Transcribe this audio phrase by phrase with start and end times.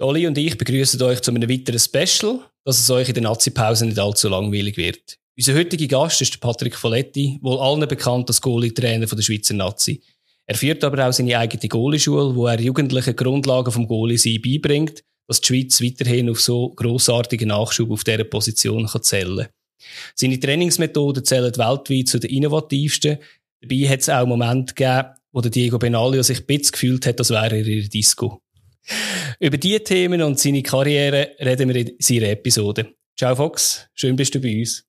[0.00, 3.84] Dolly und ich begrüßen euch zu einem weiteren Special, dass es euch in der Nazi-Pause
[3.84, 5.18] nicht allzu langweilig wird.
[5.36, 10.00] Unser heutiger Gast ist Patrick Folletti, wohl allen bekannt als Goalie-Trainer der Schweizer Nazi.
[10.46, 15.42] Er führt aber auch seine eigene Goalie-Schule, wo er Jugendlichen Grundlagen vom Goalie-Sein beibringt, dass
[15.42, 19.48] die Schweiz weiterhin auf so grossartigen Nachschub auf dieser Position kann zählen kann.
[20.14, 23.18] Seine Trainingsmethoden zählen weltweit zu den innovativsten.
[23.60, 27.18] Dabei hat es auch Momente gegeben, wo der Diego Benaglio sich ein bisschen gefühlt hat,
[27.18, 28.40] als wäre er in der Disco.
[29.38, 32.94] Über diese Themen und seine Karriere reden wir in seiner Episode.
[33.16, 34.84] Ciao Fox, schön bist du bei uns.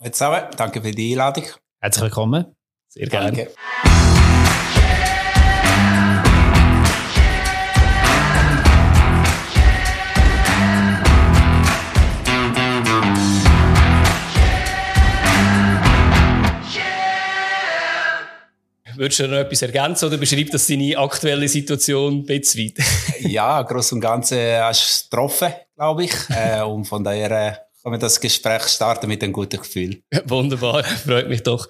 [0.00, 1.44] Hallo zusammen, danke für die Einladung.
[1.80, 2.56] Herzlich willkommen.
[2.88, 3.32] Sehr gerne.
[3.32, 3.52] Danke.
[19.02, 22.72] Würdest du noch etwas ergänzen oder beschreibt das deine aktuelle Situation ein bisschen
[23.18, 26.12] ja, groß und ganze hast du getroffen, glaube ich.
[26.30, 30.04] Äh, und von daher äh, können wir das Gespräch starten mit einem guten Gefühl.
[30.26, 31.68] Wunderbar, freut mich doch.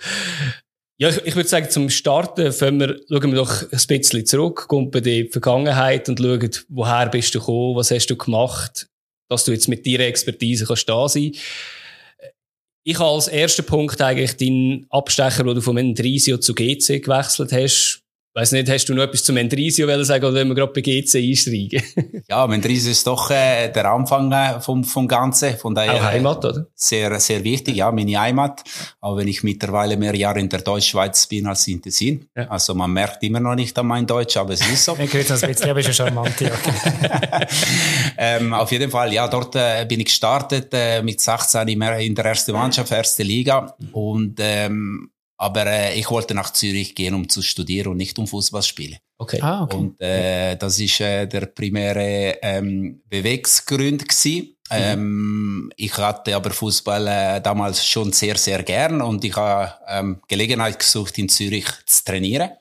[0.98, 4.90] Ja, ich, ich würde sagen, zum Starten wir, schauen wir doch ein bisschen zurück, kommen
[4.90, 8.88] bei die Vergangenheit und schauen, woher bist du gekommen, was hast du gemacht,
[9.30, 11.32] dass du jetzt mit deiner Expertise kannst da sein
[12.84, 17.52] ich habe als ersten Punkt eigentlich deinen Abstecher, wo du vom Endrisio zu GC gewechselt
[17.52, 18.01] hast,
[18.34, 21.16] Weiß nicht, hast du noch etwas zum Mendrisio sagen oder wenn wir gerade bei GC
[21.16, 21.82] einsteigen?
[22.28, 25.54] ja, Mendrisio ist doch äh, der Anfang äh, vom, vom Ganzen.
[25.58, 26.66] Von daher, Auch Heimat, oder?
[26.74, 28.62] Sehr, sehr wichtig, ja, meine Heimat.
[29.02, 32.26] Auch wenn ich mittlerweile mehr Jahre in der Deutschschweiz bin als in Tessin.
[32.34, 32.48] Ja.
[32.48, 34.96] Also man merkt immer noch nicht an mein Deutsch, aber es ist so.
[34.98, 36.50] ich höre das bisschen, aber ist ja charmant, ja.
[38.16, 42.24] ähm, auf jeden Fall, ja, dort äh, bin ich gestartet äh, mit 16 in der
[42.24, 43.76] ersten Mannschaft, erste Liga.
[43.92, 45.11] Und ähm,
[45.42, 48.98] aber äh, ich wollte nach Zürich gehen, um zu studieren und nicht um Fußball spielen.
[49.18, 49.40] Okay.
[49.42, 49.76] Ah, okay.
[49.76, 54.56] Und äh, das ist äh, der primäre ähm, Bewegungsgrund gewesen.
[54.70, 54.76] Mhm.
[54.76, 60.22] Ähm, ich hatte aber Fußball äh, damals schon sehr, sehr gern und ich habe ähm,
[60.28, 62.52] Gelegenheit gesucht, in Zürich zu trainieren.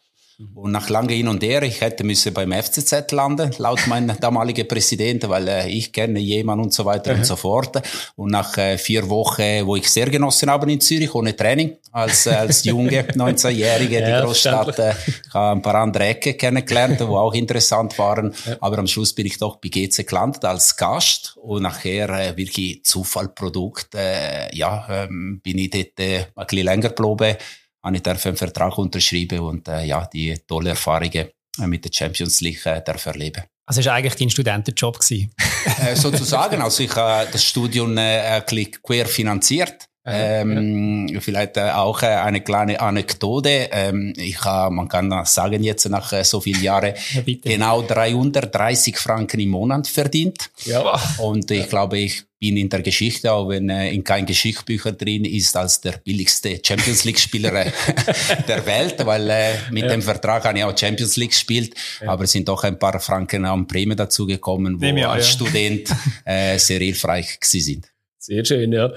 [0.55, 4.67] Und nach lange Hin und Her, ich hätte müssen beim FCZ landen, laut meinem damaligen
[4.67, 7.19] Präsidenten, weil äh, ich kenne jemanden und so weiter mhm.
[7.19, 7.81] und so fort.
[8.15, 12.27] Und nach äh, vier Wochen, wo ich sehr genossen habe in Zürich, ohne Training, als,
[12.27, 14.93] äh, als junge 19-Jährige, ja, die Großstadt, äh,
[15.33, 18.33] ein paar andere Ecken kennengelernt, wo auch interessant waren.
[18.45, 18.57] Ja.
[18.61, 22.83] Aber am Schluss bin ich doch bei GC gelandet als Gast und nachher äh, wirklich
[22.83, 23.95] Zufallprodukt.
[23.95, 27.37] Äh, ja, ähm, bin ich dort äh, ein bisschen länger geblieben
[27.83, 32.41] habe ich einen Vertrag unterschrieben und äh, ja, die tolle Erfahrungen äh, mit der Champions
[32.41, 33.43] League äh, darf erleben.
[33.65, 35.31] Also es war eigentlich dein Studentenjob gewesen?
[35.81, 39.87] äh, sozusagen, also ich habe das Studium äh, ein bisschen quer finanziert.
[40.03, 41.19] Ähm, ja.
[41.19, 43.69] Vielleicht äh, auch äh, eine kleine Anekdote.
[43.71, 48.97] Ähm, ich habe, man kann sagen jetzt nach äh, so vielen Jahren, ja, genau 330
[48.97, 50.49] Franken im Monat verdient.
[50.65, 50.99] Ja.
[51.19, 55.25] Und ich glaube, ich bin in der Geschichte, auch wenn äh, in kein Geschichtsbücher drin
[55.25, 57.71] ist, als der billigste Champions League Spieler äh,
[58.47, 59.89] der Welt, weil äh, mit ja.
[59.89, 62.09] dem Vertrag habe ich auch Champions League gespielt, ja.
[62.09, 65.93] aber es sind doch ein paar Franken an Prämie dazugekommen, wo ja, als Student
[66.25, 67.91] äh, sehr hilfreich gewesen sind.
[68.17, 68.91] Sehr schön, ja.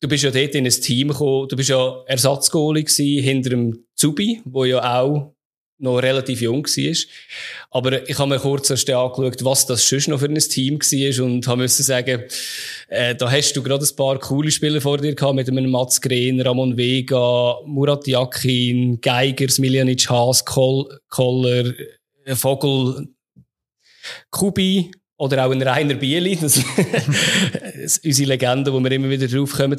[0.00, 2.86] Du bist ja dort in ein Team gekommen, du bist ja Ersatzgoalie
[3.20, 5.34] hinter dem Zubi, wo ja auch
[5.80, 6.96] noch relativ jung war.
[7.70, 11.24] Aber ich habe mir kurz erst angeschaut, was das schon noch für ein Team war
[11.24, 12.22] und müssen sagen,
[12.88, 16.00] äh, da hast du gerade ein paar coole Spieler vor dir gehabt, mit einem Mats
[16.00, 21.72] Green, Ramon Vega, Murat Yakin, Geiger, Miljanic, Haas, Koller,
[22.24, 23.08] äh, Vogel,
[24.30, 26.56] Kubi, oder auch ein Rainer Bieli, das,
[27.76, 29.78] ist unsere Legende, wo wir immer wieder drauf kommen.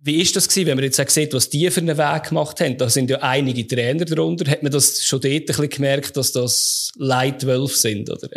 [0.00, 2.60] Wie ist das gewesen, wenn man jetzt auch sieht, was die für einen Weg gemacht
[2.60, 2.76] haben?
[2.76, 4.50] Da sind ja einige Trainer darunter.
[4.50, 8.28] Hat man das schon dort ein bisschen gemerkt, dass das Leitwölfe sind, oder?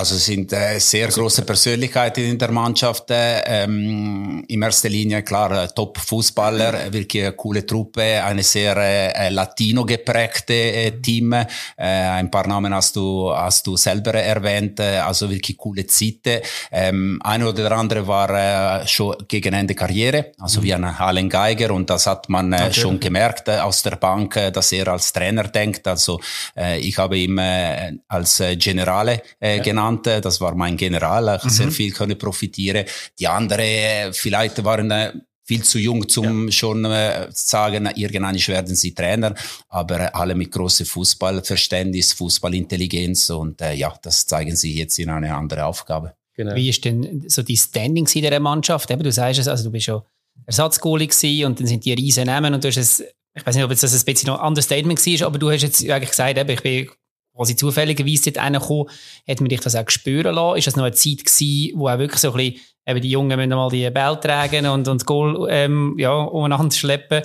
[0.00, 3.10] Also es sind äh, sehr große Persönlichkeiten in der Mannschaft.
[3.10, 9.28] Äh, ähm, in erster Linie klar äh, Top-Fußballer, wirklich eine coole Truppe, eine sehr äh,
[9.28, 11.34] Latino geprägte äh, Team.
[11.34, 11.44] Äh,
[11.76, 16.40] ein paar Namen hast du hast du selber erwähnt, äh, also wirklich coole Zeiten.
[16.72, 20.64] Ähm, eine oder andere war äh, schon gegen Ende Karriere, also mhm.
[20.64, 22.72] wie ein Allen Geiger und das hat man äh, okay.
[22.72, 25.86] schon gemerkt äh, aus der Bank, äh, dass er als Trainer denkt.
[25.86, 26.20] Also
[26.56, 29.62] äh, ich habe ihn äh, als äh, Generale äh, ja.
[29.62, 31.48] genannt genannt, das war mein General, ich mhm.
[31.50, 32.84] sehr viel können profitieren.
[33.18, 35.12] Die anderen vielleicht waren äh,
[35.44, 36.52] viel zu jung, zum ja.
[36.52, 39.34] schon äh, sagen, irgendwann werden sie Trainer,
[39.68, 45.34] aber alle mit großem Fußballverständnis, Fußballintelligenz und äh, ja, das zeigen sie jetzt in eine
[45.34, 46.14] andere Aufgabe.
[46.36, 46.54] Genau.
[46.54, 48.90] Wie ist denn so die Standings in der Mannschaft?
[48.90, 50.02] Eben, du sagst es, also du bist ja
[50.46, 53.04] Ersatzgoalie und dann sind die riesen Namen und du hast es,
[53.34, 55.62] ich weiß nicht, ob jetzt das ein bisschen noch ein Understatement war, aber du hast
[55.62, 56.88] jetzt eigentlich gesagt, eben, ich bin
[57.34, 58.86] quasi zufälligerweise dort reingekommen.
[59.28, 60.58] Hat man dich das auch spüren lassen?
[60.58, 63.36] Ist das noch eine Zeit gewesen, wo auch wirklich so ein bisschen, eben die Jungen
[63.36, 67.22] müssen mal die Bälle tragen und, und Goal, ähm, ja, umeinander schleppen?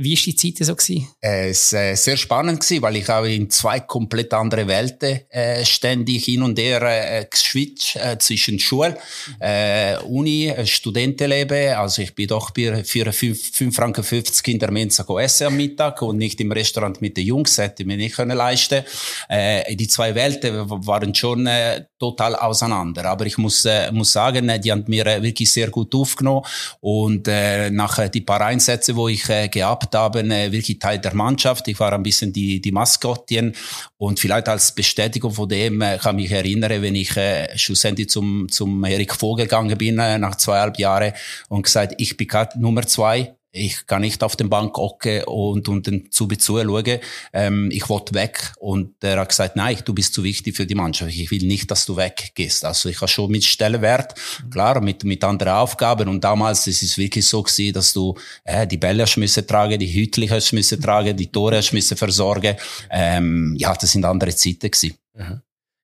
[0.00, 0.76] Wie war die Zeit so?
[1.20, 5.64] Es war äh, sehr spannend, gewesen, weil ich habe in zwei komplett andere Welten äh,
[5.64, 8.96] ständig hin und her äh, geswitcht äh, zwischen Schule,
[9.40, 11.74] äh, Uni, äh, Studentenleben.
[11.74, 16.18] Also ich bin doch für 5 Franken 50 in der Mensa essen am Mittag und
[16.18, 18.84] nicht im Restaurant mit den Jungs, hätte ich mir nicht können leisten
[19.28, 23.04] äh, Die zwei Welten waren schon äh, total auseinander.
[23.06, 26.44] Aber ich muss, äh, muss sagen, die haben mir äh, wirklich sehr gut aufgenommen
[26.80, 30.98] und äh, nach äh, die paar Einsätze, wo ich äh, gehabt haben, äh, wirklich Teil
[30.98, 31.68] der Mannschaft.
[31.68, 33.54] Ich war ein bisschen die, die Maskottchen
[33.96, 38.48] und vielleicht als Bestätigung von dem äh, kann mich erinnern, wenn ich äh, schlussendlich zum,
[38.48, 41.12] zum Erik Vogel gegangen bin, äh, nach zweieinhalb Jahren
[41.48, 45.86] und gesagt, ich bin Nummer zwei ich kann nicht auf den Bank hocken und, und
[45.86, 46.98] den Zubi zuschauen.
[47.32, 48.52] Ähm, ich wollte weg.
[48.58, 51.12] Und er hat gesagt, nein, du bist zu wichtig für die Mannschaft.
[51.14, 52.64] Ich will nicht, dass du weggehst.
[52.64, 54.14] Also ich habe schon mit Stellenwert,
[54.50, 56.08] klar, mit, mit anderen Aufgaben.
[56.08, 58.14] Und damals ist es wirklich so gewesen, dass du
[58.44, 62.56] äh, die Bälle müssen tragen, die hast müssen tragen, die Tore müssen versorgen.
[62.90, 64.98] Ähm, ja, das sind andere Zeiten gewesen.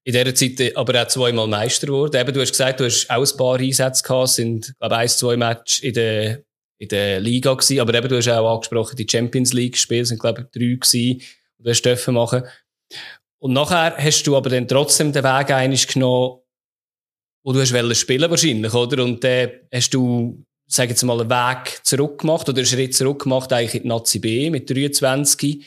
[0.06, 2.20] In dieser Zeit aber auch zweimal Meister geworden.
[2.20, 5.08] Eben, du hast gesagt, du hast auch ein paar Einsätze gehabt, sind, glaube ich, ein,
[5.08, 6.44] zwei Matches in der
[6.78, 7.80] in der Liga gewesen.
[7.80, 11.22] Aber eben, du hast auch angesprochen, die Champions League Spiele sind, glaube ich, drei gewesen,
[11.58, 12.42] die du hast machen.
[13.38, 16.40] Und nachher hast du aber dann trotzdem den Weg einiges genommen,
[17.44, 19.04] wo du hast spielen wahrscheinlich, oder?
[19.04, 23.24] Und dann hast du, sag jetzt mal, einen Weg zurück gemacht oder einen Schritt zurück
[23.24, 25.62] gemacht eigentlich in die Nazi B mit 23.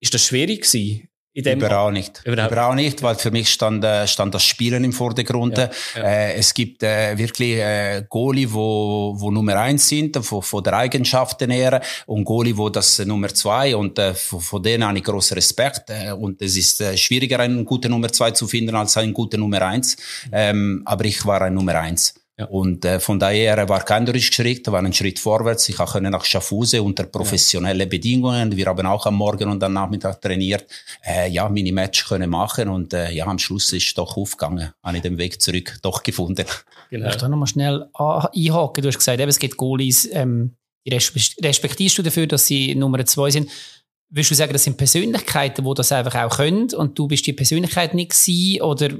[0.00, 1.08] Ist das schwierig gewesen?
[1.34, 2.22] Überhaupt nicht.
[2.24, 2.52] Überhaupt.
[2.52, 5.58] Überhaupt nicht, weil für mich stand, äh, stand das Spielen im Vordergrund.
[5.58, 6.02] Ja, ja.
[6.02, 10.74] Äh, es gibt äh, wirklich äh, Goalie, wo, wo Nummer eins sind, von, von der
[10.74, 15.04] Eigenschaften her, und Goalie, wo das Nummer zwei, und äh, von, von denen habe ich
[15.04, 15.90] großen Respekt.
[15.90, 19.40] Äh, und es ist äh, schwieriger, einen guten Nummer zwei zu finden, als einen guten
[19.40, 19.96] Nummer eins.
[20.26, 20.30] Mhm.
[20.32, 22.14] Ähm, aber ich war ein Nummer eins.
[22.36, 22.46] Ja.
[22.46, 25.68] Und äh, von daher war kein Rückschritt, war ein Schritt vorwärts.
[25.68, 27.86] Ich konnte nach Schaffhause unter professionellen ja.
[27.86, 28.56] Bedingungen.
[28.56, 30.66] Wir haben auch am Morgen und am Nachmittag trainiert.
[31.06, 34.72] Äh, ja, Mini-Match können machen und äh, ja, am Schluss ist doch aufgegangen.
[34.82, 36.44] Habe ich den Weg zurück doch gefunden.
[36.90, 37.08] Genau.
[37.08, 38.82] Ich da nochmal schnell einhaken.
[38.82, 43.04] Du hast gesagt, eben, es gibt Goalies, ähm, die respektierst du dafür, dass sie Nummer
[43.06, 43.48] zwei sind.
[44.10, 47.32] Würdest du sagen, das sind Persönlichkeiten, die das einfach auch können und du bist die
[47.32, 48.90] Persönlichkeit nicht gewesen, oder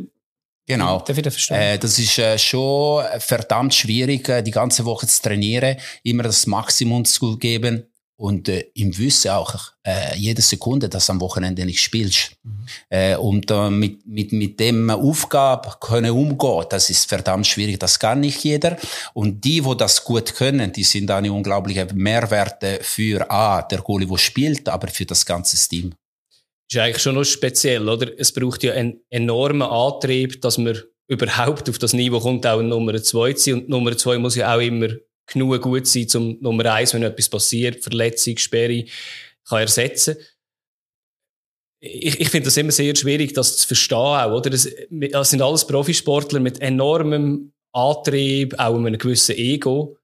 [0.67, 1.01] Genau.
[1.01, 1.57] Darf ich das verstehen?
[1.57, 6.47] Äh, das ist äh, schon verdammt schwierig, äh, die ganze Woche zu trainieren, immer das
[6.47, 7.85] Maximum zu geben
[8.17, 12.37] und äh, im Wissen auch äh, jede Sekunde, dass am Wochenende nicht spielst.
[12.43, 12.67] Mhm.
[12.89, 17.99] Äh, und äh, mit, mit, mit dem Aufgabe können umgehen, das ist verdammt schwierig, das
[17.99, 18.79] kann nicht jeder.
[19.13, 24.09] Und die, wo das gut können, die sind eine unglaubliche Mehrwerte für A, der Goalie,
[24.09, 25.95] wo spielt, aber für das ganze Team
[26.71, 28.11] ist eigentlich schon noch speziell, oder?
[28.19, 33.01] Es braucht ja einen enormen Antrieb, dass man überhaupt auf das Niveau kommt, auch Nummer
[33.03, 33.55] zwei zu sein.
[33.55, 34.89] Und Nummer zwei muss ja auch immer
[35.27, 38.85] genug gut sein, zum Nummer eins, wenn etwas passiert, Verletzung, Sperre,
[39.47, 40.17] kann ersetzen.
[41.81, 44.49] Ich, ich finde das immer sehr schwierig, das zu verstehen auch, oder?
[44.51, 49.99] Das, das sind alles Profisportler mit enormem Antrieb, auch mit einem gewissen Ego.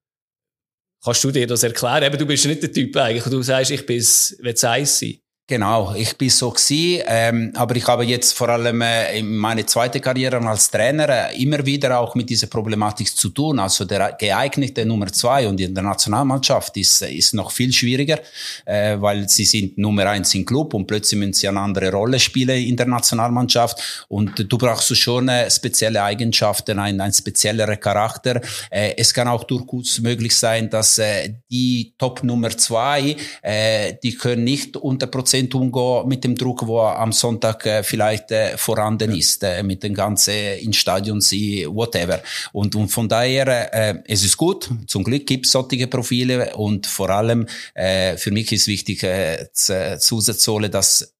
[1.03, 2.03] Kannst du dir das erklären?
[2.03, 5.21] Eben, du bist nicht der Typ eigentlich, du sagst, ich bin will es eins sein.
[5.51, 9.67] Genau, ich bin so gewesen, ähm, aber ich habe jetzt vor allem äh, in meiner
[9.67, 13.59] zweiten Karriere als Trainer äh, immer wieder auch mit dieser Problematik zu tun.
[13.59, 18.21] Also der geeignete Nummer zwei und in der Nationalmannschaft ist äh, ist noch viel schwieriger,
[18.65, 22.21] äh, weil sie sind Nummer eins im Club und plötzlich müssen sie eine andere Rolle
[22.21, 28.41] spielen in der Nationalmannschaft und du brauchst schon äh, spezielle Eigenschaften, ein, ein speziellerer Charakter.
[28.71, 34.15] Äh, es kann auch durchaus möglich sein, dass äh, die Top Nummer zwei, äh, die
[34.15, 38.57] können nicht unter Prozent Prozent umgehen mit dem Druck, wo am Sonntag äh, vielleicht äh,
[38.57, 42.21] vorhanden ist, äh, mit dem ganzen in Stadion sie, whatever.
[42.53, 44.69] Und, und von daher, äh, es ist gut.
[44.87, 49.49] Zum Glück gibt es solche Profile und vor allem äh, für mich ist wichtig äh,
[49.53, 51.15] zusätzlich, dass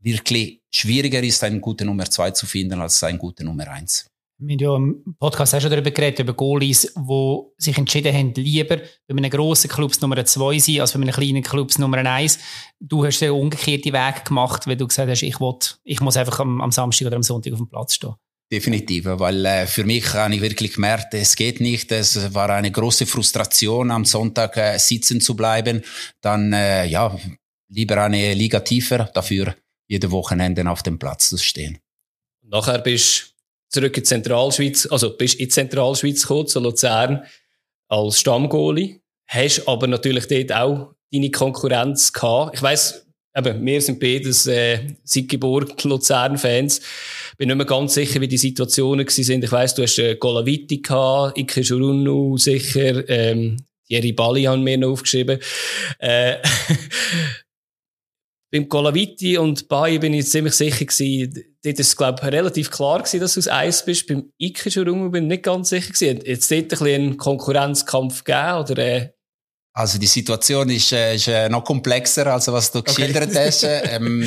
[0.00, 4.06] wirklich schwieriger ist, einen guten Nummer zwei zu finden als einen guten Nummer eins.
[4.40, 8.34] Wir haben ja im Podcast auch schon darüber geredet, über Goalies, die sich entschieden haben,
[8.34, 12.38] lieber bei einem grossen Clubs Nummer 2 sein, als bei einem kleinen Clubs Nummer 1.
[12.78, 16.38] Du hast den umgekehrten Weg gemacht, weil du gesagt hast, ich, will, ich muss einfach
[16.38, 18.14] am, am Samstag oder am Sonntag auf dem Platz stehen.
[18.50, 21.90] Definitiv, weil äh, für mich habe ich wirklich gemerkt, es geht nicht.
[21.90, 25.82] Es war eine große Frustration, am Sonntag äh, sitzen zu bleiben.
[26.20, 27.18] Dann, äh, ja,
[27.68, 29.56] lieber eine Liga tiefer, dafür
[29.88, 31.78] jede Wochenende auf dem Platz zu stehen.
[32.42, 33.34] Nachher bist
[33.68, 37.24] zurück in Zentralschweiz, also bist in Zentralschweiz gekommen, zu Luzern,
[37.88, 39.00] als Stammgoalie.
[39.26, 42.56] Hast aber natürlich dort auch deine Konkurrenz gehabt.
[42.56, 43.06] Ich weiss,
[43.36, 46.80] eben, wir sind beides äh, seit Geburt Luzern-Fans.
[47.36, 49.44] Bin nicht mehr ganz sicher, wie die Situationen gewesen sind.
[49.44, 53.56] Ich weiss, du hast äh, Golaviti gehabt, Ike Jurunu sicher, ähm,
[53.86, 55.38] Jerry Bali haben wir noch aufgeschrieben.
[55.98, 56.36] Äh,
[58.50, 62.98] beim Golaviti und Bayi bin ich ziemlich sicher gewesen, dort ist glaube ich, relativ klar
[62.98, 64.06] gewesen, dass du aus Eis bist.
[64.06, 66.20] Beim Ike Jurunu bin ich nicht ganz sicher gewesen.
[66.24, 69.10] Jetzt dort ein bisschen einen Konkurrenzkampf gegeben, oder, äh,
[69.78, 73.46] also die Situation ist, äh, ist äh, noch komplexer, als was du geschildert okay.
[73.46, 73.62] hast.
[73.92, 74.24] ähm,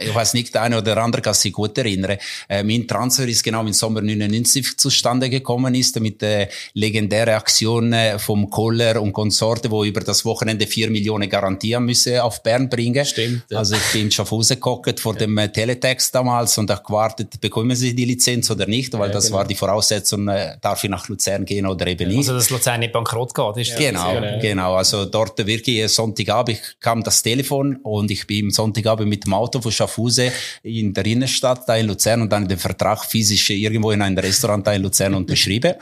[0.00, 2.18] ich weiß nicht, der eine oder andere kann sich gut erinnern.
[2.48, 7.92] Äh, mein Transfer ist genau im Sommer 99 zustande gekommen ist, mit der legendären Aktion
[7.92, 12.68] äh, vom Kohler und Konsorte, wo über das Wochenende vier Millionen garantieren müssen auf Bern
[12.68, 13.04] bringen.
[13.04, 13.44] Stimmt.
[13.50, 13.58] Ja.
[13.58, 15.20] Also ich bin schon rausgeguckt vor ja.
[15.20, 19.26] dem Teletext damals und habe gewartet, bekommen sie die Lizenz oder nicht, weil ja, das
[19.26, 19.38] genau.
[19.38, 20.26] war die Voraussetzung,
[20.60, 22.18] darf ich nach Luzern gehen oder eben nicht.
[22.18, 23.58] Also dass Luzern nicht bankrott geht.
[23.58, 24.74] Ist genau, genau.
[24.74, 29.72] Also dort wirklich Sonntagabend kam das Telefon und ich bin Sonntagabend mit dem Auto von
[29.72, 30.30] Schaffhausen
[30.62, 34.66] in der Innenstadt da in Luzern und dann den Vertrag physisch irgendwo in einem Restaurant
[34.66, 35.74] da in Luzern unterschrieben.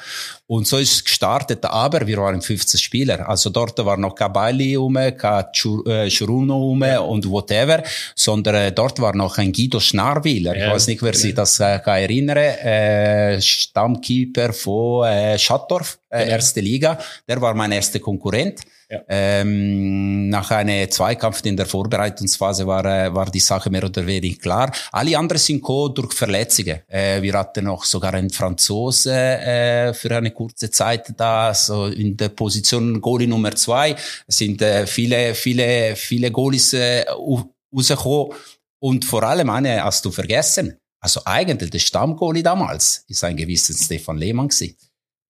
[0.48, 3.28] Und so ist es gestartet, aber wir waren 15 Spieler.
[3.28, 7.82] Also dort war noch kein Bailey um, kein Churuno um und whatever,
[8.14, 10.56] sondern äh, dort war noch ein Guido Schnarwiler.
[10.56, 15.98] Ja, ich weiß nicht, wer sich das äh, kann erinnern äh, Stammkeeper von äh, Schattdorf,
[16.10, 16.30] äh, genau.
[16.30, 16.98] erste Liga.
[17.28, 18.60] Der war mein erster Konkurrent.
[18.88, 19.00] Ja.
[19.08, 24.40] Ähm, nach einem Zweikampf in der Vorbereitungsphase war, äh, war die Sache mehr oder weniger
[24.40, 24.72] klar.
[24.92, 26.82] Alle anderen sind durch Verletzungen.
[26.86, 32.16] Äh, wir hatten noch sogar einen Franzose äh, für eine kurze Zeit da, so in
[32.16, 33.96] der Position Goalie Nummer zwei.
[34.26, 38.36] Es sind äh, viele, viele, viele Goalies äh, rausgekommen.
[38.78, 40.76] Und vor allem eine hast du vergessen.
[41.00, 44.76] Also eigentlich der Stammgoalie damals ist ein gewisser Stefan Lehmann gewesen.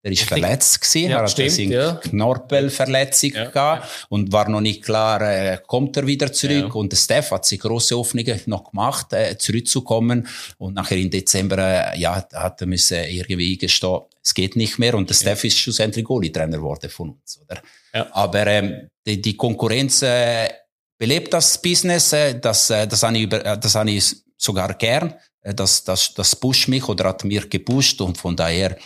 [0.06, 1.92] Der ist verletzt gewesen, ja, er hat eine ja.
[1.94, 6.68] Knorpelverletzung ja, gehabt und war noch nicht klar, äh, kommt er wieder zurück.
[6.68, 6.74] Ja.
[6.74, 10.28] Und der Steph hat sich große Hoffnungen noch gemacht, äh, zurückzukommen.
[10.58, 11.58] Und nachher im Dezember,
[11.92, 14.94] äh, ja, hat er müssen irgendwie gestehen, es geht nicht mehr.
[14.94, 17.60] Und der Steph ist schlussendlich Goalie-Trainer geworden von uns, oder?
[18.12, 20.48] Aber ähm, die, die Konkurrenz äh,
[20.98, 24.72] belebt das Business, äh, das, äh, das habe ich, über, äh, das habe ich sogar
[24.74, 25.14] gern.
[25.42, 28.76] Äh, das, das, das pusht mich oder hat mir gepusht und von daher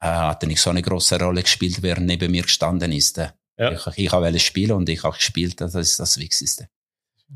[0.00, 3.18] äh, hat er nicht so eine große Rolle gespielt, wer neben mir gestanden ist.
[3.18, 3.28] Äh.
[3.58, 3.72] Ja.
[3.72, 6.68] Ich, ich habe spielen und ich habe gespielt, das ist das Wichtigste.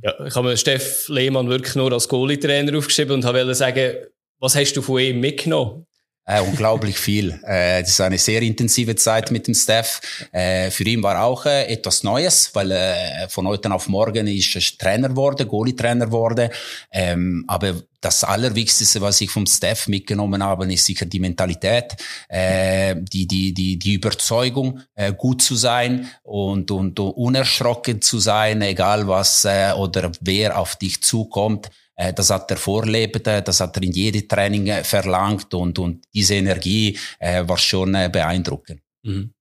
[0.03, 3.95] Ja, ich habe mir Steff Lehmann wirklich nur als Goalie-Trainer aufgeschrieben und wollte sagen,
[4.39, 5.87] was hast du von ihm mitgenommen?
[6.25, 7.41] Äh, unglaublich viel.
[7.45, 10.01] Äh, das ist eine sehr intensive Zeit mit dem Staff.
[10.31, 14.55] Äh, für ihn war auch äh, etwas Neues, weil äh, von heute auf morgen ist
[14.55, 16.51] er Trainer wurde, Goalie-Trainer wurde.
[16.93, 21.97] Ähm, aber das Allerwichtigste, was ich vom Staff mitgenommen habe, ist sicher die Mentalität,
[22.29, 28.63] äh, die, die, die, die Überzeugung, äh, gut zu sein und, und, unerschrocken zu sein,
[28.63, 31.71] egal was äh, oder wer auf dich zukommt.
[31.97, 35.79] Äh, das hat er vorlebt, äh, das hat er in jede Training äh, verlangt und,
[35.79, 38.81] und diese Energie war schon beeindruckend.
[39.03, 39.33] Mhm.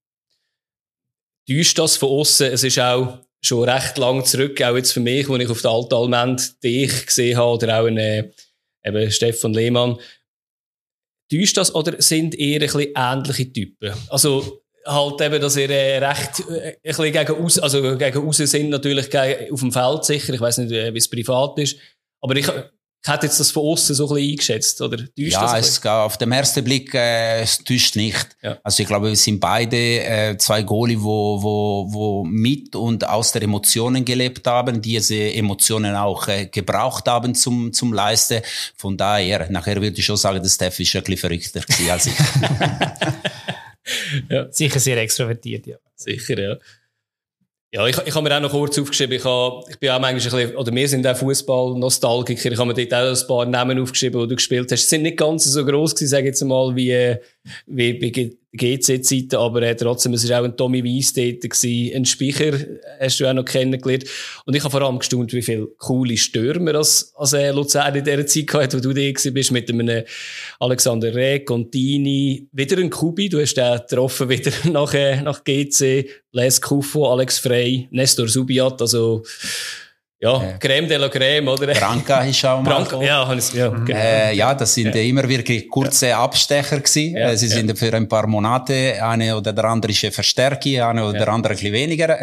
[1.49, 2.51] Täuscht das von außen?
[2.51, 5.71] Es ist auch schon recht lang zurück, auch jetzt für mich, wo ich auf der
[5.71, 8.31] Altalmend dich gesehen habe oder auch eine,
[8.83, 9.97] eben Stefan Lehmann.
[11.31, 13.93] Täuscht das oder sind eher ein bisschen ähnliche Typen?
[14.09, 19.07] Also, halt eben, dass ihr recht ein bisschen gegen also gegen raus sind, natürlich
[19.51, 20.33] auf dem Feld sicher.
[20.33, 21.77] Ich weiß nicht, wie es privat ist.
[22.21, 24.97] Aber ich, ich hätte jetzt das von außen so ein bisschen eingeschätzt, oder?
[24.97, 28.37] Täuscht ja, es auf den ersten Blick äh, es täuscht nicht.
[28.43, 28.59] Ja.
[28.63, 33.31] Also ich glaube, wir sind beide äh, zwei Goalie, wo, wo, wo mit und aus
[33.31, 38.41] der Emotionen gelebt haben, diese Emotionen auch äh, gebraucht haben zum, zum Leisten.
[38.75, 41.61] Von daher, nachher würde ich schon sagen, dass Steph ist ein bisschen verrückter
[41.91, 42.13] als ich.
[44.29, 44.51] ja.
[44.51, 45.77] Sicher sehr extrovertiert, ja.
[45.95, 46.57] Sicher, ja.
[47.73, 50.41] Ja, ich, ich habe mir auch noch kurz aufgeschrieben, ich, habe, ich bin auch manchmal
[50.41, 53.79] ein bisschen, oder wir sind auch Fußball-Nostalgiker, ich habe mir dort auch ein paar Namen
[53.79, 54.81] aufgeschrieben, die du gespielt hast.
[54.81, 57.15] Sie sind nicht ganz so gross gewesen, sage ich jetzt mal, wie,
[57.65, 62.51] wie bei GC-Zeiten, aber äh, trotzdem, es war auch ein Tommy Weiss dort ein Speicher
[62.99, 64.05] hast du auch noch kennengelernt.
[64.45, 68.03] Und ich habe vor allem gestaunt, wie viele coole Stürmer als, als äh, Luzern in
[68.03, 70.03] dieser Zeit gehabt, wo du da bist, mit einem
[70.59, 76.09] Alexander Reh, Contini, wieder ein Kubi, du hast den getroffen wieder nach, äh, nach GC,
[76.33, 79.23] Les Kufo, Alex Frey, Nestor Subiat, also
[80.21, 81.73] ja, äh, Creme de la Creme, oder?
[81.73, 83.99] Branca ist auch mal Branca, ja, ja, genau.
[83.99, 85.01] äh, ja, das sind ja.
[85.01, 86.23] immer wirklich kurze ja.
[86.23, 87.17] Abstecher gewesen.
[87.17, 91.17] Ja, Sie sind für ein paar Monate, eine oder der andere ist Verstärker, eine oder
[91.17, 92.09] der andere ein bisschen weniger,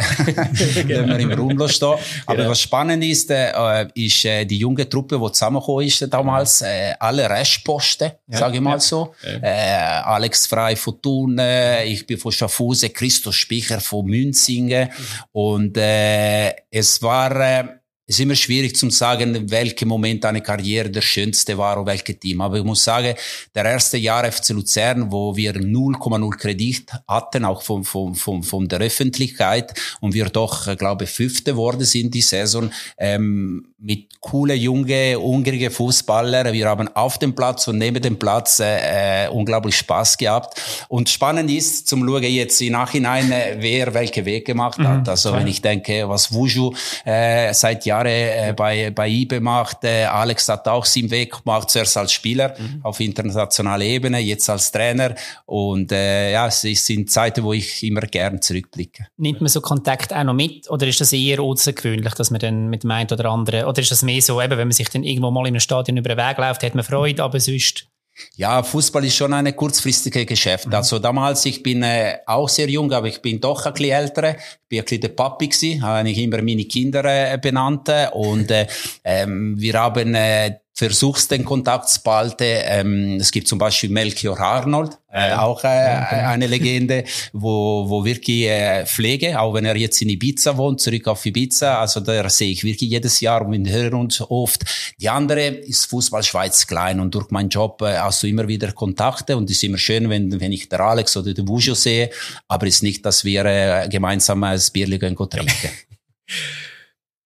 [0.86, 1.94] wenn wir im Raum stehen.
[2.24, 2.50] Aber genau.
[2.50, 7.28] was spannend ist, äh, ist äh, die junge Truppe, die zusammengekommen ist damals, äh, alle
[7.28, 8.38] Restposten, ja.
[8.38, 9.12] sage ich mal so.
[9.24, 15.24] Äh, Alex Frei von Thun, äh, ich bin von Schaffhausen, Christoph Spicher von Münzingen mhm.
[15.32, 17.64] und äh, es war äh,
[18.08, 22.18] es ist immer schwierig zu sagen, welcher Moment eine Karriere der schönste war oder welches
[22.18, 22.40] Team.
[22.40, 23.14] Aber ich muss sagen,
[23.54, 28.66] der erste Jahr FC Luzern, wo wir 0,0 Kredit hatten, auch von, von, von, von
[28.66, 34.54] der Öffentlichkeit, und wir doch, glaube ich, Fünfte worden sind die Saison, ähm, mit coole,
[34.54, 36.52] junge, hungrige Fußballer.
[36.52, 40.60] Wir haben auf dem Platz und neben dem Platz äh, äh unglaublich Spaß gehabt.
[40.88, 45.02] Und spannend ist, zum Schauen jetzt im Nachhinein, äh, wer welche Weg gemacht hat.
[45.02, 46.72] Mhm, also wenn ich denke, was Wuju
[47.04, 49.84] äh, seit Jahren Jahre äh, bei, bei IBE macht.
[49.84, 52.80] Äh, Alex hat auch seinen Weg gemacht, zuerst als Spieler mhm.
[52.82, 55.14] auf internationaler Ebene, jetzt als Trainer.
[55.46, 59.06] Und äh, ja, es sind Zeiten, wo ich immer gern zurückblicke.
[59.16, 62.68] Nimmt man so Kontakt auch noch mit oder ist das eher außergewöhnlich, dass man dann
[62.68, 65.04] mit dem einen oder anderen, oder ist das mehr so, eben, wenn man sich dann
[65.04, 67.86] irgendwo mal in einem Stadion über den Weg läuft, hat man Freude, aber sonst...
[68.34, 70.66] Ja, Fußball ist schon eine kurzfristige Geschäft.
[70.66, 70.74] Mhm.
[70.74, 74.30] Also damals, ich bin äh, auch sehr jung, aber ich bin doch ein bisschen älter.
[74.30, 77.88] Ich bin ein bisschen der Papi gewesen, habe ich immer meine Kinder äh, benannt.
[78.14, 78.66] Und äh,
[79.04, 82.44] ähm, wir haben äh, versuchst den Kontakt zu behalten.
[82.44, 88.44] Ähm, es gibt zum Beispiel Melchior Arnold, äh, auch äh, eine Legende, wo, wo wirklich
[88.44, 92.52] äh, Pflege, auch wenn er jetzt in Ibiza wohnt, zurück auf Ibiza, also da sehe
[92.52, 94.64] ich wirklich jedes Jahr und wir hören uns oft.
[95.00, 98.70] Die andere ist Fußball Schweiz klein und durch meinen Job äh, hast du immer wieder
[98.70, 102.10] Kontakte und es ist immer schön, wenn, wenn ich der Alex oder der Bujo sehe,
[102.46, 105.70] aber es ist nicht, dass wir äh, gemeinsam ein Bierchen trinken.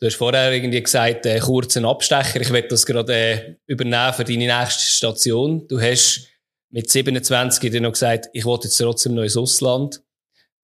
[0.03, 2.41] Du hast vorher irgendwie gesagt, äh, kurzen Abstecher.
[2.41, 5.69] Ich werde das gerade äh, übernehmen für deine nächste Station.
[5.69, 6.27] Du hast
[6.71, 9.99] mit 27 dir noch gesagt, ich wollte jetzt trotzdem noch ins Ausland.
[9.99, 10.03] Du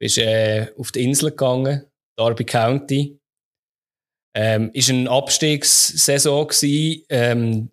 [0.00, 1.84] bist äh, auf die Insel gegangen,
[2.16, 3.20] Darby County.
[4.34, 7.04] Ähm, ist eine Abstiegssaison gewesen.
[7.08, 7.70] Ähm,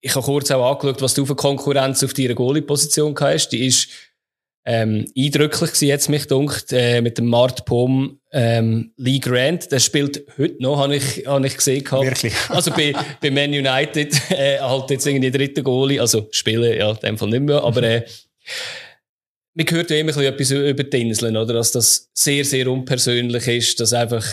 [0.00, 3.50] ich habe kurz auch angeschaut, was du für Konkurrenz auf deiner Goalie-Position hast.
[3.50, 3.90] Die ist
[4.64, 9.78] ähm, eindrücklich gewesen, jetzt mich dunkt, äh, mit dem Mart Pom, ähm, Lee Grant, der
[9.78, 12.04] spielt heute noch, habe ich, hab ich gesehen gehabt.
[12.04, 12.34] Wirklich?
[12.48, 16.96] also bei, bei Man United, äh, halt jetzt irgendwie dritte Goalie, also spielen, ja, in
[16.96, 18.06] dem Fall nicht mehr, aber, äh,
[19.54, 21.52] man hört ja immer etwas über die Inseln, oder?
[21.52, 24.24] Dass das sehr, sehr unpersönlich ist, dass einfach,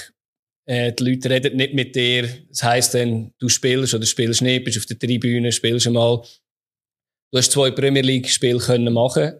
[0.65, 2.29] äh, die Leute reden nicht mit dir.
[2.47, 6.21] Das heisst dann, du spielst oder spielst nicht, bist auf der Tribüne, spielst einmal.
[7.31, 9.33] Du hast zwei Premier League Spiele können machen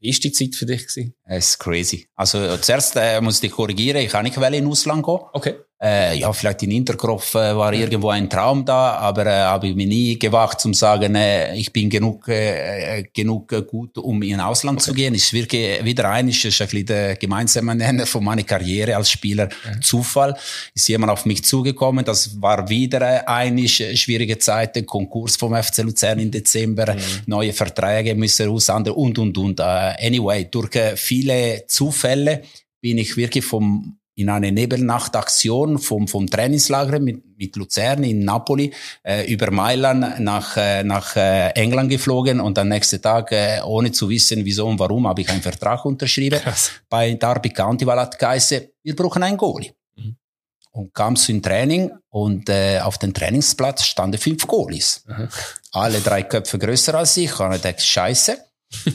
[0.00, 0.86] wie war die Zeit für dich?
[0.86, 1.14] Gewesen?
[1.24, 2.08] Es ist crazy.
[2.14, 5.18] Also zuerst äh, muss ich dich korrigieren, ich kann nicht in den Ausland gehen.
[5.32, 5.54] Okay.
[5.82, 9.74] Äh, ja, vielleicht in Interkopf äh, war irgendwo ein Traum da, aber äh, habe ich
[9.74, 14.20] mir nie gewagt zum sagen, äh, ich bin genug äh, äh genug äh, gut, um
[14.20, 14.84] in Ausland okay.
[14.84, 15.14] zu gehen.
[15.14, 19.46] Ist wirklich wieder ein, ist, ein bisschen der gemeinsame Nenner von meiner Karriere als Spieler.
[19.46, 19.80] Mhm.
[19.80, 20.36] Zufall
[20.74, 22.04] ist jemand auf mich zugekommen.
[22.04, 27.00] Das war wieder eine schwierige Zeit, der Konkurs vom FC Luzern im Dezember, mhm.
[27.24, 29.60] neue Verträge müssen aushandeln und und und.
[29.60, 32.42] Uh, anyway, durch viele Zufälle
[32.82, 38.72] bin ich wirklich vom in eine Nebelnachtaktion vom, vom Trainingslager mit, mit Luzern in Napoli
[39.02, 43.92] äh, über Mailand nach, äh, nach äh, England geflogen und am nächsten Tag, äh, ohne
[43.92, 46.70] zu wissen, wieso und warum, habe ich einen Vertrag unterschrieben Krass.
[46.88, 49.72] bei Derby County, weil hat geheißen, wir brauchen einen Goalie.
[49.96, 50.16] Mhm.
[50.72, 55.04] Und kam zum Training und äh, auf dem Trainingsplatz standen fünf Goalies.
[55.06, 55.28] Mhm.
[55.72, 57.40] Alle drei Köpfe größer als ich.
[57.40, 58.36] Und ich dachte, scheiße,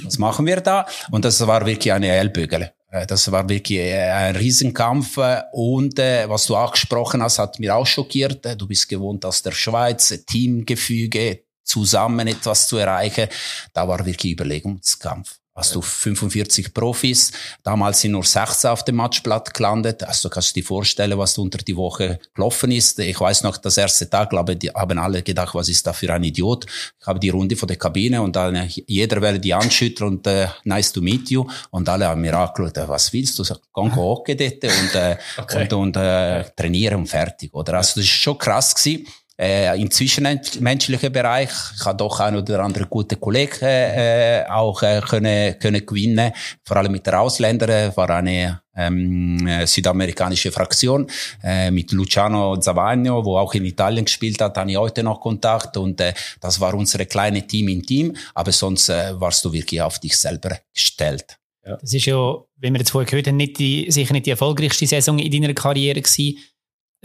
[0.03, 0.85] was machen wir da?
[1.11, 2.71] Und das war wirklich eine Ellbögel.
[2.91, 5.17] Äh, das war wirklich äh, ein Riesenkampf.
[5.17, 8.45] Äh, und was du auch gesprochen hast, hat mir auch schockiert.
[8.59, 13.27] Du bist gewohnt aus der Schweiz, Teamgefüge, zusammen etwas zu erreichen.
[13.73, 17.31] Da war wirklich Überlegungskampf hast du 45 Profis,
[17.63, 20.03] damals sind nur 16 auf dem Matchblatt gelandet.
[20.03, 22.99] Also kannst du dir vorstellen, was unter die Woche gelaufen ist.
[22.99, 26.13] Ich weiß noch, das erste Tag, glaube die haben alle gedacht, was ist da für
[26.13, 26.65] ein Idiot.
[26.99, 30.47] Ich habe die Runde von der Kabine und dann jeder werde die anschüttern und äh,
[30.65, 31.45] nice to meet you.
[31.69, 33.43] Und alle haben mir angeschaut, äh, was willst du?
[33.43, 35.61] Geh hocken dort und, äh, okay.
[35.61, 37.53] und, und äh, trainieren und fertig.
[37.53, 37.75] Oder?
[37.75, 39.07] Also das ist schon krass gewesen.
[39.37, 45.01] Äh, Im zwischenmenschlichen Bereich ich habe doch ein oder andere gute Kollegen äh, auch äh,
[45.01, 46.31] können, können gewinnen.
[46.63, 51.07] Vor allem mit der Ausländer äh, war eine ähm, äh, südamerikanische Fraktion
[51.43, 55.75] äh, mit Luciano Zavagno, wo auch in Italien gespielt hat, habe ich heute noch Kontakt
[55.75, 59.81] und äh, das war unsere kleine Team im Team, aber sonst äh, warst du wirklich
[59.81, 61.37] auf dich selber gestellt.
[61.65, 61.77] Ja.
[61.77, 64.85] Das ist ja, wenn wir jetzt vorher gehört haben, nicht die, sicher nicht die erfolgreichste
[64.85, 66.37] Saison in deiner Karriere gewesen.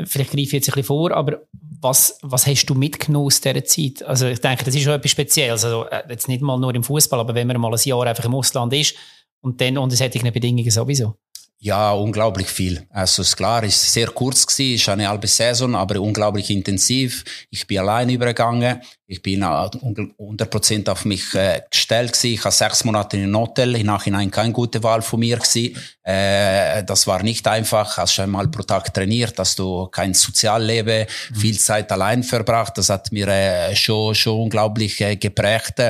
[0.06, 1.42] Vielleicht greife ich jetzt ein bisschen vor, aber
[1.80, 4.02] was, was hast du mitgenommen aus dieser Zeit?
[4.02, 5.64] Also ich denke, das ist schon etwas Spezielles.
[5.64, 8.24] Also äh, jetzt nicht mal nur im Fußball, aber wenn man mal ein Jahr einfach
[8.24, 8.94] im Ausland ist
[9.40, 11.16] und dann unter solchen Bedingungen sowieso.
[11.62, 12.86] Ja, unglaublich viel.
[12.88, 17.22] Also ist klar, ist sehr kurz gewesen, ist eine halbe Saison, aber unglaublich intensiv.
[17.50, 18.80] Ich bin allein übergegangen.
[19.10, 22.34] Ich bin 100% auf mich äh, gestellt gewesen.
[22.34, 25.76] Ich habe sechs Monate in einem Hotel, im Nachhinein keine gute Wahl von mir gewesen.
[26.04, 27.98] Äh, das war nicht einfach.
[27.98, 31.34] Hast einmal pro Tag trainiert, hast du kein Sozialleben, mhm.
[31.34, 32.78] viel Zeit allein verbracht.
[32.78, 35.82] Das hat mir äh, schon, schon unglaublich äh, geprägt.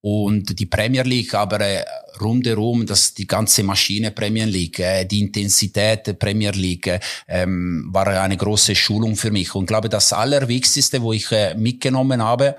[0.00, 1.84] Und die Premier League, aber äh,
[2.20, 8.06] rundherum, dass die ganze Maschine Premier League, äh, die Intensität der Premier League, ähm, war
[8.08, 9.54] eine große Schulung für mich.
[9.54, 12.56] Und ich glaube, das Allerwichtigste, wo ich äh, mitgenommen habe,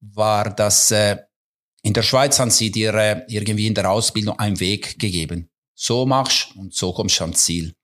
[0.00, 1.16] war, dass äh,
[1.82, 5.48] in der Schweiz haben sie dir äh, irgendwie in der Ausbildung einen Weg gegeben.
[5.74, 7.74] So machst und so kommst du ans Ziel.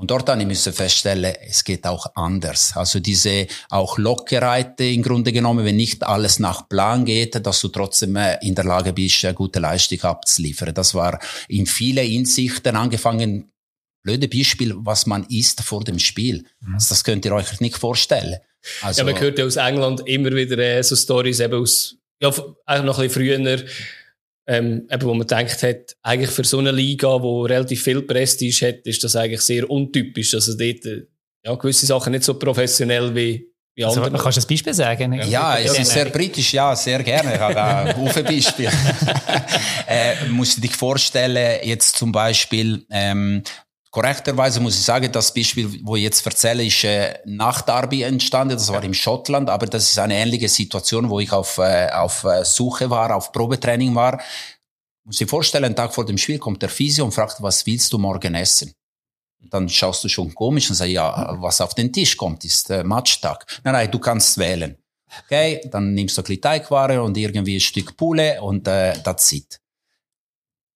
[0.00, 2.74] Und dort dann müssen feststellen, es geht auch anders.
[2.74, 7.68] Also diese auch Lockerheit im Grunde genommen, wenn nicht alles nach Plan geht, dass du
[7.68, 10.72] trotzdem äh, in der Lage bist, eine gute Leistung abzuliefern.
[10.72, 13.52] Das war in viele Insichten angefangen,
[14.02, 16.46] blöde Beispiel, was man isst vor dem Spiel.
[16.60, 16.74] Mhm.
[16.74, 18.38] Also das könnt ihr euch nicht vorstellen.
[18.82, 22.28] Also, ja, man hört ja aus England immer wieder äh, so Stories eben aus, ja,
[22.28, 23.64] auch noch ein bisschen früher,
[24.46, 28.68] ähm, eben, wo man denkt hat, eigentlich für so eine Liga, die relativ viel Prestige
[28.68, 30.34] hat, ist das eigentlich sehr untypisch.
[30.34, 31.06] Also dort, äh,
[31.44, 33.46] ja, gewisse Sachen nicht so professionell wie,
[33.76, 34.22] wie also, andere.
[34.22, 35.12] Kannst du ein Beispiel sagen?
[35.12, 37.34] Ja, ja es ist sehr britisch, ja, sehr gerne.
[37.34, 38.70] Ich habe auch ein Beispiel.
[39.86, 43.42] äh, musst du dich vorstellen, jetzt zum Beispiel, ähm,
[43.90, 48.54] Korrekterweise muss ich sagen, das Beispiel, wo ich jetzt erzähle, ist äh, nach Derby entstanden.
[48.54, 52.22] Das war im Schottland, aber das ist eine ähnliche Situation, wo ich auf, äh, auf
[52.22, 54.20] äh, Suche war, auf Probetraining war.
[55.04, 57.92] Muss ich vorstellen, einen Tag vor dem Spiel kommt der Physio und fragt, was willst
[57.92, 58.72] du morgen essen?
[59.50, 62.84] Dann schaust du schon komisch und sagst, ja, was auf den Tisch kommt, ist äh,
[62.84, 63.44] Matchtag.
[63.64, 64.76] Nein, nein, du kannst wählen.
[65.24, 69.32] Okay, dann nimmst du ein bisschen Teigware und irgendwie ein Stück Pule und äh, that's
[69.32, 69.60] it.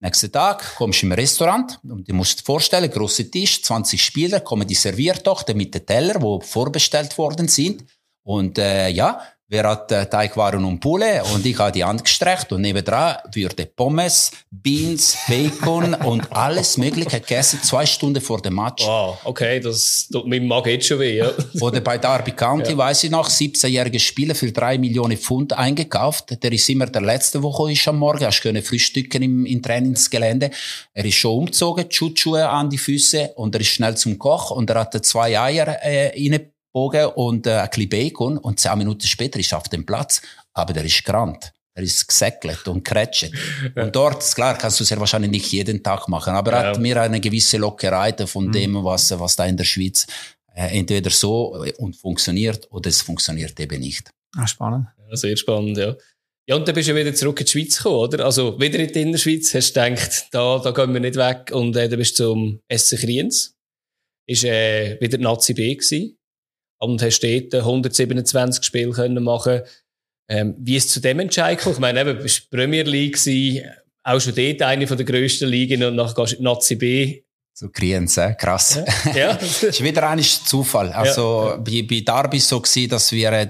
[0.04, 4.40] Nächsten Tag kommst du im Restaurant und du musst dir vorstellen, großer Tisch, 20 Spieler,
[4.40, 7.86] kommen die Serviertochter mit den Teller, wo vorbestellt worden sind.
[8.22, 9.22] Und äh, ja,
[9.54, 13.66] Wer hat äh, Teigwaren und Pulle und ich habe die Hand gestreckt und nebendran würde
[13.66, 18.84] Pommes, Beans, Bacon und alles mögliche gegessen, zwei Stunden vor dem Match.
[18.84, 21.30] Wow, okay, das tut mir Magen jetzt schon weh, ja.
[21.60, 22.78] Oder bei Derby County, ja.
[22.78, 26.42] weiß ich noch, 17-jährige Spieler für drei Millionen Pfund eingekauft.
[26.42, 30.50] Der ist immer der letzte Woche ist am Morgen, hast können frühstücken im, im Trainingsgelände.
[30.92, 34.68] Er ist schon umgezogen, Schutzschuhe an die Füße und er ist schnell zum Koch und
[34.68, 39.06] er hatte zwei Eier äh, rein Bogen und äh, ein bisschen Bacon und zehn Minuten
[39.06, 40.20] später ist er auf dem Platz,
[40.52, 41.52] aber der ist gerannt.
[41.76, 43.32] Er ist gesäckelt und kretscht.
[43.74, 46.68] Und dort, klar, kannst du es ja wahrscheinlich nicht jeden Tag machen, aber er ja.
[46.68, 48.52] hat mir eine gewisse Lockerheit von mhm.
[48.52, 50.06] dem, was, was da in der Schweiz
[50.54, 54.08] äh, entweder so und funktioniert oder es funktioniert eben nicht.
[54.36, 54.86] Ah, spannend.
[55.10, 55.96] Ja, sehr spannend, ja.
[56.46, 58.24] Ja, und dann bist du wieder zurück in die Schweiz gekommen, oder?
[58.24, 61.74] Also, wieder in die Innerschweiz, hast du gedacht, da, da gehen wir nicht weg und
[61.74, 63.56] äh, dann bist du zum SC Kriens.
[64.26, 66.16] Ist äh, wieder Nazi B gewesen
[66.92, 69.62] und hast dort 127 Spiele können machen
[70.28, 71.76] ähm, Wie ist es zu dem Entscheid gekommen?
[71.76, 73.62] Ich meine, eben, du warst Premier League, gewesen,
[74.02, 77.22] auch schon dort eine der grössten Ligen und nachher gehst du in die Nazi B.
[77.56, 78.34] So Kriens, äh?
[78.34, 78.80] krass.
[79.06, 79.12] Ja.
[79.14, 79.34] ja.
[79.34, 80.90] das ist wieder ein Zufall.
[80.92, 81.56] Also, ja.
[81.56, 83.46] bei, bei Derby so gewesen, dass wir, äh,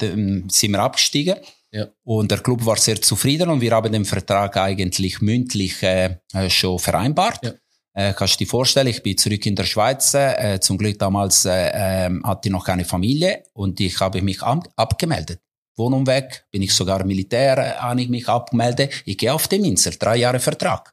[0.48, 1.36] sind wir abgestiegen.
[1.70, 1.88] Ja.
[2.04, 6.50] Und der Club war sehr zufrieden und wir haben den Vertrag eigentlich mündlich äh, äh
[6.50, 7.44] schon vereinbart.
[7.44, 7.52] Ja.
[7.94, 10.12] Äh, kannst du dir vorstellen, ich bin zurück in der Schweiz.
[10.14, 11.68] Äh, zum Glück damals äh,
[12.06, 15.40] äh, hatte ich noch keine Familie und ich habe mich ab abgemeldet.
[15.76, 18.92] Wohnung weg, bin ich sogar Militär, äh, habe ich mich abgemeldet.
[19.04, 20.92] Ich gehe auf den Insel, drei Jahre Vertrag.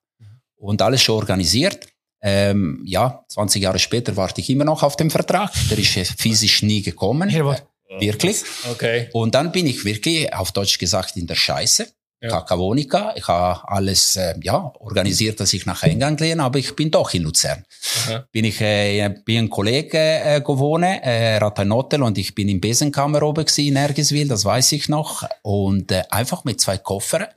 [0.56, 1.88] Und alles schon organisiert.
[2.22, 5.52] Ähm, ja, 20 Jahre später warte ich immer noch auf den Vertrag.
[5.72, 7.32] Der ist physisch nie gekommen.
[7.32, 7.58] Ja,
[8.00, 8.44] wirklich.
[8.72, 9.10] Okay.
[9.14, 11.88] Und dann bin ich wirklich, auf Deutsch gesagt, in der Scheiße
[12.22, 12.30] ja.
[12.30, 13.14] Kakawonika.
[13.16, 17.14] Ich habe alles äh, ja, organisiert, dass ich nach England gehe, aber ich bin doch
[17.14, 17.66] in Luzern.
[18.06, 18.26] Aha.
[18.32, 22.36] Bin ich äh, bin ein Kollege äh, gewohnt, äh, er hat ein Hotel und ich
[22.36, 25.28] bin im Besenkammer oben gewesen, in Ergiswil, das weiß ich noch.
[25.42, 27.28] Und äh, einfach mit zwei Koffern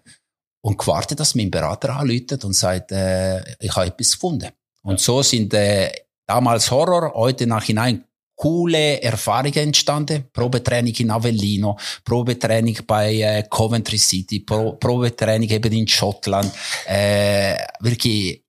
[0.60, 4.50] und gewartet, dass mein Berater anläutet und sagt, äh, ich habe etwas gefunden.
[4.82, 5.04] Und ja.
[5.04, 5.90] so sind äh,
[6.26, 10.24] damals Horror, heute nachhinein coole Erfahrungen entstanden.
[10.32, 16.52] Probetraining in Avellino, Probetraining bei äh, Coventry City, Pro Probetraining eben in Schottland.
[16.86, 18.44] Äh, wirklich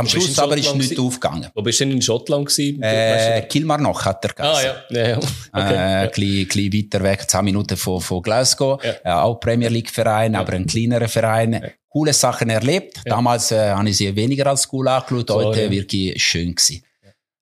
[0.00, 1.48] am Schluss aber ist nichts aufgegangen.
[1.54, 2.82] Wo bist du denn in Schottland gewesen?
[2.82, 4.56] Äh, Kilmarnock hat er gesagt.
[4.56, 4.76] Ah, ja.
[5.02, 5.16] ja, ja.
[5.18, 5.74] Okay.
[5.74, 8.82] Äh, ein bisschen, weiter weg, 10 Minuten von, von Glasgow.
[8.82, 8.94] Ja.
[9.04, 10.40] Äh, auch Premier League Verein, ja.
[10.40, 11.52] aber ein kleinerer Verein.
[11.52, 11.60] Ja.
[11.88, 13.00] Coole Sachen erlebt.
[13.04, 16.82] Damals äh, habe ich sie weniger als cool angeschaut, heute wirklich schön gewesen.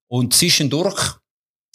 [0.09, 1.19] Und zwischendurch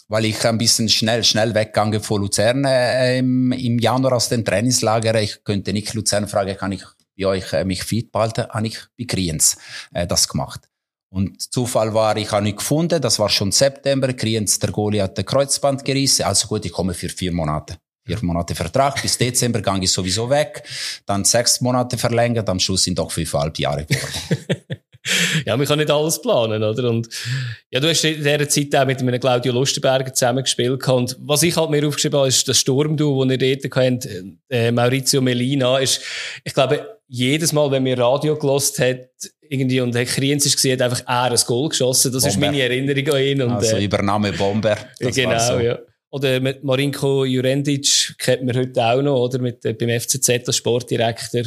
[0.08, 4.44] weil ich ein bisschen schnell, schnell weggegangen von Luzern äh, im, im Januar aus dem
[4.44, 5.20] Trainingslager.
[5.20, 6.84] Ich könnte nicht Luzern fragen, kann ich
[7.16, 8.46] bei euch äh, mich fit behalten?
[8.48, 9.56] Habe ich bei Kriens
[9.92, 10.68] äh, das gemacht.
[11.14, 15.16] Und Zufall war, ich habe ihn gefunden, das war schon September, Kriens, der Goalie hat
[15.16, 17.76] den Kreuzband gerissen, also gut, ich komme für vier Monate.
[18.04, 20.64] Vier Monate Vertrag, bis Dezember gang ich sowieso weg,
[21.06, 24.63] dann sechs Monate verlängert, am Schluss sind doch fünfeinhalb Jahre geworden.
[25.46, 26.88] ja, man kann nicht alles planen, oder?
[26.88, 27.08] Und,
[27.70, 30.86] ja, du hast in dieser Zeit auch mit einem Claudio Lustenberger zusammengespielt.
[30.88, 34.08] Und was ich halt mir aufgeschrieben habe, ist das Sturmduo, das ihr dort kennt,
[34.48, 36.00] äh, Maurizio Melina, ist,
[36.42, 39.08] ich glaube, jedes Mal, wenn mir Radio gelost hat,
[39.48, 42.12] irgendwie, und Herr Kriens ist gesehen, hat einfach er ein Goal geschossen.
[42.12, 42.34] Das Bomber.
[42.34, 43.42] ist meine Erinnerung an ihn.
[43.42, 44.76] Und, also, äh, Übernahme Bomber.
[44.98, 45.60] genau, so.
[45.60, 45.78] ja.
[46.10, 49.40] Oder mit Marinko Jurendic kennt man heute auch noch, oder?
[49.40, 51.42] Mit, äh, beim FCZ als Sportdirektor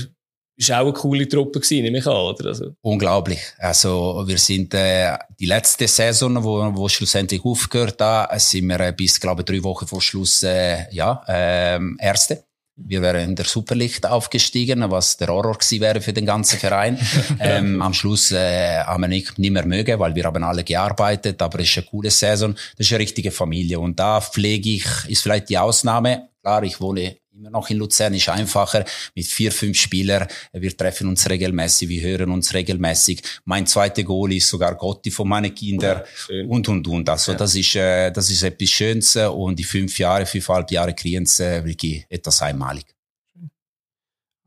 [0.58, 2.48] ist auch eine coole Truppe gewesen, nehme ich an, oder?
[2.48, 2.76] Also.
[2.82, 3.40] Unglaublich.
[3.60, 8.92] Also, wir sind, äh, die letzte Saison, wo, wo schlussendlich aufgehört hat, sind wir äh,
[8.92, 12.44] bis, glaube ich, drei Wochen vor Schluss, äh, ja, äh, Erste.
[12.80, 17.00] Wir wären in der Superlicht aufgestiegen, was der Horror gewesen wäre für den ganzen Verein.
[17.40, 21.42] ähm, am Schluss äh, haben wir nicht, nicht mehr mögen, weil wir haben alle gearbeitet,
[21.42, 22.54] aber es ist eine coole Saison.
[22.78, 26.30] Das ist eine richtige Familie und da pflege ich, ist vielleicht die Ausnahme.
[26.44, 28.84] Klar, ich wohne immer noch in Luzern, ist einfacher
[29.16, 30.28] mit vier, fünf Spielern.
[30.54, 33.22] Wir treffen uns regelmäßig, wir hören uns regelmäßig.
[33.46, 37.10] Mein zweiter Goal ist sogar Gotti von meinen Kindern ja, und, und, und.
[37.10, 37.38] Also ja.
[37.38, 41.64] das ist, äh, das ist etwas Schönes und die fünf Jahre, fünfeinhalb Jahre kriegen sie
[41.64, 42.86] wirklich etwas einmalig.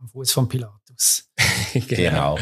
[0.00, 1.29] Am Fuß von Pilatus.
[1.72, 1.87] genau.
[1.87, 2.38] genau.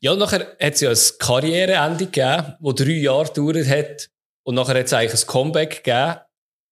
[0.00, 4.10] Ja, nachher hat es ja ein Karriereende gegeben, das drei Jahre gedauert hat.
[4.44, 6.20] Und nachher hat es eigentlich ein Comeback gegeben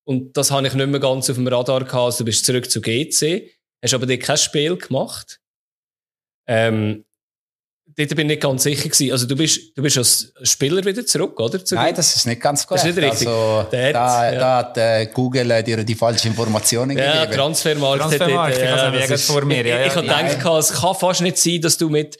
[0.08, 1.94] und das habe ich nicht mehr ganz auf dem Radar gehabt.
[1.94, 3.50] Also du bist zurück zu GC,
[3.82, 5.38] hast aber dort kein Spiel gemacht.
[6.46, 7.04] Ähm,
[7.94, 9.12] dort bin ich nicht ganz sicher gewesen.
[9.12, 11.62] Also du bist, du bist als Spieler wieder zurück, oder?
[11.62, 12.84] Zu Nein, das ist nicht ganz korrekt.
[12.84, 13.28] Das ist nicht richtig.
[13.28, 14.38] Also, da, da, ja.
[14.38, 17.36] da hat äh, Google äh, dir die falschen Informationen ja, gegeben.
[17.36, 18.00] Transfermarkt.
[18.00, 19.66] Transfermarkt, hat, äh, ich habe vor mir.
[19.66, 22.18] Ja, ich, ich habe gedacht, es kann fast nicht sein, dass du mit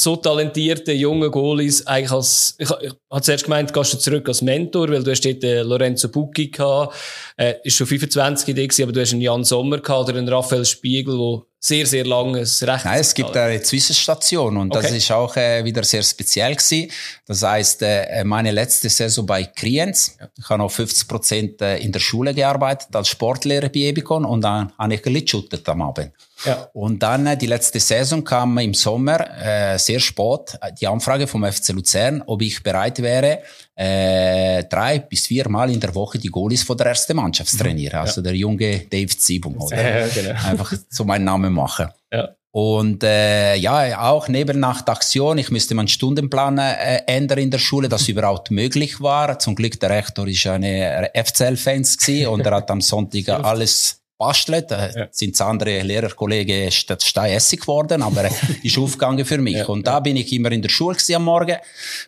[0.00, 4.40] so talentierte junge Goalies eigentlich als, ich, ich habe zuerst gemeint, gehst du zurück als
[4.40, 6.96] Mentor, weil du hast dort äh, Lorenzo Bucchi gehabt,
[7.36, 10.28] äh, ist schon 25 Idee gewesen, aber du hast einen Jan Sommer gehabt oder einen
[10.28, 14.82] Raphael Spiegel, wo sehr, sehr langes Recht Nein, es gibt eine Zwischenstation und okay.
[14.82, 16.90] das ist auch äh, wieder sehr speziell gewesen.
[17.26, 21.92] Das heißt, äh, meine letzte Saison bei Kriens, ich habe noch 50 Prozent äh, in
[21.92, 26.12] der Schule gearbeitet als Sportlehrer bei Ebicon und dann habe ich gelitschuttet am Abend.
[26.46, 26.68] Ja.
[26.72, 31.44] Und dann äh, die letzte Saison kam im Sommer äh, sehr spät die Anfrage vom
[31.44, 33.42] FC Luzern, ob ich bereit wäre,
[33.74, 37.58] äh, drei bis vier Mal in der Woche die Goalies von der ersten Mannschaft mhm.
[37.58, 38.00] trainieren.
[38.00, 38.24] Also ja.
[38.24, 40.00] der junge Dave Ziebung, oder?
[40.00, 40.30] Ja, genau.
[40.44, 41.88] Einfach so meinen Namen machen.
[42.12, 42.28] Ja.
[42.52, 47.50] Und äh, ja, auch neben nach der Aktion, ich müsste meinen Stundenplan äh, ändern in
[47.50, 49.38] der Schule, dass überhaupt möglich war.
[49.38, 51.96] Zum Glück der Rektor ist eine FCL-Fans
[52.28, 54.70] und er hat am Sonntag alles bastelt.
[54.70, 55.08] Da ja.
[55.10, 58.28] sind andere Lehrerkollegen statt Steinessig geworden, aber
[58.62, 59.56] ist aufgegangen für mich.
[59.56, 59.66] Ja.
[59.66, 61.56] Und da bin ich immer in der Schule am Morgen,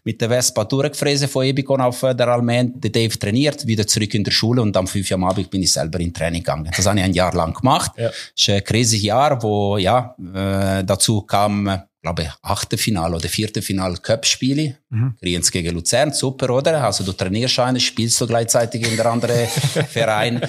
[0.05, 4.25] mit der Vespa durchgefräsen von Ebikon auf der Almen, der Dave trainiert, wieder zurück in
[4.25, 6.71] der Schule und am 5 Uhr am Abend bin ich selber in Training gegangen.
[6.77, 7.93] Das habe ich ein Jahr lang gemacht.
[7.97, 8.09] Ja.
[8.09, 13.29] Das ist ein krisendes Jahr, wo, ja, äh, dazu kam, glaube ich, achte Final oder
[13.29, 14.77] vierte Final Cup-Spiele.
[14.91, 15.15] Mhm.
[15.21, 16.83] Kriens gegen Luzern, super, oder?
[16.85, 19.47] Also du trainierst eine, spielst du gleichzeitig in der anderen
[19.89, 20.43] Verein.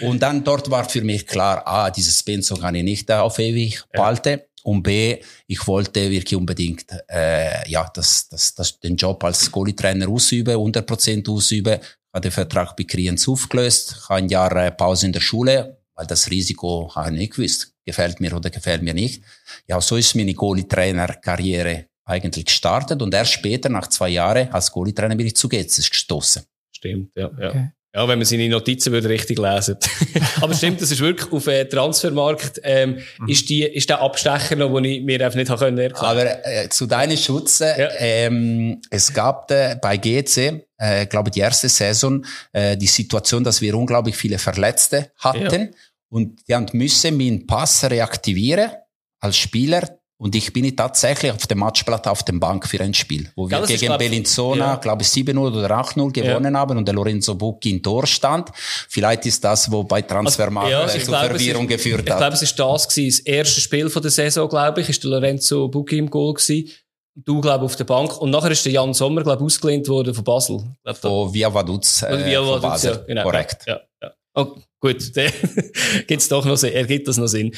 [0.00, 3.84] Und dann dort war für mich klar, A, dieses Benzo kann ich nicht auf ewig
[3.92, 4.38] behalten.
[4.38, 4.44] Ja.
[4.64, 10.08] Und B, ich wollte wirklich unbedingt äh, ja, das, das, das, den Job als Goalie-Trainer
[10.08, 11.80] ausüben, 100% ausüben.
[11.82, 15.76] Ich habe den Vertrag bei Kriens aufgelöst, habe ein Jahr äh, Pause in der Schule,
[15.94, 19.22] weil das Risiko habe ich nicht gewusst gefällt mir oder gefällt mir nicht.
[19.68, 25.16] Ja, so ist meine Goalie-Trainer-Karriere eigentlich gestartet und erst später, nach zwei Jahren, als Goalie-Trainer
[25.16, 26.42] bin ich zu Getzes gestoßen.
[26.72, 27.30] Stimmt, ja.
[27.38, 27.48] ja.
[27.48, 27.70] Okay.
[27.94, 29.76] Ja, wenn man seine Notizen würde richtig lesen.
[30.40, 33.28] Aber stimmt, das ist wirklich auf dem Transfermarkt, ähm, mhm.
[33.28, 36.04] ist, die, ist der Abstecher noch, den ich mir einfach nicht erklären konnte.
[36.04, 37.88] Aber äh, zu deinen Schutz, ja.
[37.98, 43.60] ähm, es gab äh, bei GC, äh, glaube die erste Saison, äh, die Situation, dass
[43.60, 45.62] wir unglaublich viele Verletzte hatten.
[45.62, 45.68] Ja.
[46.14, 48.70] Und die haben müssen meinen Pass reaktivieren
[49.18, 49.98] als Spieler.
[50.16, 53.58] Und ich bin tatsächlich auf dem Matchblatt auf der Bank für ein Spiel, wo wir
[53.58, 54.76] ja, gegen glaub, Bellinzona, ja.
[54.76, 56.60] glaube ich, 7-0 oder 8-0 gewonnen ja.
[56.60, 58.50] haben und der Lorenzo Bucchi in Tor stand.
[58.54, 62.08] Vielleicht ist das, wo bei Transfermarkt also, ja, zu Verwirrung ist, geführt hat.
[62.08, 63.24] Ich glaube, es ist das gewesen.
[63.24, 66.70] Das erste Spiel von der Saison, glaube ich, ist der Lorenzo Bucchi im Goal gewesen.
[67.16, 68.20] Du, glaube auf der Bank.
[68.20, 70.62] Und nachher ist der Jan Sommer, glaube ausgelehnt worden von Basel.
[70.94, 72.02] Von Via Vaduz.
[72.04, 73.24] Äh, Via Vaduz, ja, genau.
[73.24, 73.64] Korrekt.
[73.66, 74.12] Ja, ja.
[74.36, 75.12] Oh, gut,
[76.06, 77.54] gibt's doch noch Sinn, ergibt das noch Sinn.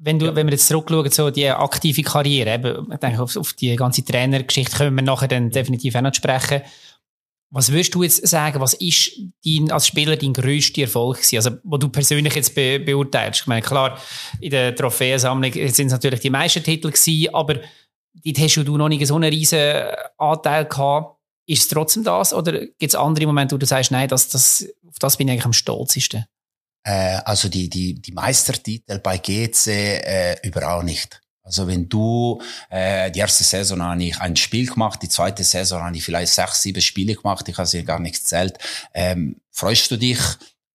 [0.00, 0.36] Wenn, du, ja.
[0.36, 4.04] wenn wir jetzt zurückschauen, so die aktive Karriere, eben, ich denke, auf, auf die ganze
[4.04, 6.62] Trainergeschichte können wir nachher dann definitiv auch noch sprechen.
[7.50, 9.10] Was würdest du jetzt sagen, was ist
[9.44, 11.36] dein, als Spieler dein grösster Erfolg gewesen?
[11.36, 13.40] Also, wo du persönlich jetzt be beurteilst?
[13.40, 13.98] Ich meine, klar,
[14.40, 17.54] in der Trophäensammlung sind es natürlich die meisten Titel gewesen, aber
[18.24, 19.82] dort hast du noch nicht so einen riesen
[20.18, 21.17] Anteil gehabt
[21.48, 24.66] ist es trotzdem das oder gibt es andere Momente, wo du sagst, nein, das, das,
[24.86, 26.26] auf das bin ich eigentlich am stolzesten?
[26.84, 31.20] Äh, also die, die, die Meistertitel bei GC äh, überall nicht.
[31.42, 35.82] Also wenn du äh, die erste Saison habe ich ein Spiel gemacht, die zweite Saison
[35.82, 38.58] habe ich vielleicht sechs, sieben Spiele gemacht, ich habe sie gar nicht zählt.
[38.92, 40.18] Ähm, freust du dich?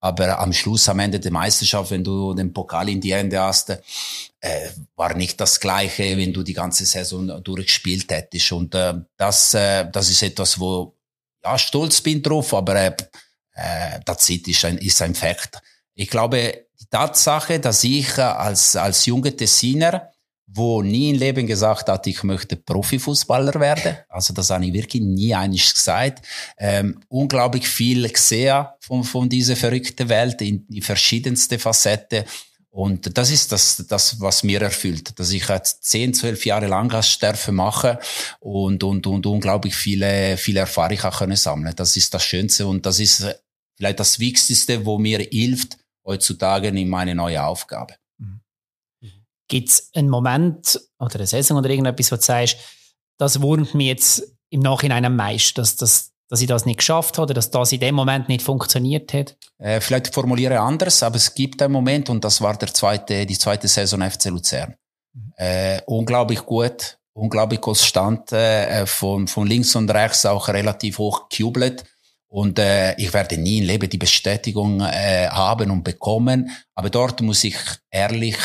[0.03, 3.69] Aber am Schluss, am Ende der Meisterschaft, wenn du den Pokal in die Hände hast,
[3.69, 8.51] äh, war nicht das Gleiche, wenn du die ganze Saison durchgespielt hättest.
[8.51, 10.97] Und äh, das, äh, das ist etwas, wo
[11.41, 12.95] ja stolz bin drauf, aber äh,
[13.53, 15.61] äh, das ist ein, ist ein Fakt.
[15.93, 20.11] Ich glaube, die Tatsache, dass ich als als junger Tessiner
[20.55, 23.97] wo nie im Leben gesagt hat, ich möchte Profifußballer werden.
[24.07, 26.25] Also das habe ich wirklich nie eigentlich gesagt.
[26.57, 32.23] Ähm, unglaublich viel gesehen von, von dieser verrückten Welt in die verschiedensten Facetten.
[32.69, 36.91] Und das ist das, das, was mir erfüllt, dass ich jetzt zehn, zwölf Jahre lang
[36.91, 37.99] als Sterfe mache
[38.39, 41.75] und, und, und unglaublich viele, viele Erfahrungen können sammeln.
[41.75, 43.25] Das ist das Schönste und das ist
[43.75, 47.95] vielleicht das Wichtigste, wo mir hilft heutzutage in meine neue Aufgabe.
[49.53, 52.57] Gibt es einen Moment oder eine Saison oder irgendetwas, wo du sagst,
[53.19, 57.19] das wurmt mir jetzt im Nachhinein am meisten, dass, dass, dass ich das nicht geschafft
[57.19, 59.37] habe oder dass das in dem Moment nicht funktioniert hat?
[59.59, 63.37] Äh, vielleicht formuliere anders, aber es gibt einen Moment und das war der zweite, die
[63.37, 64.73] zweite Saison FC Luzern.
[65.13, 65.33] Mhm.
[65.37, 71.83] Äh, unglaublich gut, unglaublich konstant, äh, von, von links und rechts auch relativ hoch gejubelt.
[72.27, 76.49] Und äh, ich werde nie im Leben die Bestätigung äh, haben und bekommen.
[76.73, 77.55] Aber dort muss ich
[77.91, 78.37] ehrlich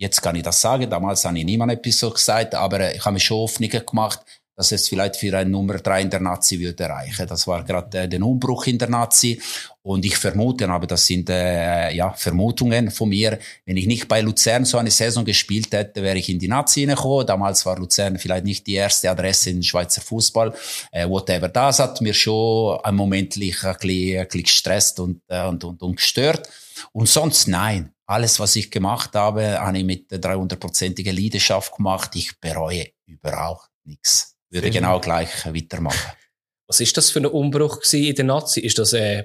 [0.00, 3.14] Jetzt kann ich das sagen, damals habe ich niemand etwas so gesagt, aber ich habe
[3.14, 4.20] mir schon Hoffnungen gemacht,
[4.58, 7.28] dass es vielleicht für ein Nummer drei in der Nazi würde erreichen.
[7.28, 9.40] Das war gerade äh, der Umbruch in der Nazi.
[9.82, 14.20] Und ich vermute, aber das sind äh, ja Vermutungen von mir, wenn ich nicht bei
[14.20, 17.24] Luzern so eine Saison gespielt hätte, wäre ich in die Nazi gekommen.
[17.26, 20.52] Damals war Luzern vielleicht nicht die erste Adresse in Schweizer Fußball.
[20.90, 21.48] Äh, whatever.
[21.48, 25.82] Das hat mir schon ein momentlich ein bisschen, ein bisschen gestresst und, äh, und, und,
[25.82, 26.48] und gestört.
[26.92, 32.10] Und sonst nein alles, was ich gemacht habe, habe ich mit der 300-prozentigen Leidenschaft gemacht.
[32.14, 34.34] Ich bereue überhaupt nichts.
[34.50, 36.12] Würde genau gleich weitermachen.
[36.66, 38.60] Was ist das für ein Umbruch in der Nazi?
[38.60, 39.24] Ist das äh,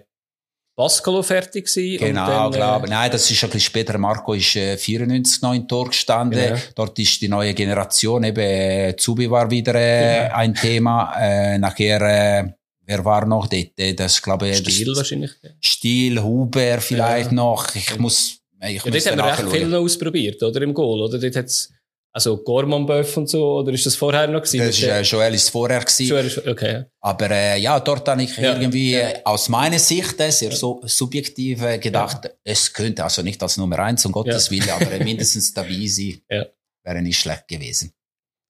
[0.75, 1.97] Pascalo fertig gewesen?
[1.97, 3.97] Genau, dann, glaube äh, Nein, das ist ein bisschen später.
[3.97, 6.39] Marco ist äh, 94 noch in Tor gestanden.
[6.39, 6.59] Genau.
[6.75, 10.35] Dort ist die neue Generation, eben äh, Zubi war wieder äh, genau.
[10.35, 11.13] ein Thema.
[11.17, 12.53] Äh, nachher äh,
[12.85, 13.71] Wer war noch dort?
[13.97, 15.31] Das, glaube ich, Stil wahrscheinlich.
[15.61, 17.35] Stil, Huber vielleicht ja.
[17.35, 17.73] noch.
[17.75, 20.61] Ich muss ich ja, dort haben wir recht viel noch ausprobiert, oder?
[20.61, 21.19] Im Goal, oder?
[21.19, 21.71] Dort hat's,
[22.13, 24.59] also Gorman Böff und so, oder ist das vorher noch gewesen?
[24.59, 26.07] Das ist, äh, Joel ist vorher gewesen.
[26.07, 26.85] Joel ist, okay.
[27.01, 29.13] Aber, äh, ja, dort habe ich ja, irgendwie, ja.
[29.23, 33.79] aus meiner Sicht, äh, sehr so, subjektiv äh, gedacht, es könnte, also nicht als Nummer
[33.79, 37.93] eins, um Gottes Willen, aber mindestens der Visi wäre nicht schlecht gewesen.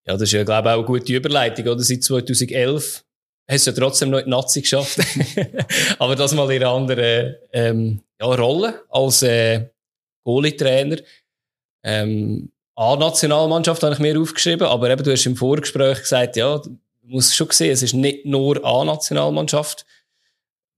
[0.06, 1.82] Ja, das ist ja, glaube ich, auch eine gute Überleitung, oder?
[1.82, 3.06] Seit 2011
[3.49, 4.99] hast du ja trotzdem noch in die Nazi geschafft.
[5.99, 9.69] aber das mal in einer anderen, ähm, ja, Rolle als, äh,
[10.24, 10.98] Goalie-Trainer.
[11.84, 16.78] Ähm, A-Nationalmannschaft habe ich mir aufgeschrieben, aber eben, du hast im Vorgespräch gesagt, ja, du
[17.04, 19.86] musst schon sehen, es ist nicht nur A-Nationalmannschaft.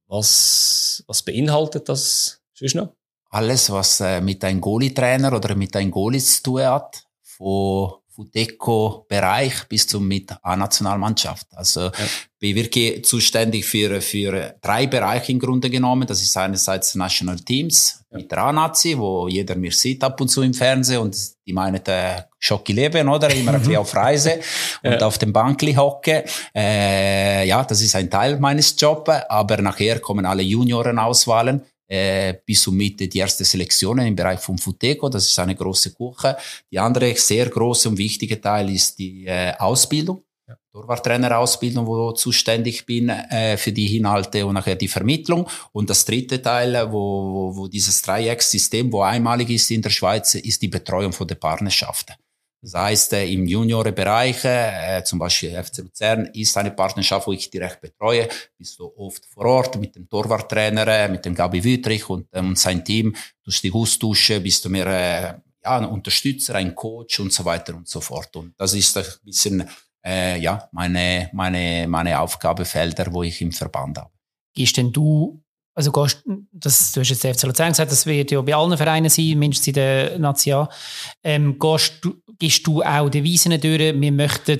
[0.07, 2.89] Was, was beinhaltet das sonst noch?
[3.29, 9.67] Alles, was äh, mit einem Goalie-Trainer oder mit einem Goalie zu tun hat, von Futeco-Bereich
[9.67, 11.47] bis zum mit A-Nationalmannschaft.
[11.51, 11.91] Also ja.
[12.39, 16.07] bin wirklich zuständig für, für drei Bereiche im Grunde genommen.
[16.07, 18.17] Das ist einerseits National Teams ja.
[18.17, 21.85] mit der A-Nazi, wo jeder mir sieht ab und zu im Fernsehen und die meinen,
[21.85, 23.29] äh, Schocki leben, oder?
[23.31, 24.39] Immer ein bisschen auf Reise
[24.83, 25.05] und ja.
[25.05, 26.23] auf dem Bankli hocke.
[26.55, 32.67] Äh, ja, das ist ein Teil meines Jobs, aber nachher kommen alle Junioren-Auswahlen äh, bis
[32.67, 35.09] und mit die erste Selektionen im Bereich von Futeco.
[35.09, 36.37] Das ist eine große Kuche.
[36.71, 40.23] Die andere sehr große und wichtige Teil ist die äh, Ausbildung.
[40.47, 40.55] Ja.
[40.73, 45.47] Torwarttrainerausbildung, wo ich zuständig bin äh, für die Inhalte und nachher die Vermittlung.
[45.71, 50.35] Und das dritte Teil, wo, wo, wo dieses Dreieckssystem, wo einmalig ist in der Schweiz,
[50.35, 52.13] ist die Betreuung von der Partnerschaften.
[52.65, 57.47] Das heißt, äh, im Juniorenbereich, äh, zum Beispiel FC Luzern, ist eine Partnerschaft, wo ich
[57.47, 58.27] direkt betreue.
[58.57, 62.55] Bist du oft vor Ort mit dem Torwarttrainer, äh, mit dem Gabi Wüttrich und, ähm,
[62.55, 63.15] sein Team.
[63.43, 67.75] Durch die Austausch bist du mehr äh, ja, ein Unterstützer, ein Coach und so weiter
[67.75, 68.35] und so fort.
[68.35, 69.69] Und das ist ein bisschen
[70.03, 74.09] äh, ja, meine, meine, meine Aufgabefelder, wo ich im Verband habe.
[74.55, 75.39] Gehst denn du
[75.75, 79.09] also gehst, das, du hast jetzt FC Luzern gesagt, das wird ja bei allen Vereinen
[79.09, 80.67] sein, mindestens in der Nation.
[81.21, 84.57] Ähm, gehst du, gehst du auch die Weisen durch, wir möchten,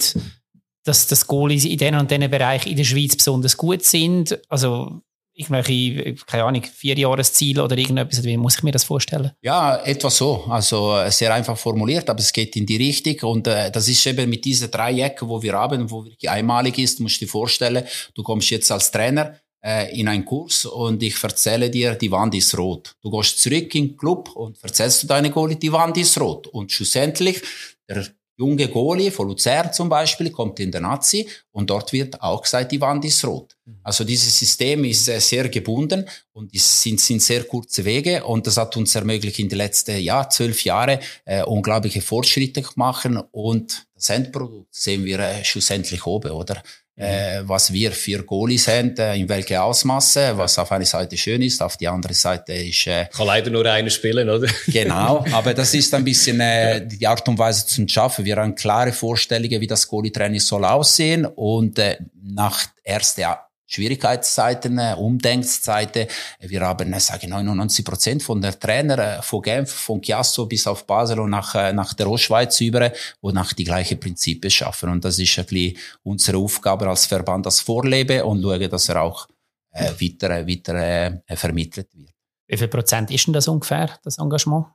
[0.84, 4.38] dass das Goalies in diesen und diesen Bereichen in der Schweiz besonders gut sind?
[4.50, 5.02] Also
[5.36, 8.24] irgendwelche, keine Ahnung, Vierjahresziele oder irgendetwas?
[8.24, 9.32] Wie muss ich mir das vorstellen?
[9.42, 10.46] Ja, etwa so.
[10.50, 13.32] Also äh, sehr einfach formuliert, aber es geht in die Richtung.
[13.32, 16.78] Und äh, das ist eben mit diesen drei Ecken, wo wir haben, wo wirklich einmalig
[16.78, 19.36] ist, musst du dir vorstellen, du kommst jetzt als Trainer
[19.66, 22.96] äh, in einen Kurs und ich erzähle dir, die Wand ist rot.
[23.02, 26.48] Du gehst zurück in den Club und erzählst du deine Goalie, die Wand ist rot.
[26.48, 27.42] Und schlussendlich,
[27.90, 28.06] der
[28.38, 32.72] junge Goalie von Luzern zum Beispiel kommt in der Nazi und dort wird auch gesagt,
[32.72, 33.56] die Wand ist rot.
[33.66, 33.80] Mhm.
[33.82, 38.46] Also dieses System ist äh, sehr gebunden und es sind, sind sehr kurze Wege und
[38.46, 43.18] das hat uns ermöglicht in den letzten ja, zwölf Jahren äh, unglaubliche Fortschritte zu machen
[43.32, 46.62] und das Endprodukt sehen wir äh, schlussendlich oben, oder?
[46.98, 51.42] Äh, was wir für Goalies haben, äh, in welche Ausmaße, was auf einer Seite schön
[51.42, 52.88] ist, auf die andere Seite ist...
[52.88, 54.48] Äh, Kann leider nur einer spielen, oder?
[54.68, 58.24] genau, aber das ist ein bisschen äh, die Art und Weise zum Schaffen.
[58.24, 63.28] Wir haben klare Vorstellungen, wie das Goalie-Training soll aussehen und äh, nach erste
[63.68, 66.08] Schwierigkeitszeiten, äh, Umdenkzeiten.
[66.40, 70.46] Wir haben, äh, sage ich, 99 Prozent von der Trainer äh, von Genf, von Chiasso
[70.46, 72.92] bis auf Basel und nach, nach der Ostschweiz über,
[73.22, 74.90] wo nach die gleichen Prinzipien schaffen.
[74.90, 79.02] Und das ist ein bisschen unsere Aufgabe als Verband, das Vorleben und schauen, dass er
[79.02, 79.28] auch
[79.72, 82.12] äh, weiter, weiter äh, vermittelt wird.
[82.48, 84.68] Wie viel Prozent ist denn das ungefähr, das Engagement?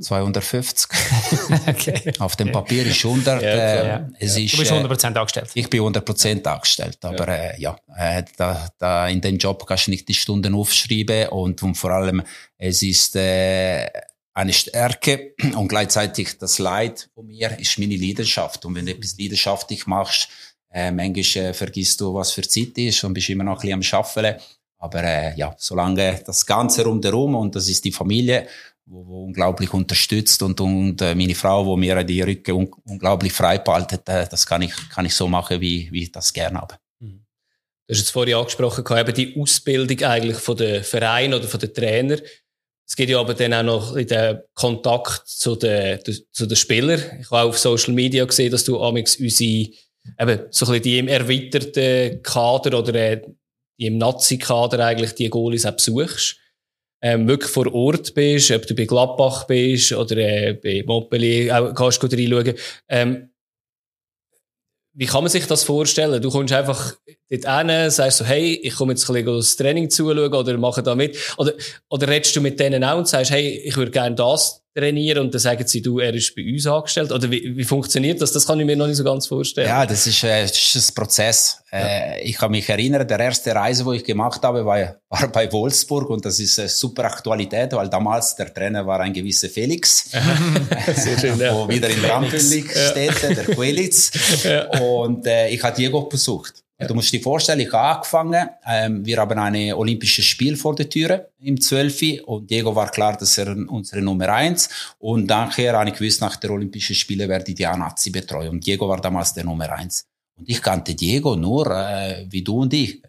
[0.00, 0.90] 250.
[1.68, 2.12] okay.
[2.18, 3.42] Auf dem Papier ist 100.
[3.42, 4.44] Ja, äh, es ja.
[4.44, 5.50] Ist, du bist 100% äh, angestellt.
[5.54, 6.98] Ich bin 100% angestellt.
[7.04, 10.54] Aber ja, äh, ja äh, da, da in dem Job kannst du nicht die Stunden
[10.54, 12.22] aufschreiben und, und vor allem
[12.56, 13.88] es ist äh,
[14.34, 18.64] eine Stärke und gleichzeitig das Leid von mir ist meine Leidenschaft.
[18.64, 20.28] Und wenn du etwas leidenschaftlich machst,
[20.70, 23.96] äh, manchmal äh, vergisst du, was für Zeit ist und bist immer noch ein bisschen
[23.96, 24.40] am Arbeiten.
[24.78, 28.46] Aber äh, ja, solange das Ganze rundherum und das ist die Familie
[28.88, 33.32] wo, wo unglaublich unterstützt und, und äh, meine Frau, wo mir die Rücke un unglaublich
[33.32, 36.58] frei behaltet, äh, das kann ich, kann ich so machen, wie, wie ich das gerne
[36.58, 36.76] habe.
[37.00, 37.24] Mhm.
[37.86, 41.74] Du hast jetzt vorhin angesprochen, eben die Ausbildung eigentlich von den Vereinen oder von den
[41.74, 42.20] Trainern.
[42.86, 46.00] Es geht ja aber dann auch noch den Kontakt zu den,
[46.32, 47.02] zu den Spielern.
[47.20, 49.70] Ich habe auf Social Media gesehen, dass du amix unsere,
[50.18, 53.20] eben, so ein die im erweiterten Kader oder äh,
[53.78, 56.38] die im Nazi-Kader eigentlich die Goalies auch besuchst
[57.00, 61.74] ähm, wirklich vor Ort bist, ob du bei Gladbach bist oder äh, bei Montpellier, auch
[61.74, 62.54] kannst du reinschauen.
[62.88, 63.30] Ähm,
[64.94, 66.20] wie kann man sich das vorstellen?
[66.20, 66.96] Du kommst einfach
[67.30, 70.82] dort hin, sagst so, hey, ich komme jetzt ein bisschen das Training zuschauen oder mache
[70.82, 71.16] da mit.
[71.36, 71.52] Oder,
[71.88, 75.34] oder redest du mit denen auch und sagst, hey, ich würde gerne das trainieren und
[75.34, 77.10] dann sagen sie, du, er ist bei uns angestellt?
[77.10, 78.32] Oder wie, wie funktioniert das?
[78.32, 79.66] Das kann ich mir noch nicht so ganz vorstellen.
[79.66, 81.62] Ja, das ist, äh, das ist ein Prozess.
[81.72, 81.78] Ja.
[81.78, 85.50] Äh, ich kann mich erinnern, der erste Reise, wo ich gemacht habe, war, war bei
[85.52, 90.10] Wolfsburg und das ist eine super Aktualität, weil damals der Trainer war ein gewisser Felix,
[90.94, 91.54] Sehr schön, ja.
[91.54, 94.12] wo wieder in Rampellig steht, der Quelitz.
[94.44, 94.68] Ja.
[94.80, 96.62] Und äh, ich habe Diego besucht.
[96.86, 100.88] Du musst dir vorstellen, ich habe angefangen, ähm, wir haben ein olympisches Spiel vor der
[100.88, 102.22] Tür im 12.
[102.24, 104.68] und Diego war klar, dass er unsere Nummer eins
[105.00, 108.64] und nachher habe ich gewusst, nach der Olympischen Spiele werde ich die A-Nazi betreuen und
[108.64, 110.06] Diego war damals der Nummer eins.
[110.36, 113.02] Und ich kannte Diego nur äh, wie du und ich.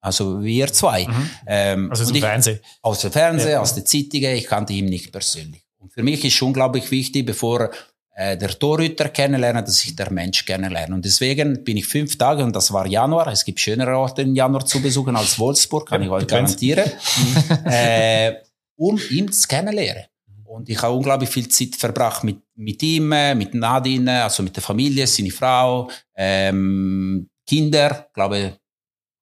[0.00, 1.06] Also wir zwei.
[1.06, 1.30] Mhm.
[1.46, 2.60] Ähm, also aus dem Fernsehen.
[2.80, 3.60] Aus dem Fernsehen, ja.
[3.60, 4.34] aus den Zeitungen.
[4.34, 5.62] Ich kannte ihn nicht persönlich.
[5.78, 7.70] Und für mich ist unglaublich wichtig, bevor
[8.14, 10.94] äh, der Torhüter kennenlernen, dass ich der Mensch kennenlerne.
[10.94, 14.34] Und deswegen bin ich fünf Tage, und das war Januar, es gibt schönere Orte im
[14.34, 16.90] Januar zu besuchen als Wolfsburg, kann ich euch garantieren,
[17.64, 18.34] äh,
[18.76, 20.04] um ihn zu kennenlernen.
[20.44, 24.62] Und ich habe unglaublich viel Zeit verbracht mit, mit ihm, mit Nadine, also mit der
[24.62, 28.58] Familie, seine Frau, ähm, Kinder, ich glaube,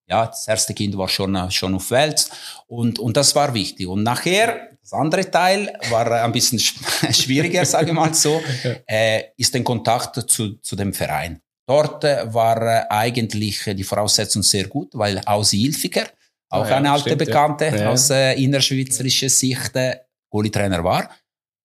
[0.09, 2.29] ja, das erste Kind war schon, schon auf Welt.
[2.67, 3.87] Und, und das war wichtig.
[3.87, 6.59] Und nachher, das andere Teil war ein bisschen
[7.11, 8.43] schwieriger, sage ich mal so,
[8.87, 11.41] äh, ist der Kontakt zu, zu dem Verein.
[11.67, 16.07] Dort war eigentlich die Voraussetzung sehr gut, weil Ausi Ilfiger,
[16.49, 17.89] auch ah, ja, eine alte stimmt, Bekannte ja.
[17.89, 19.97] aus äh, innerschweizerischer Sicht, äh,
[20.29, 21.09] Goalie-Trainer war.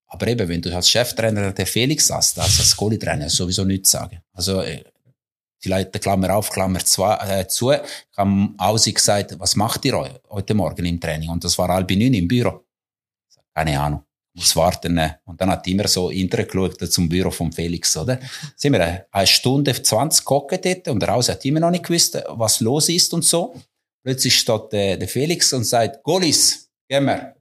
[0.07, 4.21] Aber eben, wenn du als Cheftrainer der Felix hast, also als Goalie-Trainer sowieso nichts sagen.
[4.31, 4.83] Also äh,
[5.60, 7.74] vielleicht Klammer auf, Klammer zu, äh, zu
[8.16, 11.30] haben Ausi gesagt, was macht ihr heute Morgen im Training?
[11.30, 12.66] Und das war halb neun im Büro.
[13.53, 14.03] Keine Ahnung.
[14.34, 14.97] Muss warten.
[14.99, 15.16] Äh.
[15.26, 18.20] Und dann hat immer so geschaut zum Büro von Felix, oder?
[18.55, 22.22] Sind wir eine Stunde 20 geguckt dort und der Ausi hat immer noch nicht gewusst,
[22.30, 23.55] was los ist und so.
[24.03, 27.36] Plötzlich steht äh, der Felix und sagt, Golis, gehen wir.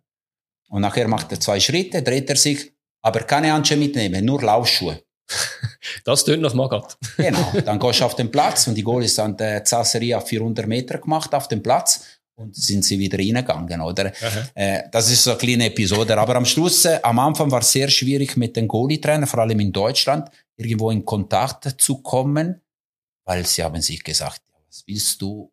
[0.69, 5.06] Und nachher macht er zwei Schritte, dreht er sich, aber keine Handschuhe mitnehmen, nur Laufschuhe.
[6.05, 6.97] Das tönt nach Magat.
[7.17, 7.53] genau.
[7.65, 10.99] Dann gehst du auf den Platz und die Goalies haben die Zasserie auf 400 Meter
[10.99, 12.05] gemacht auf dem Platz
[12.37, 14.13] und sind sie wieder reingegangen, oder?
[14.55, 16.17] Äh, das ist so eine kleine Episode.
[16.19, 19.59] Aber am Schluss, äh, am Anfang war es sehr schwierig mit den Goalie-Trainern, vor allem
[19.61, 22.61] in Deutschland, irgendwo in Kontakt zu kommen,
[23.25, 25.51] weil sie haben sich gesagt, was willst du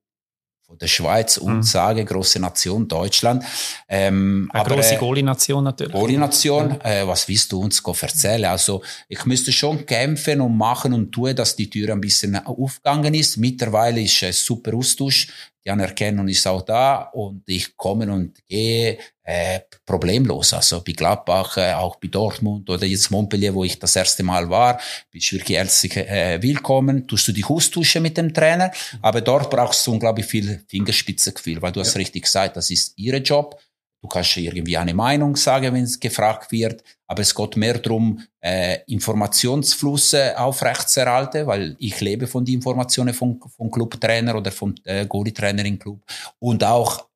[0.80, 1.64] der Schweiz und mhm.
[1.64, 3.44] sage große Nation Deutschland.
[3.88, 5.94] Ähm, Eine aber, große äh, Goalie-Nation natürlich.
[5.94, 8.46] Goalie-Nation, äh, was willst du uns erzählen?
[8.46, 13.14] Also ich müsste schon kämpfen und machen und tun, dass die Tür ein bisschen aufgegangen
[13.14, 13.38] ist.
[13.38, 15.28] Mittlerweile ist es super Austausch
[15.66, 20.54] die Anerkennung ist auch da und ich komme und gehe äh, problemlos.
[20.54, 24.50] Also bei Gladbach, äh, auch bei Dortmund oder jetzt Montpellier, wo ich das erste Mal
[24.50, 27.08] war, bist du wirklich herzlich äh, willkommen.
[27.08, 31.72] Tust du dich austauschen mit dem Trainer, aber dort brauchst du unglaublich viel Fingerspitzengefühl, weil
[31.72, 31.86] du ja.
[31.86, 33.58] hast richtig gesagt, das ist ihr Job
[34.04, 38.22] Du kannst irgendwie eine Meinung sagen, wenn es gefragt wird, aber es geht mehr darum,
[38.42, 45.06] äh, Informationsflüsse aufrechtzuerhalten, weil ich lebe von den Informationen vom, vom Clubtrainer oder vom äh,
[45.06, 46.02] Goalie-Trainer im Club
[46.40, 47.08] und auch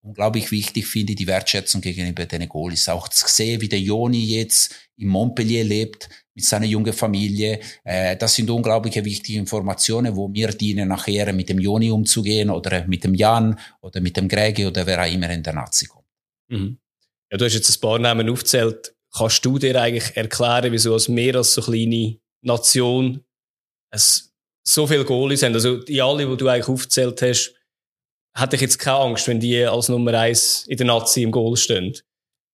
[0.00, 2.88] unglaublich wichtig finde ich die Wertschätzung gegenüber den Goalies.
[2.88, 7.58] Auch zu sehen, wie der Joni jetzt in Montpellier lebt, mit seiner jungen Familie.
[7.82, 12.86] Äh, das sind unglaubliche wichtige Informationen, wo mir dienen, nachher mit dem Joni umzugehen oder
[12.86, 15.97] mit dem Jan oder mit dem Gregi oder wer auch immer in der Nazi kommt.
[16.48, 16.78] Mhm.
[17.30, 18.94] Ja, du hast jetzt ein paar Namen aufgezählt.
[19.14, 23.24] Kannst du dir eigentlich erklären, wieso als mehr als so kleine Nation
[23.90, 24.34] es
[24.66, 25.54] so viele Goalies haben?
[25.54, 27.54] Also die alle, die du eigentlich aufgezählt hast,
[28.34, 31.56] hätte ich jetzt keine Angst, wenn die als Nummer eins in der Nazi im Goal
[31.56, 31.94] stehen.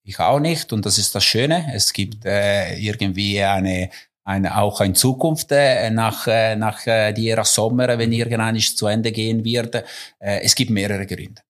[0.07, 1.71] Ich auch nicht und das ist das Schöne.
[1.75, 3.91] Es gibt äh, irgendwie eine,
[4.25, 8.87] eine auch eine Zukunft äh, nach äh, nach äh, die Ära Sommer, wenn irgendwann zu
[8.87, 9.75] Ende gehen wird.
[9.75, 11.44] Äh, es gibt mehrere Gründe.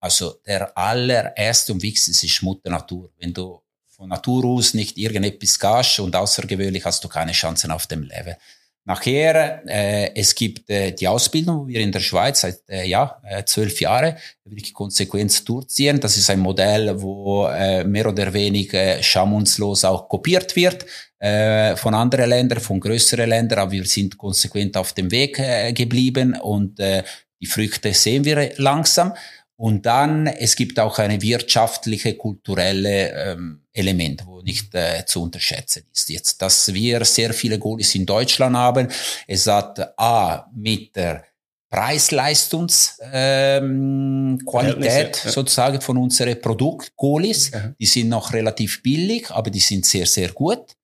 [0.00, 3.10] Also der allererste und wichtigste ist Mutter Natur.
[3.18, 7.86] Wenn du von Natur aus nicht irgendetwas gehst und außergewöhnlich hast du keine Chancen auf
[7.86, 8.36] dem Level.
[8.84, 13.44] Nachher, äh, es gibt äh, die Ausbildung, wir in der Schweiz seit äh, ja, äh,
[13.44, 16.00] zwölf Jahre wirklich konsequent durchziehen.
[16.00, 20.86] Das ist ein Modell, wo äh, mehr oder weniger schamunslos auch kopiert wird
[21.18, 25.74] äh, von anderen Ländern, von größeren Ländern, aber wir sind konsequent auf dem Weg äh,
[25.74, 27.02] geblieben und äh,
[27.40, 29.12] die Früchte sehen wir langsam.
[29.60, 35.82] Und dann, es gibt auch eine wirtschaftliche, kulturelle ähm, Element, wo nicht äh, zu unterschätzen
[35.92, 36.08] ist.
[36.10, 38.86] Jetzt, dass wir sehr viele Goalies in Deutschland haben,
[39.26, 41.24] es hat A, mit der
[41.70, 45.30] Preis-Leistungs-Qualität ähm, Qualität, ja.
[45.30, 47.50] sozusagen von unseren Produkt Goalies.
[47.50, 47.74] Ja.
[47.80, 50.76] Die sind noch relativ billig, aber die sind sehr, sehr gut.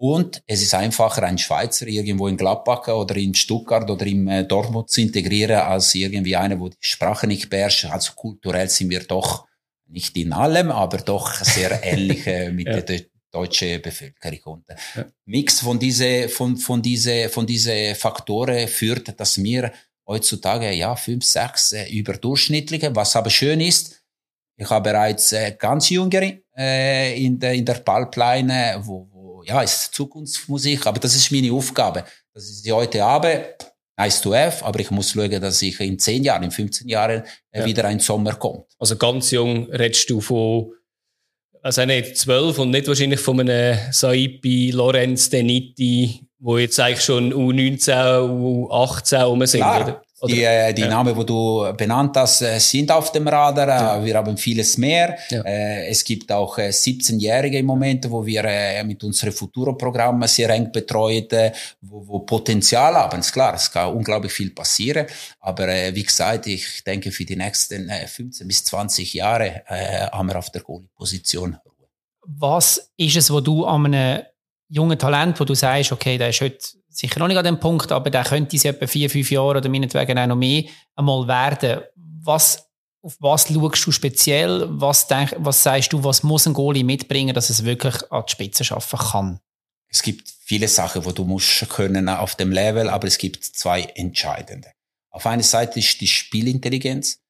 [0.00, 4.46] Und es ist einfacher, einen Schweizer irgendwo in Gladbach oder in Stuttgart oder in äh,
[4.46, 7.86] Dortmund zu integrieren, als irgendwie einer, wo die Sprache nicht beherrscht.
[7.86, 9.46] Also kulturell sind wir doch
[9.88, 12.80] nicht in allem, aber doch sehr ähnlich äh, mit ja.
[12.80, 14.62] der deutschen Bevölkerung.
[14.68, 15.06] Und ja.
[15.24, 19.72] Mix von diese, von, von diese, von diese Faktoren führt, dass wir
[20.06, 23.98] heutzutage, ja, fünf, sechs äh, überdurchschnittliche, was aber schön ist,
[24.60, 29.07] ich habe bereits äh, ganz jüngere äh, in der, in der Pipeline, wo,
[29.48, 32.04] ja, ist Zukunftsmusik, aber das ist meine Aufgabe.
[32.34, 33.54] Das ist die heute habe,
[33.96, 37.22] nice to have, aber ich muss schauen, dass ich in 10 Jahren, in 15 Jahren
[37.50, 37.64] äh, ja.
[37.64, 38.66] wieder ein Sommer kommt.
[38.78, 40.72] Also ganz jung redest du von,
[41.62, 47.32] also nicht 12 und nicht wahrscheinlich von einem Saipi, Lorenz, Deniti, wo jetzt eigentlich schon
[47.32, 47.88] U19,
[48.68, 49.82] U18 rum sind, Klar.
[49.82, 50.02] oder?
[50.20, 50.88] Oder, die, äh, die ja.
[50.88, 53.68] Namen, wo du benannt hast, äh, sind auf dem Radar.
[53.68, 54.04] Ja.
[54.04, 55.16] Wir haben vieles mehr.
[55.30, 55.42] Ja.
[55.42, 61.32] Äh, es gibt auch 17-Jährige im Moment, wo wir mit unseren Futuro-Programmen sehr eng betreut,
[61.80, 63.20] wo, wo Potenzial haben.
[63.20, 65.06] Ist klar, es kann unglaublich viel passieren.
[65.40, 69.62] Aber wie gesagt, ich denke, für die nächsten 15 bis 20 Jahre
[70.12, 71.88] haben wir auf der Goalie-Position Ruhe.
[72.26, 74.22] Was ist es, wo du an einem
[74.68, 77.92] jungen Talent, wo du sagst, okay, der ist heute sicher noch nicht an dem Punkt,
[77.92, 80.64] aber der könnte es etwa vier, fünf Jahre oder meinetwegen auch noch mehr
[80.96, 81.82] einmal werden.
[82.22, 82.68] Was,
[83.02, 84.66] auf was schaust du speziell?
[84.68, 88.32] Was, denk, was sagst du, was muss ein Goalie mitbringen, dass es wirklich an die
[88.32, 89.40] Spitze schaffen kann?
[89.90, 93.82] Es gibt viele Sachen, wo du musst können auf dem Level, aber es gibt zwei
[93.82, 94.72] entscheidende.
[95.10, 97.20] Auf einer Seite ist die Spielintelligenz.